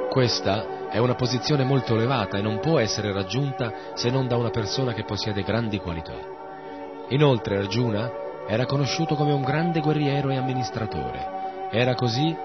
[0.08, 4.50] Questa è una posizione molto elevata e non può essere raggiunta se non da una
[4.50, 6.12] persona che possiede grandi qualità.
[7.08, 8.10] Inoltre Arjuna
[8.46, 11.68] era conosciuto come un grande guerriero e amministratore.
[11.70, 12.36] Era così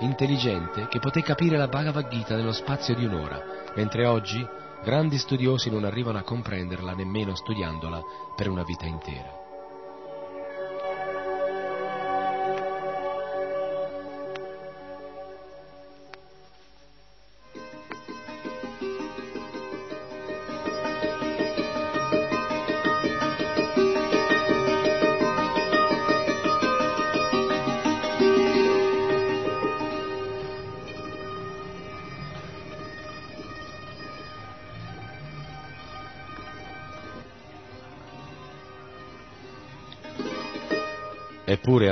[0.00, 3.42] intelligente che poté capire la Bhagavad Gita nello spazio di un'ora,
[3.74, 4.46] mentre oggi
[4.82, 8.02] grandi studiosi non arrivano a comprenderla nemmeno studiandola
[8.36, 9.43] per una vita intera.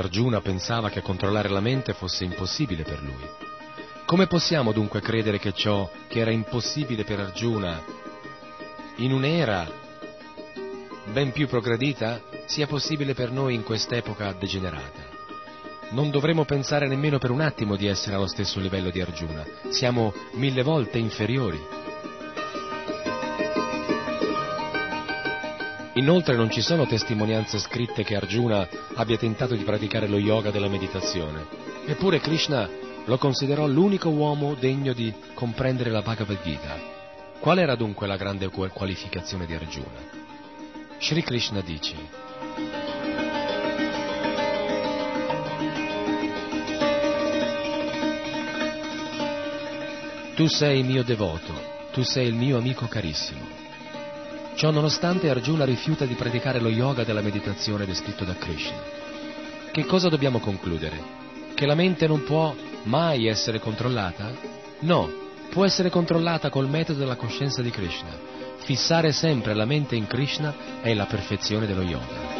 [0.02, 3.24] Arjuna pensava che controllare la mente fosse impossibile per lui.
[4.04, 7.80] Come possiamo dunque credere che ciò che era impossibile per Arjuna
[8.96, 9.70] in un'era
[11.12, 15.10] ben più progredita sia possibile per noi in quest'epoca degenerata.
[15.90, 20.12] Non dovremmo pensare nemmeno per un attimo di essere allo stesso livello di Arjuna, siamo
[20.32, 21.60] mille volte inferiori.
[25.94, 30.68] Inoltre non ci sono testimonianze scritte che Arjuna abbia tentato di praticare lo yoga della
[30.68, 31.44] meditazione.
[31.84, 32.66] Eppure Krishna
[33.04, 36.78] lo considerò l'unico uomo degno di comprendere la Bhagavad Gita.
[37.40, 40.00] Qual era dunque la grande qualificazione di Arjuna?
[40.96, 41.94] Shri Krishna dice,
[50.34, 51.52] Tu sei mio devoto,
[51.92, 53.51] tu sei il mio amico carissimo.
[54.54, 58.80] Ciò nonostante Arjuna rifiuta di praticare lo yoga della meditazione descritto da Krishna.
[59.72, 61.20] Che cosa dobbiamo concludere?
[61.54, 62.54] Che la mente non può
[62.84, 64.30] mai essere controllata?
[64.80, 65.10] No,
[65.50, 68.10] può essere controllata col metodo della coscienza di Krishna.
[68.58, 72.31] Fissare sempre la mente in Krishna è la perfezione dello yoga.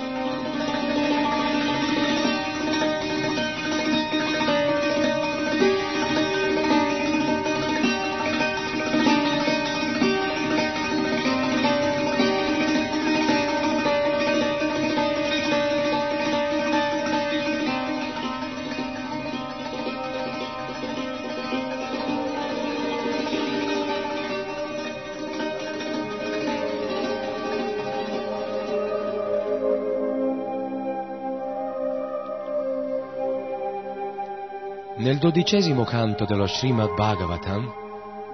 [35.22, 37.72] Dodicesimo canto dello Srimad Bhagavatam,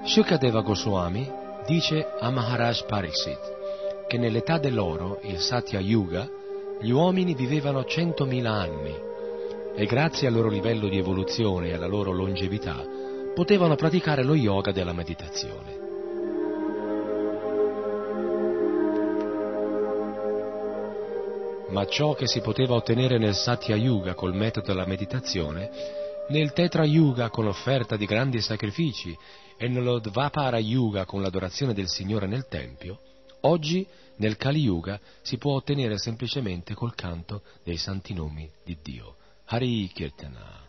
[0.04, 1.30] Shukadeva Goswami
[1.66, 6.26] dice a Maharaj Pariksit che nell'età dell'oro, il Satya Yuga,
[6.80, 8.94] gli uomini vivevano centomila anni
[9.76, 12.82] e grazie al loro livello di evoluzione e alla loro longevità
[13.34, 15.76] potevano praticare lo yoga della meditazione.
[21.68, 25.97] Ma ciò che si poteva ottenere nel Satya Yuga col metodo della meditazione
[26.28, 29.16] nel Tetra Yuga con l'offerta di grandi sacrifici
[29.56, 33.00] e nello Dvapara Yuga con l'adorazione del Signore nel Tempio,
[33.42, 33.86] oggi
[34.16, 39.16] nel Kali Yuga si può ottenere semplicemente col canto dei santi nomi di Dio.
[39.46, 40.67] Hari Kirtana.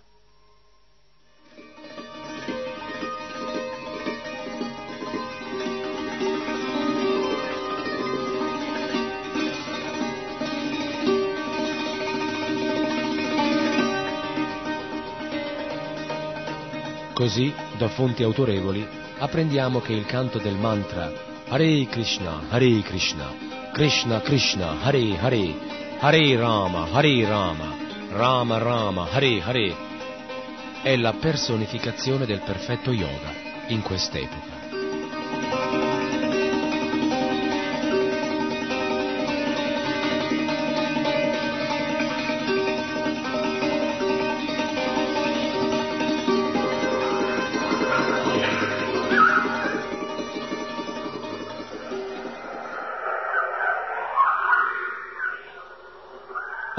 [17.19, 18.87] Così, da fonti autorevoli,
[19.17, 21.11] apprendiamo che il canto del mantra
[21.49, 23.29] Hare Krishna, Hare Krishna,
[23.73, 25.53] Krishna Krishna, Hare Hare,
[25.99, 27.75] Hare Rama, Hare Rama,
[28.11, 29.75] Rama Rama, Hare Hare
[30.81, 33.33] è la personificazione del perfetto yoga
[33.67, 34.48] in quest'epoca.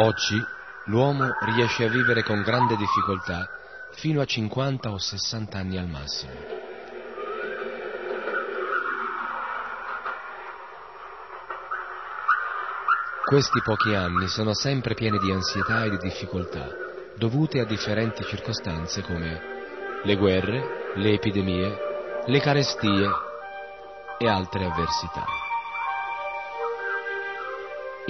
[0.03, 0.43] Oggi
[0.87, 3.47] l'uomo riesce a vivere con grande difficoltà
[3.93, 6.33] fino a 50 o 60 anni al massimo.
[13.27, 16.67] Questi pochi anni sono sempre pieni di ansietà e di difficoltà,
[17.17, 19.39] dovute a differenti circostanze come
[20.03, 21.77] le guerre, le epidemie,
[22.25, 23.07] le carestie
[24.17, 25.40] e altre avversità.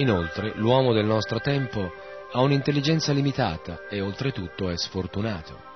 [0.01, 1.91] Inoltre, l'uomo del nostro tempo
[2.31, 5.69] ha un'intelligenza limitata e oltretutto è sfortunato.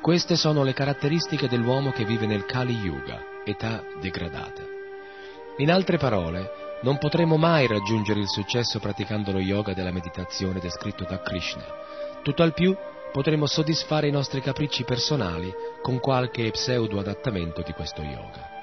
[0.00, 4.62] Queste sono le caratteristiche dell'uomo che vive nel Kali Yuga, età degradata.
[5.56, 11.02] In altre parole, non potremo mai raggiungere il successo praticando lo yoga della meditazione descritto
[11.02, 11.64] da Krishna.
[12.22, 12.76] Tutt'al più
[13.10, 15.52] potremo soddisfare i nostri capricci personali
[15.82, 18.59] con qualche pseudo adattamento di questo yoga.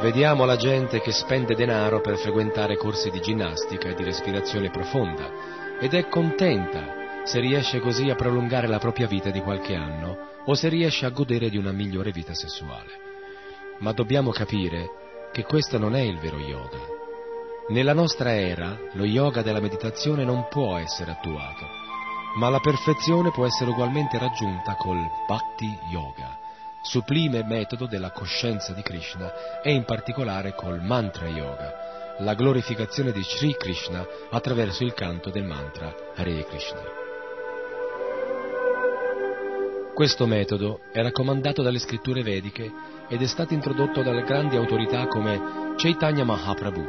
[0.00, 5.76] Vediamo la gente che spende denaro per frequentare corsi di ginnastica e di respirazione profonda
[5.80, 10.54] ed è contenta se riesce così a prolungare la propria vita di qualche anno o
[10.54, 12.92] se riesce a godere di una migliore vita sessuale.
[13.80, 14.88] Ma dobbiamo capire
[15.32, 16.78] che questo non è il vero yoga.
[17.70, 21.66] Nella nostra era lo yoga della meditazione non può essere attuato,
[22.36, 26.37] ma la perfezione può essere ugualmente raggiunta col Bhakti Yoga
[26.88, 33.22] sublime metodo della coscienza di Krishna e in particolare col mantra yoga, la glorificazione di
[33.22, 36.80] Sri Krishna attraverso il canto del mantra Hare Krishna.
[39.92, 42.72] Questo metodo è raccomandato dalle scritture vediche
[43.06, 46.86] ed è stato introdotto dalle grandi autorità come Chaitanya Mahaprabhu.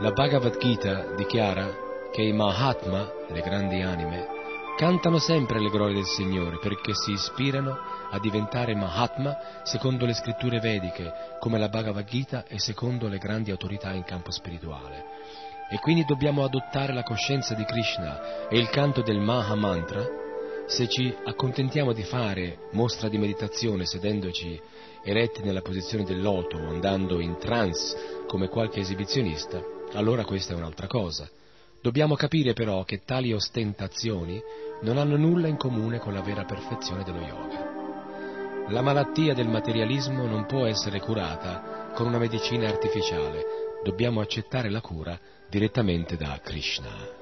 [0.00, 1.70] La Bhagavad Gita dichiara
[2.10, 4.26] che i Mahatma, le grandi anime,
[4.76, 10.60] cantano sempre le glorie del Signore perché si ispirano a diventare Mahatma secondo le scritture
[10.60, 15.04] vediche, come la Bhagavad Gita e secondo le grandi autorità in campo spirituale.
[15.70, 20.20] E quindi dobbiamo adottare la coscienza di Krishna e il canto del Maha Mantra
[20.66, 24.60] se ci accontentiamo di fare mostra di meditazione sedendoci
[25.02, 29.60] eretti nella posizione del loto o andando in trance come qualche esibizionista,
[29.94, 31.28] allora questa è un'altra cosa.
[31.80, 34.40] Dobbiamo capire però che tali ostentazioni
[34.82, 37.81] non hanno nulla in comune con la vera perfezione dello yoga.
[38.68, 43.44] La malattia del materialismo non può essere curata con una medicina artificiale,
[43.82, 45.18] dobbiamo accettare la cura
[45.48, 47.21] direttamente da Krishna.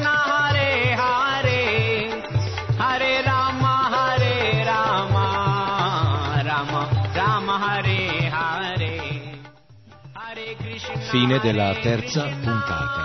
[11.11, 13.01] Fine della terza puntata.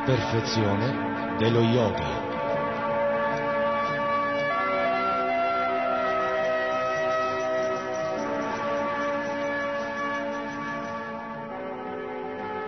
[0.00, 2.08] La perfezione dello yoga.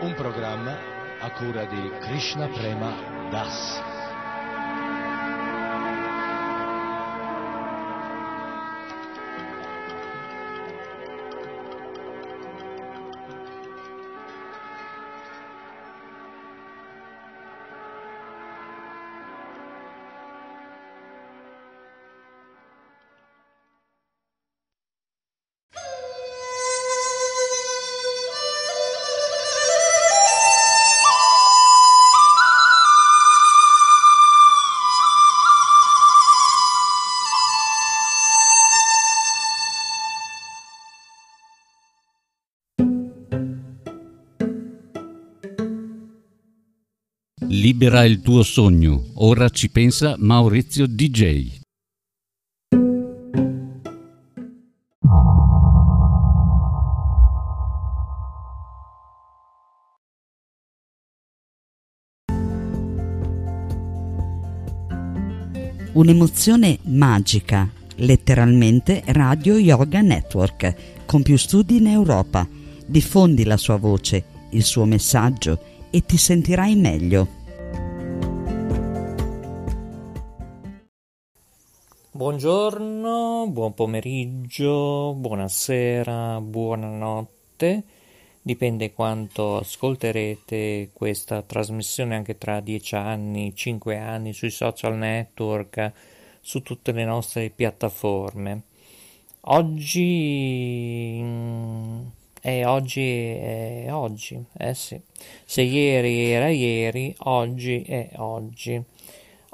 [0.01, 0.77] Un programma
[1.21, 2.93] a cura di Krishna Prema
[3.31, 3.92] Das.
[47.73, 49.03] Libera il tuo sogno.
[49.15, 51.61] Ora ci pensa Maurizio DJ.
[65.95, 72.47] Un'emozione magica, letteralmente Radio Yoga Network, con più studi in Europa.
[72.85, 75.59] Diffondi la sua voce, il suo messaggio
[75.91, 77.41] e ti sentirai meglio.
[82.15, 87.83] Buongiorno, buon pomeriggio, buonasera, buonanotte.
[88.43, 95.91] dipende quanto ascolterete questa trasmissione anche tra dieci anni, cinque anni sui social network,
[96.43, 98.63] su tutte le nostre piattaforme.
[99.45, 101.19] Oggi
[102.43, 105.01] è oggi è oggi, eh sì.
[105.47, 108.85] Se ieri era ieri, oggi è oggi.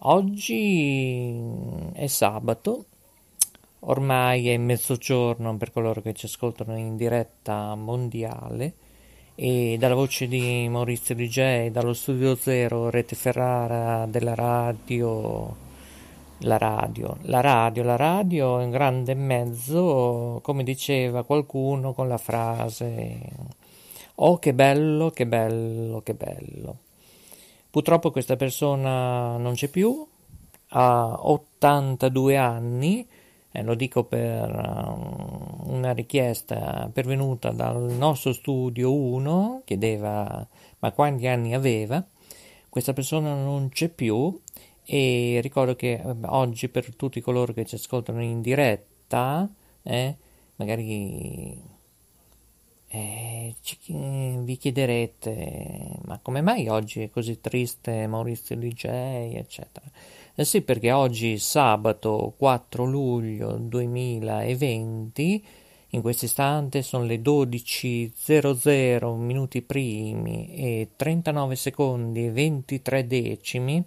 [0.01, 2.85] Oggi è sabato,
[3.81, 8.75] ormai è mezzogiorno per coloro che ci ascoltano in diretta mondiale
[9.35, 15.67] e dalla voce di Maurizio DJ, dallo studio zero Rete Ferrara della radio
[16.43, 22.19] la radio, la radio, la radio è un grande mezzo, come diceva qualcuno con la
[22.19, 23.19] frase
[24.17, 26.79] Oh che bello, che bello, che bello.
[27.79, 30.05] Purtroppo questa persona non c'è più,
[30.71, 33.07] ha 82 anni,
[33.53, 40.45] e lo dico per uh, una richiesta pervenuta dal nostro studio 1, chiedeva
[40.81, 42.05] ma quanti anni aveva,
[42.69, 44.37] questa persona non c'è più
[44.85, 49.49] e ricordo che oggi per tutti coloro che ci ascoltano in diretta,
[49.85, 50.17] eh,
[50.57, 51.63] magari
[52.91, 58.85] ci, vi chiederete ma come mai oggi è così triste Maurizio DJ
[59.35, 59.87] eccetera.
[60.35, 65.45] Eh sì perché oggi sabato 4 luglio 2020
[65.93, 73.85] in questo istante sono le 12.00 minuti primi e 39 secondi e 23 decimi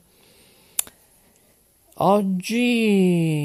[2.03, 3.37] Oggi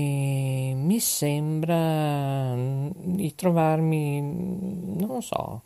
[0.75, 5.61] mi sembra di trovarmi, non lo so,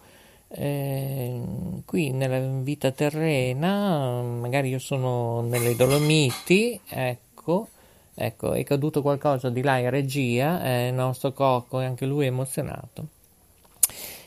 [0.49, 1.41] eh,
[1.85, 7.69] qui nella vita terrena, magari io sono nelle Dolomiti, ecco,
[8.13, 12.29] ecco, è caduto qualcosa di là in regia, eh, il nostro Cocco, anche lui è
[12.29, 13.07] emozionato.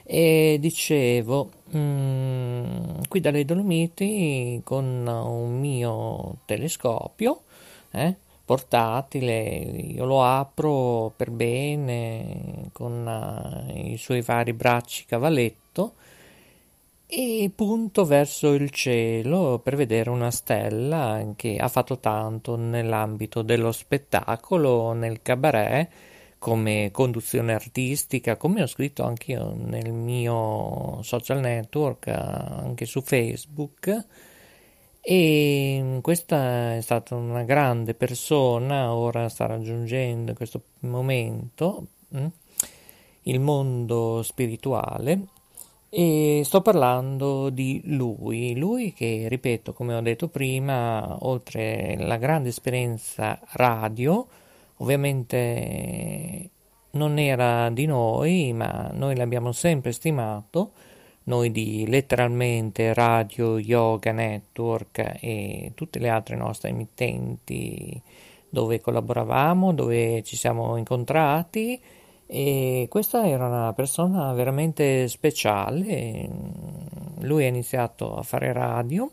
[0.03, 7.41] E dicevo, mm, qui dalle Dolomiti con un mio telescopio,
[7.91, 8.15] eh,
[8.45, 9.33] portatile,
[9.95, 15.93] io lo apro per bene con uh, i suoi vari bracci cavaletto
[17.07, 23.71] e punto verso il cielo per vedere una stella che ha fatto tanto nell'ambito dello
[23.71, 25.89] spettacolo, nel cabaret,
[26.39, 34.05] come conduzione artistica, come ho scritto anche io nel mio social network, anche su Facebook
[35.05, 42.27] e questa è stata una grande persona, ora sta raggiungendo questo momento hm,
[43.23, 45.27] il mondo spirituale
[45.89, 52.49] e sto parlando di lui, lui che ripeto come ho detto prima, oltre la grande
[52.49, 54.25] esperienza radio,
[54.77, 56.49] ovviamente
[56.91, 60.71] non era di noi, ma noi l'abbiamo sempre stimato
[61.25, 68.01] noi di letteralmente Radio Yoga Network e tutte le altre nostre emittenti
[68.49, 71.81] dove collaboravamo, dove ci siamo incontrati.
[72.25, 76.29] E questa era una persona veramente speciale.
[77.19, 79.11] Lui ha iniziato a fare radio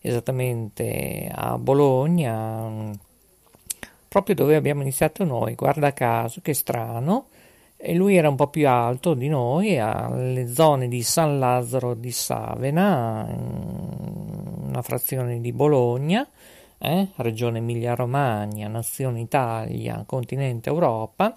[0.00, 2.90] esattamente a Bologna,
[4.08, 7.26] proprio dove abbiamo iniziato noi, guarda caso, che strano
[7.84, 12.12] e lui era un po' più alto di noi, alle zone di San Lazzaro di
[12.12, 16.24] Savena, una frazione di Bologna,
[16.78, 21.36] eh, regione Emilia-Romagna, nazione Italia, continente Europa,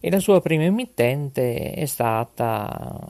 [0.00, 3.02] e la sua prima emittente è stata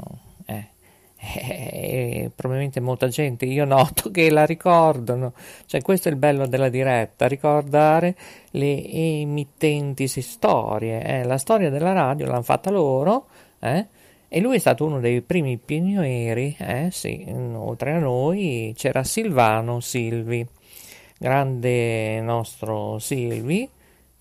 [1.37, 5.33] eh, probabilmente molta gente io noto che la ricordano,
[5.67, 8.15] cioè questo è il bello della diretta, ricordare
[8.51, 11.25] le emittenti storie, eh.
[11.25, 13.27] la storia della radio l'hanno fatta loro,
[13.61, 13.87] eh?
[14.29, 17.25] e lui è stato uno dei primi pionieri, eh, sì,
[17.55, 20.47] oltre a noi c'era Silvano Silvi,
[21.19, 23.69] grande nostro Silvi,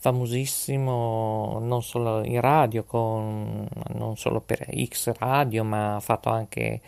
[0.03, 6.81] famosissimo non solo in radio, con, non solo per X radio, ma ha fatto anche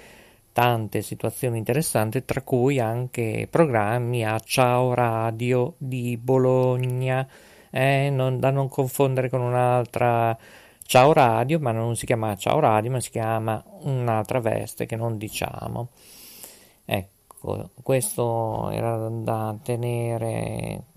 [0.51, 7.25] tante situazioni interessanti, tra cui anche programmi a Ciao Radio di Bologna,
[7.69, 10.37] eh, non, da non confondere con un'altra
[10.83, 15.17] Ciao Radio, ma non si chiama Ciao Radio, ma si chiama un'altra veste che non
[15.17, 15.87] diciamo.
[16.83, 20.94] Ecco, questo era da tenere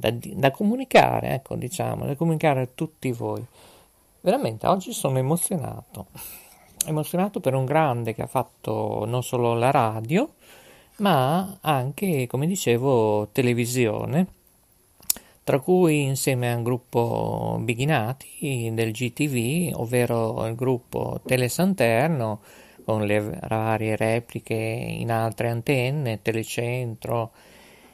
[0.00, 3.44] da, da comunicare, ecco, diciamo, da comunicare a tutti voi.
[4.22, 6.06] Veramente oggi sono emozionato,
[6.86, 10.34] emozionato per un grande che ha fatto non solo la radio,
[10.96, 14.26] ma anche, come dicevo, televisione,
[15.44, 22.40] tra cui insieme al gruppo Bighinati del GTV, ovvero il gruppo Telesanterno,
[22.84, 27.30] con le varie repliche in altre antenne, telecentro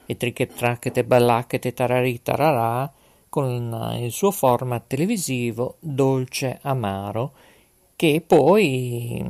[0.07, 2.91] e tricche tracchete ballacchete tararì tararà,
[3.29, 7.33] con il suo format televisivo dolce amaro,
[7.97, 9.25] che poi,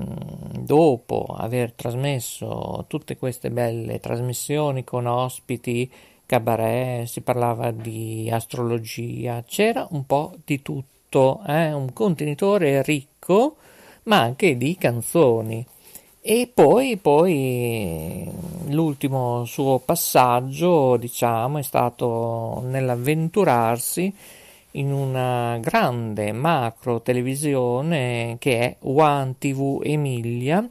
[0.61, 5.91] dopo aver trasmesso tutte queste belle trasmissioni con ospiti,
[6.27, 11.73] cabaret, si parlava di astrologia, c'era un po' di tutto, eh?
[11.73, 13.57] un contenitore ricco,
[14.05, 15.65] ma anche di canzoni.
[16.29, 18.29] E poi, poi
[18.71, 24.13] l'ultimo suo passaggio, diciamo, è stato nell'avventurarsi
[24.73, 30.69] in una grande macro televisione che è One TV Emilia.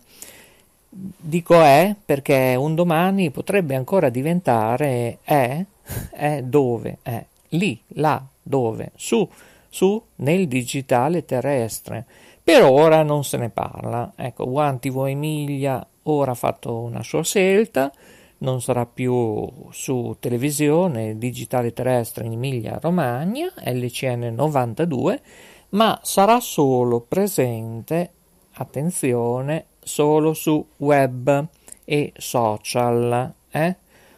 [0.90, 5.64] Dico è perché un domani potrebbe ancora diventare è,
[6.12, 9.26] è dove, è lì, là, dove, su,
[9.70, 12.06] su, nel digitale terrestre.
[12.46, 14.14] Per ora non se ne parla.
[14.16, 14.46] Ecco,
[14.80, 17.92] TV Emilia ora ha fatto una sua scelta,
[18.40, 25.22] non sarà più su televisione digitale terrestre in Emilia Romagna, LCN 92,
[25.70, 28.12] ma sarà solo presente,
[28.54, 31.48] attenzione, solo su web
[31.84, 33.34] e social.
[33.50, 33.76] Eh?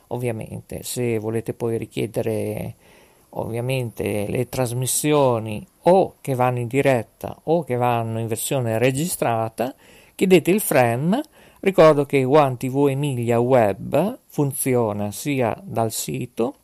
[0.07, 2.75] Ovviamente, se volete poi richiedere
[3.39, 9.73] ovviamente le trasmissioni o che vanno in diretta o che vanno in versione registrata,
[10.15, 11.22] chiedete il frame.
[11.59, 16.55] Ricordo che One TV Emilia Web funziona sia dal sito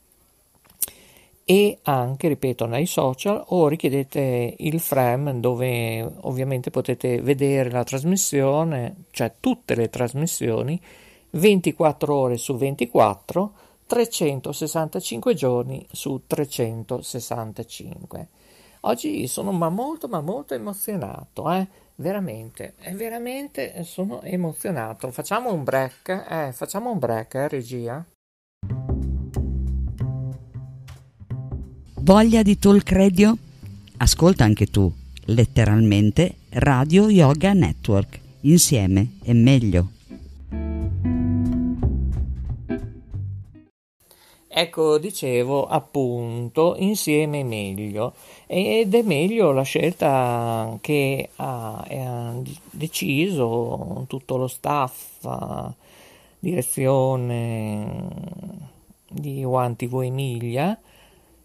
[1.45, 9.05] e anche, ripeto, nei social o richiedete il frame dove ovviamente potete vedere la trasmissione,
[9.11, 10.79] cioè tutte le trasmissioni
[11.31, 13.51] 24 ore su 24
[13.93, 18.27] 365 giorni su 365.
[18.81, 21.67] Oggi sono ma molto ma molto emozionato, eh?
[21.95, 25.11] Veramente, eh, veramente sono emozionato.
[25.11, 28.03] Facciamo un break, eh, facciamo un break, eh, regia.
[31.99, 33.37] Voglia di talk radio?
[33.97, 34.91] Ascolta anche tu,
[35.25, 38.19] letteralmente Radio Yoga Network.
[38.41, 39.92] Insieme è meglio.
[44.55, 48.13] Ecco, dicevo appunto, insieme meglio.
[48.45, 52.35] Ed è meglio la scelta che ha
[52.69, 55.27] deciso tutto lo staff,
[56.37, 58.11] direzione
[59.09, 60.79] di One TV Emilia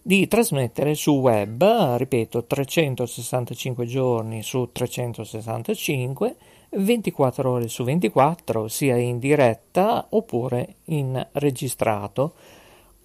[0.03, 6.37] di trasmettere su web, ripeto, 365 giorni su 365,
[6.71, 12.35] 24 ore su 24, sia in diretta oppure in registrato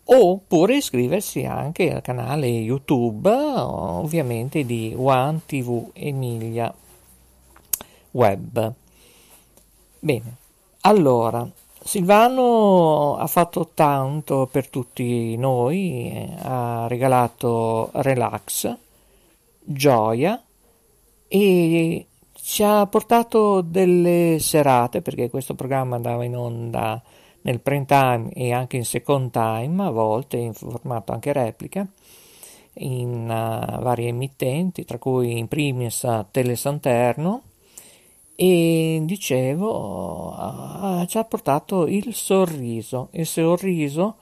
[0.06, 6.74] oppure iscriversi anche al canale YouTube ovviamente di One TV Emilia
[8.12, 8.74] Web.
[10.00, 10.36] Bene,
[10.82, 11.50] allora
[11.84, 18.74] Silvano ha fatto tanto per tutti noi, eh, ha regalato relax,
[19.60, 20.42] gioia
[21.28, 27.02] e ci ha portato delle serate perché questo programma andava in onda
[27.44, 31.88] nel prime time e anche in second time, a volte in formato anche replica,
[32.76, 37.41] in uh, varie emittenti, tra cui in primis Telesanterno,
[38.36, 43.10] e dicevo, uh, ci ha portato il sorriso.
[43.11, 44.15] Il sorriso,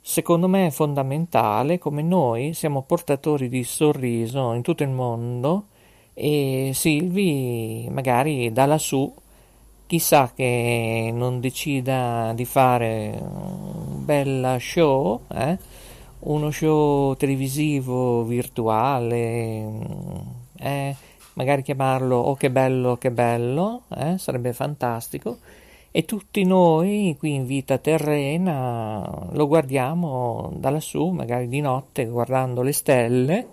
[0.00, 5.66] secondo me, è fondamentale, come noi siamo portatori di sorriso in tutto il mondo,
[6.12, 9.14] e Silvi magari da lassù
[9.86, 15.56] chissà che non decida di fare un bel show, eh?
[16.20, 19.64] uno show televisivo virtuale,
[20.58, 20.96] eh?
[21.34, 24.18] magari chiamarlo Oh che bello, che bello, eh?
[24.18, 25.38] sarebbe fantastico.
[25.92, 32.60] E tutti noi qui in vita terrena lo guardiamo da lassù, magari di notte, guardando
[32.60, 33.46] le stelle,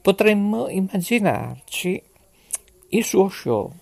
[0.00, 2.02] potremmo immaginarci
[2.90, 3.72] il suo show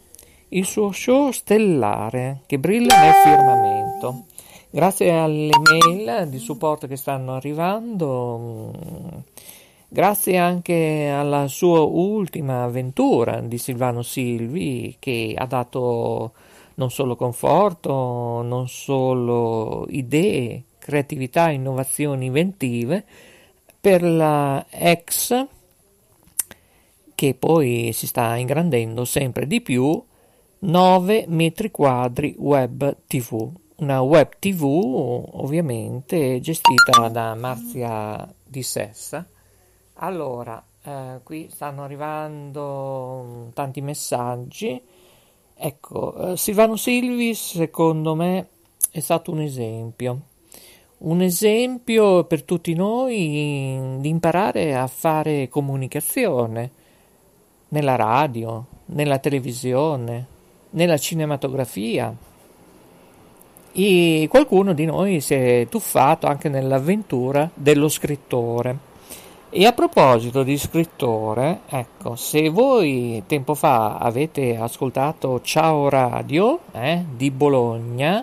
[0.50, 4.24] il suo show stellare che brilla nel firmamento.
[4.70, 8.70] Grazie alle mail di supporto che stanno arrivando,
[9.88, 16.32] grazie anche alla sua ultima avventura di Silvano Silvi che ha dato
[16.74, 23.04] non solo conforto, non solo idee, creatività, innovazioni inventive
[23.80, 25.46] per la ex
[27.14, 30.00] che poi si sta ingrandendo sempre di più
[30.60, 39.24] 9 metri quadri web tv, una web tv ovviamente gestita da Marzia Di Sessa.
[40.00, 44.82] Allora, eh, qui stanno arrivando tanti messaggi.
[45.54, 48.48] Ecco, eh, Silvano Silvi secondo me
[48.90, 50.22] è stato un esempio,
[50.98, 56.72] un esempio per tutti noi di imparare a fare comunicazione
[57.68, 60.36] nella radio, nella televisione,
[60.70, 62.14] nella cinematografia.
[63.72, 68.86] E qualcuno di noi si è tuffato anche nell'avventura dello scrittore.
[69.50, 77.02] E a proposito di scrittore, ecco, se voi tempo fa avete ascoltato Ciao Radio eh,
[77.16, 78.22] di Bologna,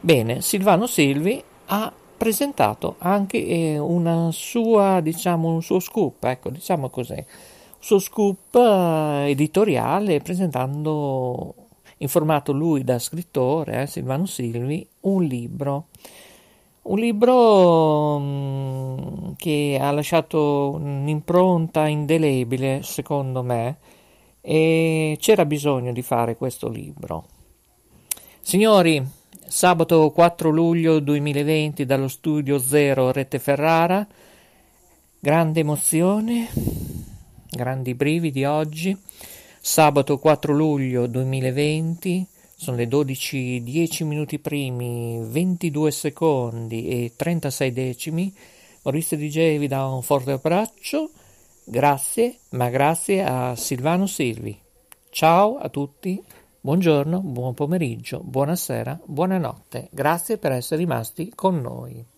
[0.00, 6.88] bene, Silvano Silvi ha presentato anche eh, una sua, diciamo, un suo scoop, ecco, diciamo
[6.88, 7.22] così,
[7.78, 11.54] suo scoop editoriale presentando,
[11.98, 15.86] informato lui da scrittore, eh, Silvano Silvi, un libro.
[16.82, 23.76] Un libro mm, che ha lasciato un'impronta indelebile, secondo me,
[24.40, 27.26] e c'era bisogno di fare questo libro.
[28.40, 29.04] Signori,
[29.46, 34.06] sabato 4 luglio 2020 dallo studio Zero Rete Ferrara,
[35.18, 36.48] grande emozione,
[37.58, 38.96] grandi brividi oggi.
[39.60, 48.34] Sabato 4 luglio 2020 sono le 12, 10 minuti primi, 22 secondi e 36 decimi.
[48.82, 51.10] Maurizio DJ vi dà un forte abbraccio.
[51.64, 54.56] Grazie, ma grazie a Silvano Silvi.
[55.10, 56.22] Ciao a tutti,
[56.60, 59.88] buongiorno, buon pomeriggio, buonasera, buonanotte.
[59.90, 62.17] Grazie per essere rimasti con noi.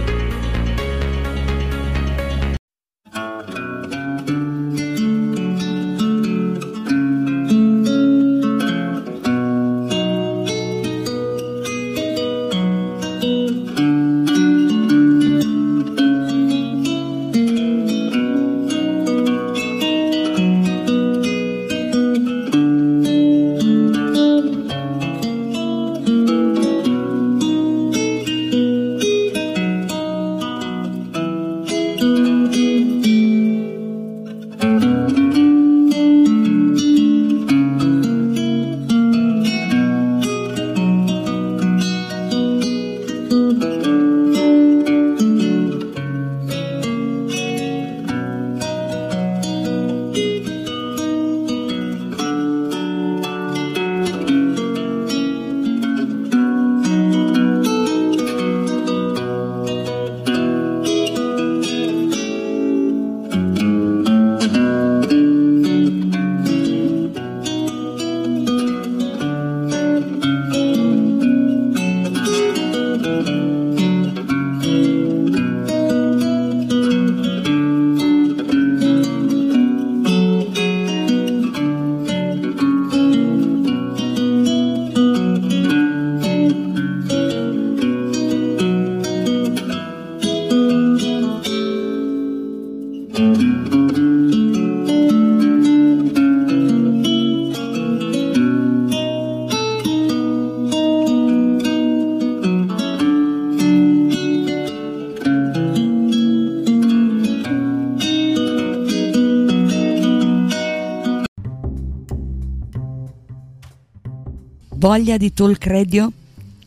[114.91, 116.11] Voglia di Talk Radio?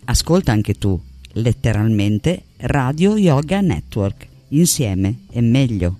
[0.06, 0.98] Ascolta anche tu,
[1.32, 4.26] letteralmente Radio Yoga Network.
[4.48, 5.98] Insieme è meglio.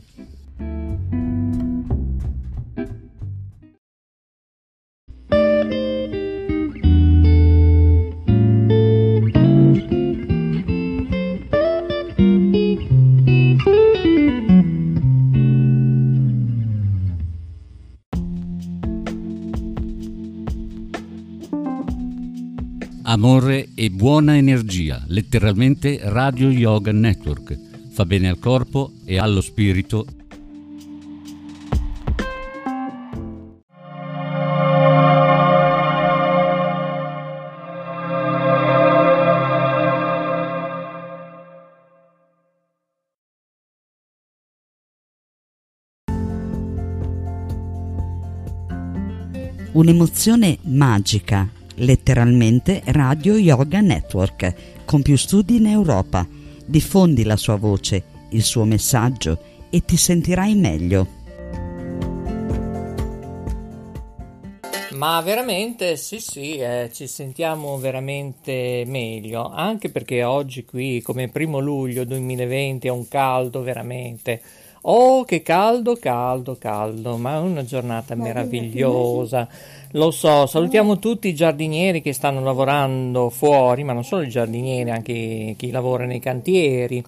[24.05, 27.59] Buona energia, letteralmente Radio Yoga Network.
[27.91, 30.05] Fa bene al corpo e allo spirito
[49.73, 56.27] Un'emozione magica, letteralmente Radio Yoga Network, con più studi in Europa.
[56.67, 59.39] Diffondi la sua voce, il suo messaggio
[59.71, 61.23] e ti sentirai meglio.
[64.95, 71.59] Ma veramente sì, sì, eh, ci sentiamo veramente meglio, anche perché oggi qui, come primo
[71.59, 74.41] luglio 2020, è un caldo veramente.
[74.83, 79.49] Oh, che caldo, caldo, caldo, ma è una giornata meravigliosa.
[79.97, 84.91] Lo so, salutiamo tutti i giardinieri che stanno lavorando fuori, ma non solo i giardinieri,
[84.91, 87.01] anche chi lavora nei cantieri.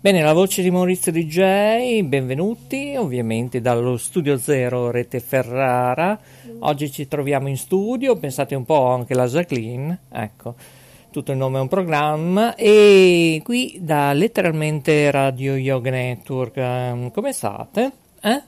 [0.00, 6.18] Bene, la voce di Maurizio DJ, benvenuti ovviamente dallo Studio Zero Rete Ferrara.
[6.60, 10.54] Oggi ci troviamo in studio, pensate un po' anche la Jacqueline, ecco,
[11.10, 17.32] tutto il nome è un programma e qui da letteralmente Radio Yoga Network, ehm, come
[17.32, 17.92] state?
[18.22, 18.42] Eh?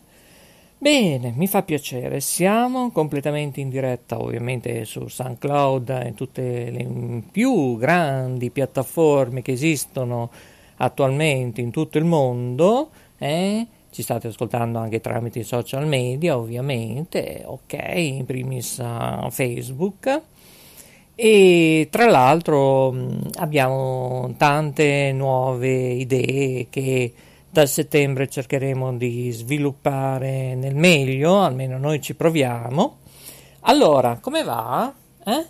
[0.85, 7.79] Bene, mi fa piacere, siamo completamente in diretta ovviamente su SoundCloud e tutte le più
[7.79, 10.31] grandi piattaforme che esistono
[10.77, 13.67] attualmente in tutto il mondo, eh?
[13.89, 20.21] ci state ascoltando anche tramite i social media ovviamente, ok, in primis uh, Facebook.
[21.15, 27.13] E tra l'altro mh, abbiamo tante nuove idee che
[27.55, 32.99] da settembre cercheremo di sviluppare nel meglio, almeno noi ci proviamo.
[33.61, 34.93] Allora, come va?
[35.25, 35.47] Eh?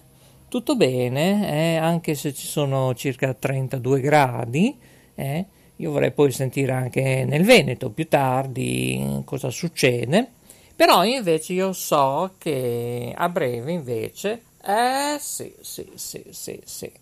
[0.47, 1.77] Tutto bene, eh?
[1.77, 4.79] anche se ci sono circa 32 gradi.
[5.15, 5.47] Eh?
[5.77, 10.31] Io vorrei poi sentire anche nel Veneto più tardi cosa succede.
[10.77, 16.93] Però invece io so che a breve invece, eh sì, sì, sì, sì, sì.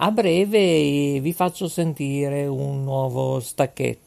[0.00, 4.06] A breve vi faccio sentire un nuovo stacchetto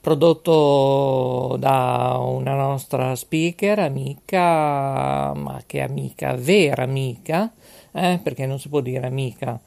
[0.00, 7.52] prodotto da una nostra speaker, amica, ma che amica, vera amica,
[7.92, 9.60] eh, perché non si può dire amica,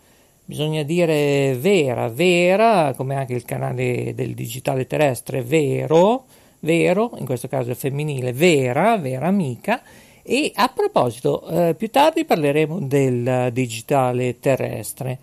[0.44, 6.26] bisogna dire vera, vera, come anche il canale del digitale terrestre, vero,
[6.62, 9.82] vero, in questo caso è femminile, vera, vera amica.
[10.26, 15.20] E a proposito, eh, più tardi parleremo del digitale terrestre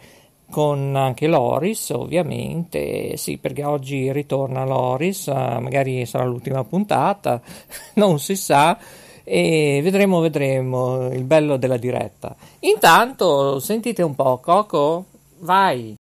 [0.50, 7.40] con anche Loris, ovviamente, sì, perché oggi ritorna Loris, eh, magari sarà l'ultima puntata,
[7.94, 8.78] non si sa,
[9.24, 12.34] e vedremo, vedremo il bello della diretta.
[12.60, 15.06] Intanto, sentite un po', Coco,
[15.38, 15.94] vai!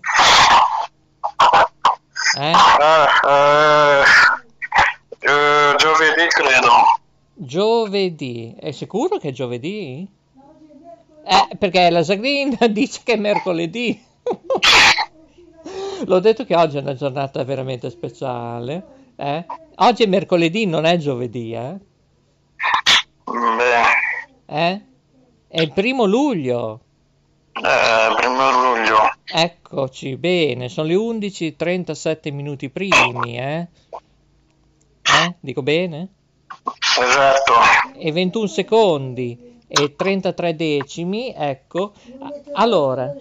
[2.38, 2.51] Eh?
[2.51, 4.03] Eh, eh,
[5.80, 6.94] Sì, credo.
[7.38, 8.56] Giovedì.
[8.57, 10.07] È sicuro che è giovedì?
[11.24, 14.02] Eh, perché la Zagreen dice che è mercoledì.
[16.06, 18.86] L'ho detto che oggi è una giornata veramente speciale.
[19.16, 19.45] eh?
[19.76, 21.80] Oggi è mercoledì, non è giovedì, eh?
[24.48, 24.82] Eh?
[25.48, 26.82] È il primo luglio.
[27.53, 28.98] eh, primo luglio.
[29.26, 33.68] Eccoci, bene, sono le 11.37 minuti primi, eh?
[35.02, 35.36] Eh?
[35.40, 36.14] Dico bene?
[36.99, 37.53] Esatto.
[37.97, 41.93] E 21 secondi e 33 decimi, ecco.
[42.53, 43.13] Allora,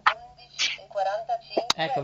[1.75, 2.03] ecco,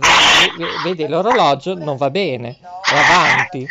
[0.84, 3.68] vedi, l'orologio non va bene, è avanti,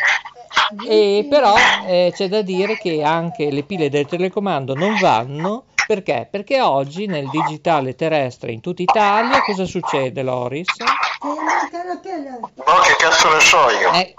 [0.87, 1.53] e però
[1.85, 6.27] eh, c'è da dire che anche le pile del telecomando non vanno, perché?
[6.29, 10.67] Perché oggi nel digitale terrestre in tutta Italia cosa succede, Loris?
[11.21, 13.91] Oh, che cazzo ne so io?
[13.91, 14.15] Eh,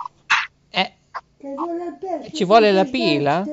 [2.33, 3.45] Ci vuole la pila?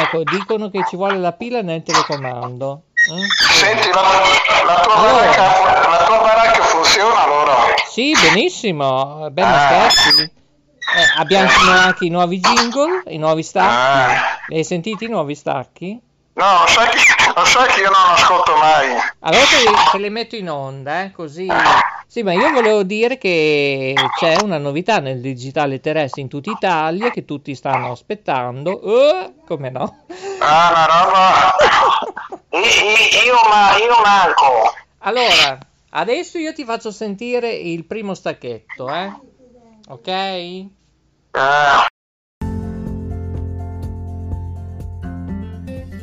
[0.00, 2.82] Ecco, dicono che ci vuole la pila nel telecomando.
[3.12, 3.22] Mm?
[3.52, 4.02] Senti, la,
[4.66, 7.54] la tua baracca, la tua baracca funziona allora?
[7.88, 10.22] Sì, benissimo, ben scherzi.
[10.22, 14.20] Eh, abbiamo anche i nuovi jingle, i nuovi stacchi.
[14.48, 16.00] Li hai sentiti i nuovi stacchi?
[16.34, 16.98] No, lo sai che,
[17.34, 18.88] lo sai che io non ascolto mai.
[19.20, 21.46] Allora te, te le metto in onda, eh, così.
[22.08, 27.10] Sì, ma io volevo dire che c'è una novità nel digitale terrestre in tutta Italia
[27.10, 28.80] che tutti stanno aspettando.
[28.80, 30.04] Eh, come no?
[30.40, 31.54] Ah, roba...
[32.56, 34.72] Io, io, ma, io manco.
[34.98, 35.58] Allora,
[35.90, 39.12] adesso io ti faccio sentire il primo stacchetto, eh?
[39.88, 40.66] Ok?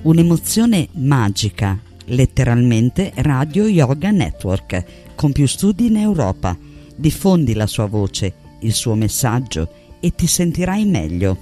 [0.04, 4.84] Un'emozione magica, letteralmente Radio Yoga Network,
[5.16, 6.58] con più studi in Europa.
[6.96, 9.68] Diffondi la sua voce, il suo messaggio
[10.00, 11.38] e ti sentirai meglio.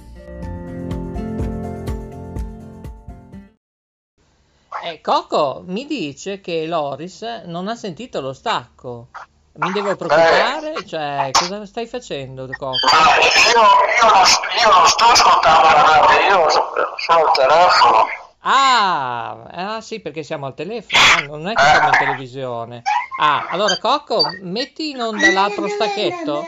[4.84, 9.08] Eh, Coco mi dice che Loris non ha sentito lo stacco.
[9.54, 10.86] Mi devo preoccupare?
[10.86, 12.72] Cioè, cosa stai facendo, Coco?
[12.72, 14.22] Io, io, non,
[14.62, 18.21] io non sto ascoltando la radio, io sono al telefono.
[18.44, 21.36] Ah, ah, sì, perché siamo al telefono, no?
[21.36, 22.82] non è che siamo in televisione.
[23.20, 26.44] Ah, allora Cocco, metti in onda l'altro stacchetto.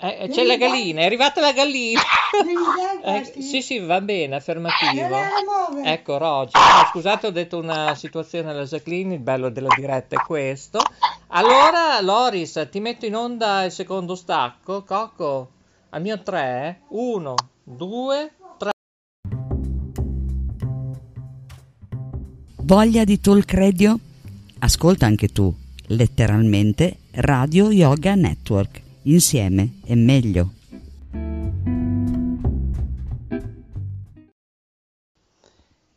[0.00, 2.00] Eh, eh, c'è la gallina, è arrivata la gallina.
[3.06, 5.16] Eh, sì, sì, va bene, affermativo.
[5.84, 6.60] Ecco, Roger.
[6.60, 10.80] No, scusate, ho detto una situazione alla Jacqueline, il bello della diretta è questo.
[11.28, 15.50] Allora, Loris, ti metto in onda il secondo stacco, Cocco.
[15.90, 18.35] Al mio 3, 1, 2,
[22.66, 23.96] Voglia di talk radio?
[24.58, 25.54] Ascolta anche tu,
[25.86, 28.82] letteralmente Radio Yoga Network.
[29.02, 30.50] Insieme è meglio.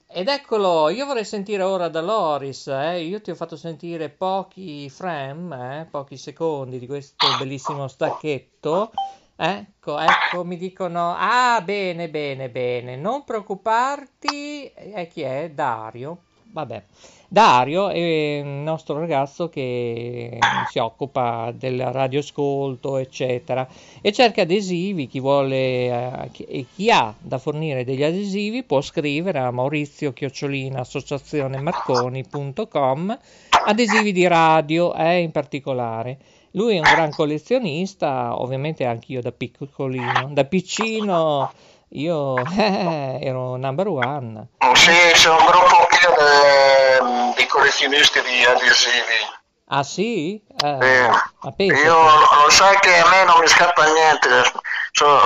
[0.05, 3.01] Ed eccolo, io vorrei sentire ora da Loris, eh?
[3.01, 5.85] io ti ho fatto sentire pochi frame, eh?
[5.85, 8.91] pochi secondi di questo bellissimo stacchetto.
[9.35, 15.49] Ecco, ecco, mi dicono, ah, bene, bene, bene, non preoccuparti, e chi è?
[15.49, 16.25] Dario.
[16.51, 16.84] Vabbè,
[17.27, 20.39] Dario è il nostro ragazzo che
[20.71, 23.67] si occupa del radioascolto, eccetera,
[24.01, 25.07] e cerca adesivi.
[25.07, 30.80] Chi vuole eh, e chi ha da fornire degli adesivi può scrivere a Maurizio Chiocciolina
[30.80, 33.19] associazionemarconi.com
[33.65, 36.17] adesivi di radio, eh, in particolare.
[36.53, 41.51] Lui è un gran collezionista, ovviamente anch'io da piccolino, da piccino
[41.90, 44.48] io eh, ero number one.
[44.74, 46.16] Sì, c'è un gruppo pieno
[47.36, 49.38] di, di collezionisti di adesivi.
[49.72, 50.41] Ah sì?
[50.64, 51.10] Eh,
[51.56, 51.64] Sì.
[51.66, 54.30] Io lo sai che a me non mi scappa niente,
[54.91, 55.20] so-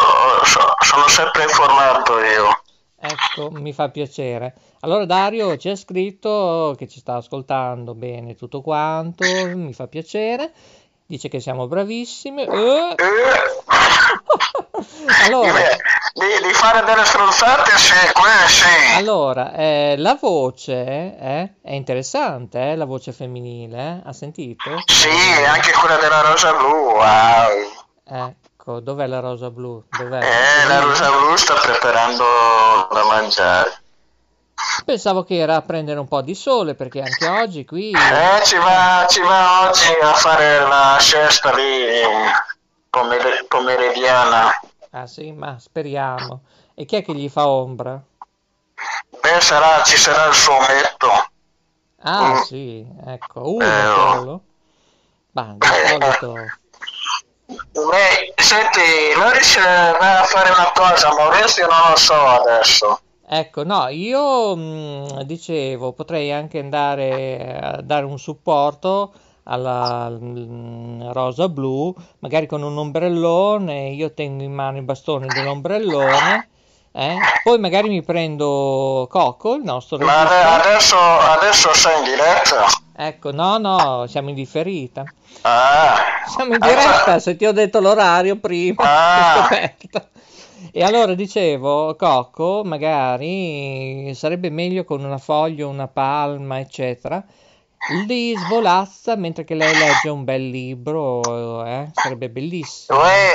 [0.44, 2.61] so- sono sempre informato io.
[2.99, 4.53] Ecco, mi fa piacere.
[4.81, 9.23] Allora Dario ci ha scritto che ci sta ascoltando bene tutto quanto,
[9.56, 10.52] mi fa piacere.
[11.06, 12.44] Dice che siamo bravissimi.
[12.44, 12.95] Eh.
[15.26, 15.60] allora,
[16.15, 18.95] Di, di fare delle stronzate, sì, quelle sì.
[18.98, 24.02] allora eh, la voce eh, è interessante, eh, la voce femminile, eh?
[24.07, 24.84] Ha sentito?
[24.85, 25.10] Sì,
[25.48, 27.72] anche quella della rosa blu, wow.
[28.06, 29.84] Ecco, dov'è la rosa blu?
[29.90, 30.19] Dov'è?
[30.19, 32.23] Eh, la rosa blu sta preparando
[32.91, 33.81] da mangiare.
[34.85, 37.90] Pensavo che era a prendere un po' di sole perché anche oggi qui...
[37.90, 41.64] Eh, ci va, ci va oggi a fare la siesta lì
[42.90, 44.52] pomer- pomeridiana.
[44.93, 46.43] Ah sì, ma speriamo.
[46.73, 48.01] E chi è che gli fa ombra?
[49.21, 51.09] Beh, sarà, ci sarà il fumetto.
[52.05, 52.41] Ah Mm.
[52.41, 54.11] sì, ecco, uno Eh, oh.
[54.11, 54.43] solo.
[55.31, 56.53] Ma di solito...
[57.45, 62.99] Beh, senti, Loris eh, va a fare una cosa, Maurizio non lo so adesso.
[63.25, 69.13] Ecco, no, io mh, dicevo, potrei anche andare a dare un supporto
[69.43, 76.49] alla mh, rosa blu, magari con un ombrellone, io tengo in mano il bastone dell'ombrellone,
[76.91, 82.65] eh, Poi magari mi prendo Coco, il nostro Ma adesso, adesso sei in diretta?
[82.95, 85.03] Ecco, no, no, siamo in differita.
[85.41, 85.95] Ah,
[86.27, 89.49] Siamo in diretta, se ti ho detto l'orario prima, Ah.
[90.71, 97.23] E allora dicevo, Cocco, magari sarebbe meglio con una foglia, una palma, eccetera.
[98.05, 101.89] Li svolazza mentre che lei legge un bel libro, eh?
[101.93, 102.99] Sarebbe bellissimo.
[102.99, 103.31] uè,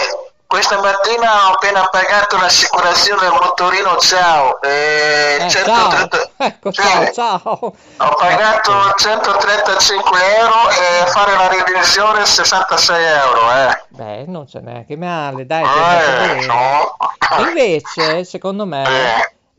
[0.47, 4.59] questa mattina ho appena pagato l'assicurazione del motorino Ciao.
[4.63, 7.59] E Eh, 130 Ecco, Cioè, ciao, ciao.
[7.99, 13.83] Ho pagato 135 euro e fare la revisione 66 euro, eh.
[13.89, 15.65] Beh, non c'è neanche male, dai,
[16.41, 16.97] Eh, no.
[17.47, 18.85] Invece, secondo me,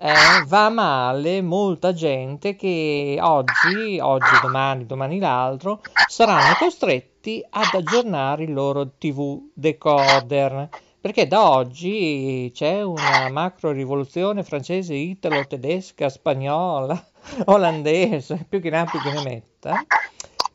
[0.01, 8.43] eh, va male molta gente che oggi, oggi, domani, domani l'altro, saranno costretti ad aggiornare
[8.43, 10.69] il loro TV decoder.
[11.01, 17.01] Perché da oggi c'è una macro rivoluzione francese, italo, tedesca, spagnola,
[17.45, 19.85] olandese, più che ne ha più che ne metta,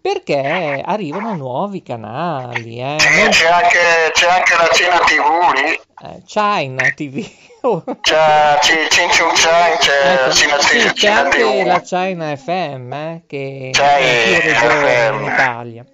[0.01, 2.79] perché arrivano nuovi canali.
[2.79, 2.97] Eh.
[2.99, 3.79] C'è anche,
[4.13, 5.81] c'è anche la Cina TV lì.
[6.09, 7.27] Eh, China TV.
[8.03, 13.71] C'è C- Cin Ciu Chang, c'è Ecco, sì, c'è anche la China FM eh, che
[13.73, 15.85] C'è è in Italia.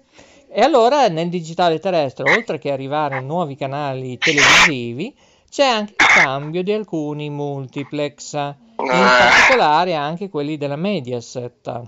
[0.49, 5.15] E allora nel digitale terrestre, oltre che arrivare nuovi canali televisivi,
[5.49, 11.81] c'è anche il cambio di alcuni multiplex, in particolare anche quelli della Mediaset.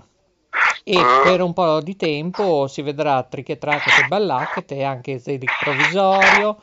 [0.82, 6.56] E per un po' di tempo si vedrà trichetracchete e ballacchete, anche Zedic provvisorio,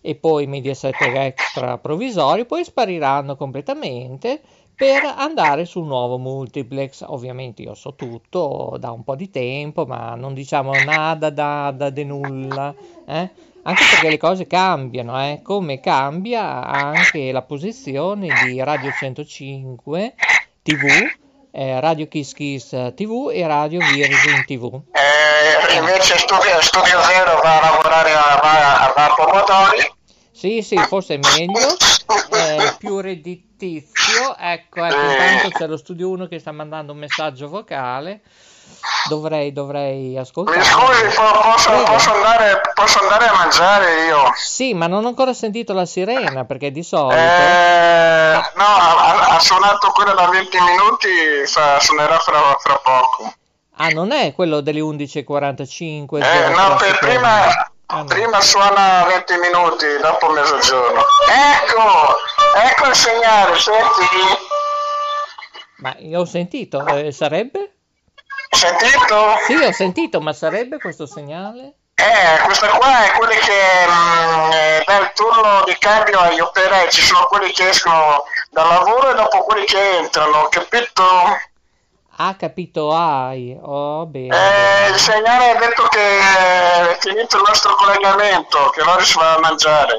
[0.00, 4.40] e poi Mediaset Extra provvisorio, poi spariranno completamente
[4.78, 7.04] per andare sul nuovo multiplex.
[7.06, 11.90] Ovviamente io so tutto da un po' di tempo, ma non diciamo nada da, da
[11.90, 12.72] de nulla,
[13.04, 13.30] eh?
[13.62, 15.40] anche perché le cose cambiano, eh?
[15.42, 20.14] come cambia anche la posizione di Radio 105
[20.62, 20.86] TV,
[21.50, 24.80] eh, Radio Kiss Kiss TV e Radio Virgin TV.
[24.92, 29.96] Eh, invece Studio, Studio Zero va a lavorare a, va a Pomodori.
[30.30, 31.76] Sì, sì, forse è meglio,
[32.30, 34.36] è più redditizio.
[34.38, 38.20] Ecco, ecco, intanto c'è lo studio 1 che sta mandando un messaggio vocale.
[39.08, 40.58] Dovrei, dovrei ascoltare.
[40.58, 44.32] Mi scusi, po- posso, posso andare, posso andare a mangiare io?
[44.36, 47.16] Sì, ma non ho ancora sentito la sirena perché di solito.
[47.20, 51.08] Eh, no, ha, ha suonato quella da 20 minuti,
[51.46, 53.32] fa- suonerà fra, fra poco.
[53.76, 56.22] Ah, non è quello delle 11.45.
[56.22, 61.00] Eh, no, per prima, Ah, prima suona 20 minuti, dopo mezzogiorno.
[61.00, 62.16] Ecco,
[62.68, 64.06] ecco il segnale, senti?
[65.78, 67.77] Ma io ho sentito, eh, sarebbe?
[68.50, 69.36] Sentito?
[69.46, 71.74] Sì, ho sentito, ma sarebbe questo segnale?
[71.94, 76.88] Eh, questa qua è quelli che mm, eh, dà il turno di cambio agli operai,
[76.90, 81.02] ci sono quelli che escono dal lavoro e dopo quelli che entrano, capito?
[82.20, 83.56] Ah, capito, hai.
[83.60, 84.34] Oh, bene.
[84.34, 89.40] Eh, il segnale ha detto che è finito il nostro collegamento, che Loris va a
[89.40, 89.94] mangiare.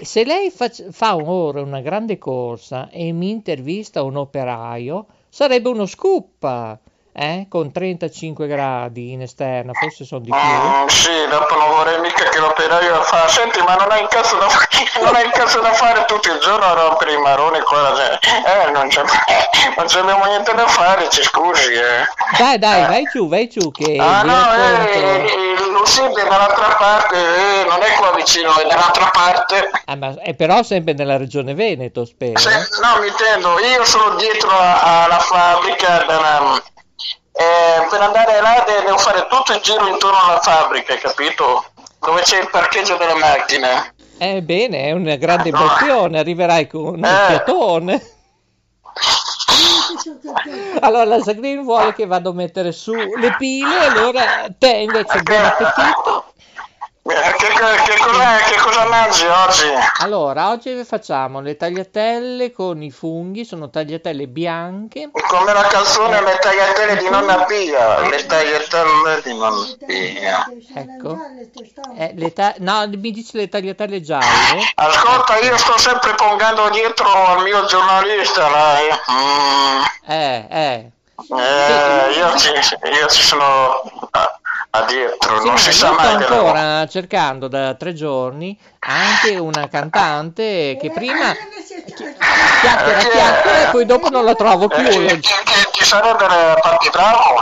[0.00, 5.86] Se lei fac- fa ora una grande corsa e mi intervista un operaio, sarebbe uno
[5.86, 6.78] scoop,
[7.16, 7.46] eh?
[7.48, 10.38] Con 35 gradi in esterna, forse sono di più.
[10.38, 13.26] Mm, sì, dopo non vorrei mica che l'operaio fa.
[13.28, 14.46] Senti, ma non hai il cazzo da,
[15.02, 17.94] non hai il cazzo da fare tutto il giorno a rompere i maroni qua.
[17.96, 18.18] cioè,
[18.66, 19.02] Eh, non, c'è,
[19.76, 22.04] non c'abbiamo niente da fare, ci scusi, eh.
[22.36, 27.64] Dai, dai, vai giù, vai giù che Ah no, eh, eh, è dall'altra parte, eh,
[27.68, 29.70] non è qua vicino, è dall'altra parte.
[29.86, 32.38] Ah, ma è però sempre nella regione Veneto, spero.
[32.38, 32.50] Se-
[32.82, 36.62] no, mi intendo, io sono dietro alla fabbrica della-
[37.38, 41.64] eh, per andare là de- devo fare tutto il giro intorno alla fabbrica, capito?
[42.00, 43.94] Dove c'è il parcheggio delle macchine.
[44.18, 47.26] Eh, bene, è una grande emozione, arriverai con un Eh.
[47.28, 48.10] fiatone.
[50.80, 54.22] Allora la Sagrin vuole che vado a mettere su le pile, allora
[54.58, 56.24] te invece buon appetito.
[57.08, 59.64] Eh, Che, che cosa, che cosa mangi oggi?
[60.00, 65.10] Allora, oggi facciamo le tagliatelle con i funghi, sono tagliatelle bianche.
[65.12, 70.46] Come la canzone Le tagliatelle di nonna Pia, le tagliatelle di nonna Pia.
[70.74, 71.16] Ecco.
[71.96, 74.26] Eh, le ta- no, mi dice le tagliatelle gialle.
[74.74, 78.88] Ascolta, io sto sempre pongando dietro al mio giornalista, dai.
[79.12, 80.90] Mm, Eh, eh.
[81.38, 83.44] eh, io, ci, io ci sono
[84.10, 84.40] a, a
[84.82, 89.68] dietro, Sì, non si sa sto mai che ancora cercando da tre giorni anche una
[89.68, 91.34] cantante che prima
[92.60, 94.84] chiacchiera chiacchiera e poi dopo non la trovo più.
[94.86, 95.32] Eh, ci,
[95.72, 97.34] ci- sarebbe il partibravo.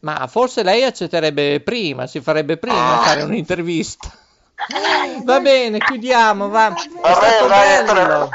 [0.00, 4.08] Ma forse lei accetterebbe prima, si farebbe prima a fare un'intervista.
[5.22, 6.72] Va bene, chiudiamo, va.
[6.72, 8.30] È stato bello.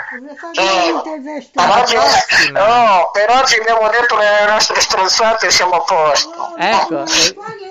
[1.56, 1.96] Oggi,
[2.52, 6.56] no, per oggi abbiamo detto le nostre stronzate e siamo a posto.
[6.58, 7.04] Ecco,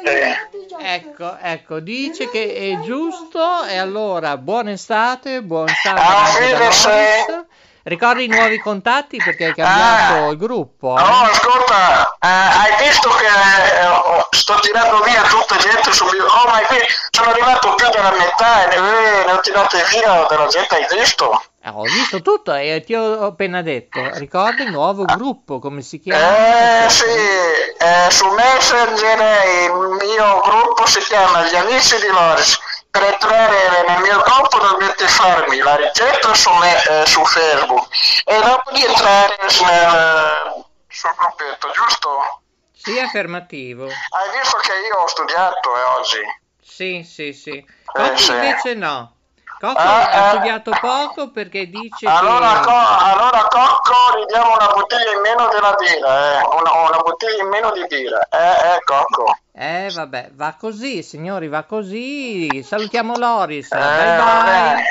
[0.04, 0.36] eh,
[0.80, 7.46] ecco, ecco, dice che è giusto e allora buona estate, buon sabato
[7.90, 7.96] Ah.
[7.96, 10.96] Ricordi i nuovi contatti perché hai cambiato il gruppo.
[10.98, 11.02] eh?
[11.02, 16.24] Ascolta, eh, hai visto che eh, sto tirando via tutta gente sul mio...
[16.26, 16.78] Oh, ma qui
[17.10, 21.42] sono arrivato più della metà e ne, ne ho tirate via della gente, hai visto?
[21.62, 24.00] Eh, Ho visto tutto e ti ho appena detto.
[24.14, 26.84] Ricordi il nuovo gruppo, come si chiama?
[26.86, 29.18] Eh sì, eh, su Messenger
[29.64, 29.72] il
[30.08, 32.58] mio gruppo si chiama Gli Amici di Loris.
[32.90, 37.86] Per entrare nel mio gruppo dovete farmi la ricetta su, me- eh, su Facebook
[38.24, 42.42] e dopo di entrare nel, sul gruppetto, giusto?
[42.72, 43.84] Sì, affermativo.
[43.84, 46.22] Hai visto che io ho studiato eh, oggi?
[46.60, 47.64] Sì, sì, sì.
[47.84, 48.32] Cocco sì.
[48.32, 49.19] invece no.
[49.60, 50.28] Cocco Ah, ha eh.
[50.30, 52.64] studiato poco perché dice Allora, che...
[52.64, 56.46] co- allora Cocco ridiamo una bottiglia in meno della birra, eh.
[56.46, 59.36] una, una bottiglia in meno di birra, eh, eh, Cocco.
[59.52, 62.62] Eh, vabbè, va così, signori, va così.
[62.62, 63.70] Salutiamo Loris.
[63.70, 64.16] Eh, bye bye.
[64.16, 64.82] vabbè.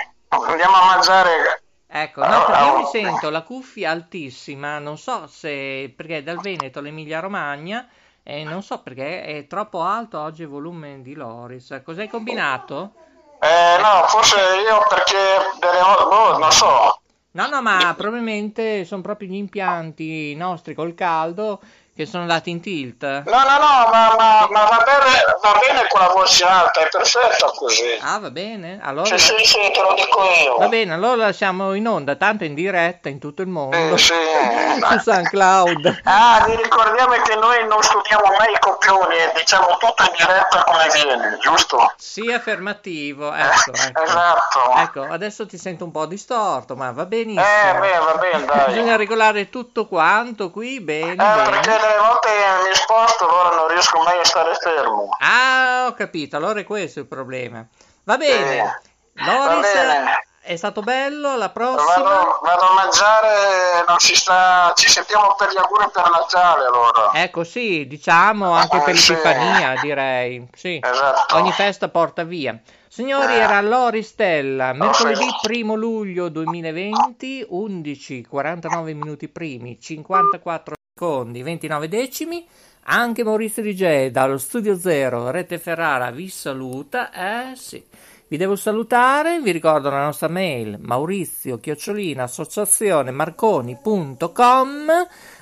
[0.51, 1.63] Andiamo a mangiare.
[1.87, 6.37] Ecco, no, perché io mi sento la cuffia altissima, non so se perché è dal
[6.39, 7.87] Veneto all'Emilia Romagna
[8.21, 11.81] e non so perché è troppo alto oggi il volume di Loris.
[11.83, 12.93] Cos'hai combinato?
[13.41, 15.15] Eh, no, forse io perché
[15.59, 17.01] delle volte, boh, non so.
[17.31, 21.61] No, no, ma probabilmente sono proprio gli impianti nostri col caldo
[21.99, 23.03] che sono andati in tilt.
[23.03, 25.11] No, no, no, ma, ma, ma va, bene,
[25.41, 27.99] va bene con la voce alta, è perfetta così.
[27.99, 28.79] Ah, va bene.
[28.81, 29.17] Allora...
[29.17, 30.55] Sì, sì, sì, te lo dico io.
[30.59, 33.97] Va bene, allora siamo in onda, tanto in diretta in tutto il mondo.
[33.97, 34.13] Sì, sì.
[34.79, 36.01] Su SoundCloud.
[36.05, 40.63] Ah, vi ricordiamo che noi non studiamo mai i copioni e diciamo tutto in diretta
[40.63, 41.93] come viene, giusto?
[41.97, 43.33] Sì, affermativo.
[43.33, 44.03] Ecco, ecco.
[44.03, 44.59] Esatto.
[44.77, 47.41] Ecco, adesso ti sento un po' distorto, ma va benissimo.
[47.43, 48.65] Eh, beh, va bene, dai.
[48.67, 51.49] Bisogna regolare tutto quanto qui, bene, Eh, bene.
[51.49, 52.29] perché volte
[52.67, 55.09] mi sposto, allora non riesco mai a stare fermo.
[55.19, 57.65] Ah, ho capito, allora è questo il problema.
[58.03, 58.81] Va bene.
[59.13, 60.23] Va Loris, bene.
[60.41, 62.03] è stato bello, alla prossima.
[62.03, 67.11] Vado, vado a mangiare, non si sta, ci sentiamo per gli auguri per Natale allora.
[67.13, 69.11] Ecco, sì, diciamo anche per Eh, sì.
[69.11, 70.47] l'Epifania, direi.
[70.55, 70.79] Sì.
[70.81, 71.35] Esatto.
[71.35, 72.57] Ogni festa porta via.
[72.87, 73.39] Signori, Eh.
[73.39, 75.61] era Lori Stella, mercoledì sì.
[75.61, 82.45] 1 luglio 2020, 11, 49 minuti primi, 54 secondi, 29 decimi.
[82.91, 87.11] Anche Maurizio DJ dallo Studio Zero, Rete Ferrara, vi saluta.
[87.13, 87.81] Eh sì.
[88.27, 94.27] Vi devo salutare, vi ricordo la nostra mail maurizio chiocciolina associazione marconi.com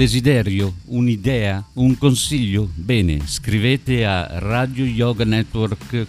[0.00, 2.70] Desiderio, un'idea, un consiglio?
[2.74, 6.06] Bene, scrivete a Radio Yoga Network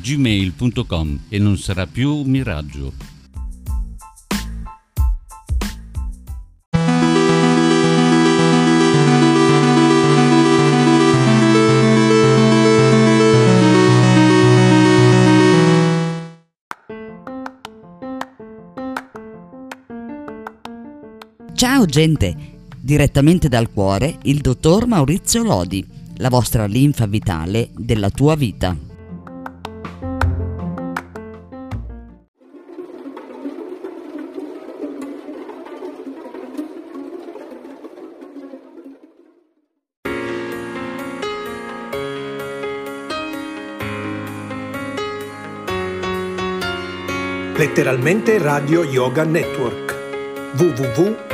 [0.00, 2.92] gmail.com e non sarà più un miraggio.
[21.58, 22.47] Ciao gente,
[22.88, 25.86] direttamente dal cuore il dottor Maurizio Lodi,
[26.16, 28.74] la vostra linfa vitale della tua vita.
[47.54, 49.88] Letteralmente Radio Yoga Network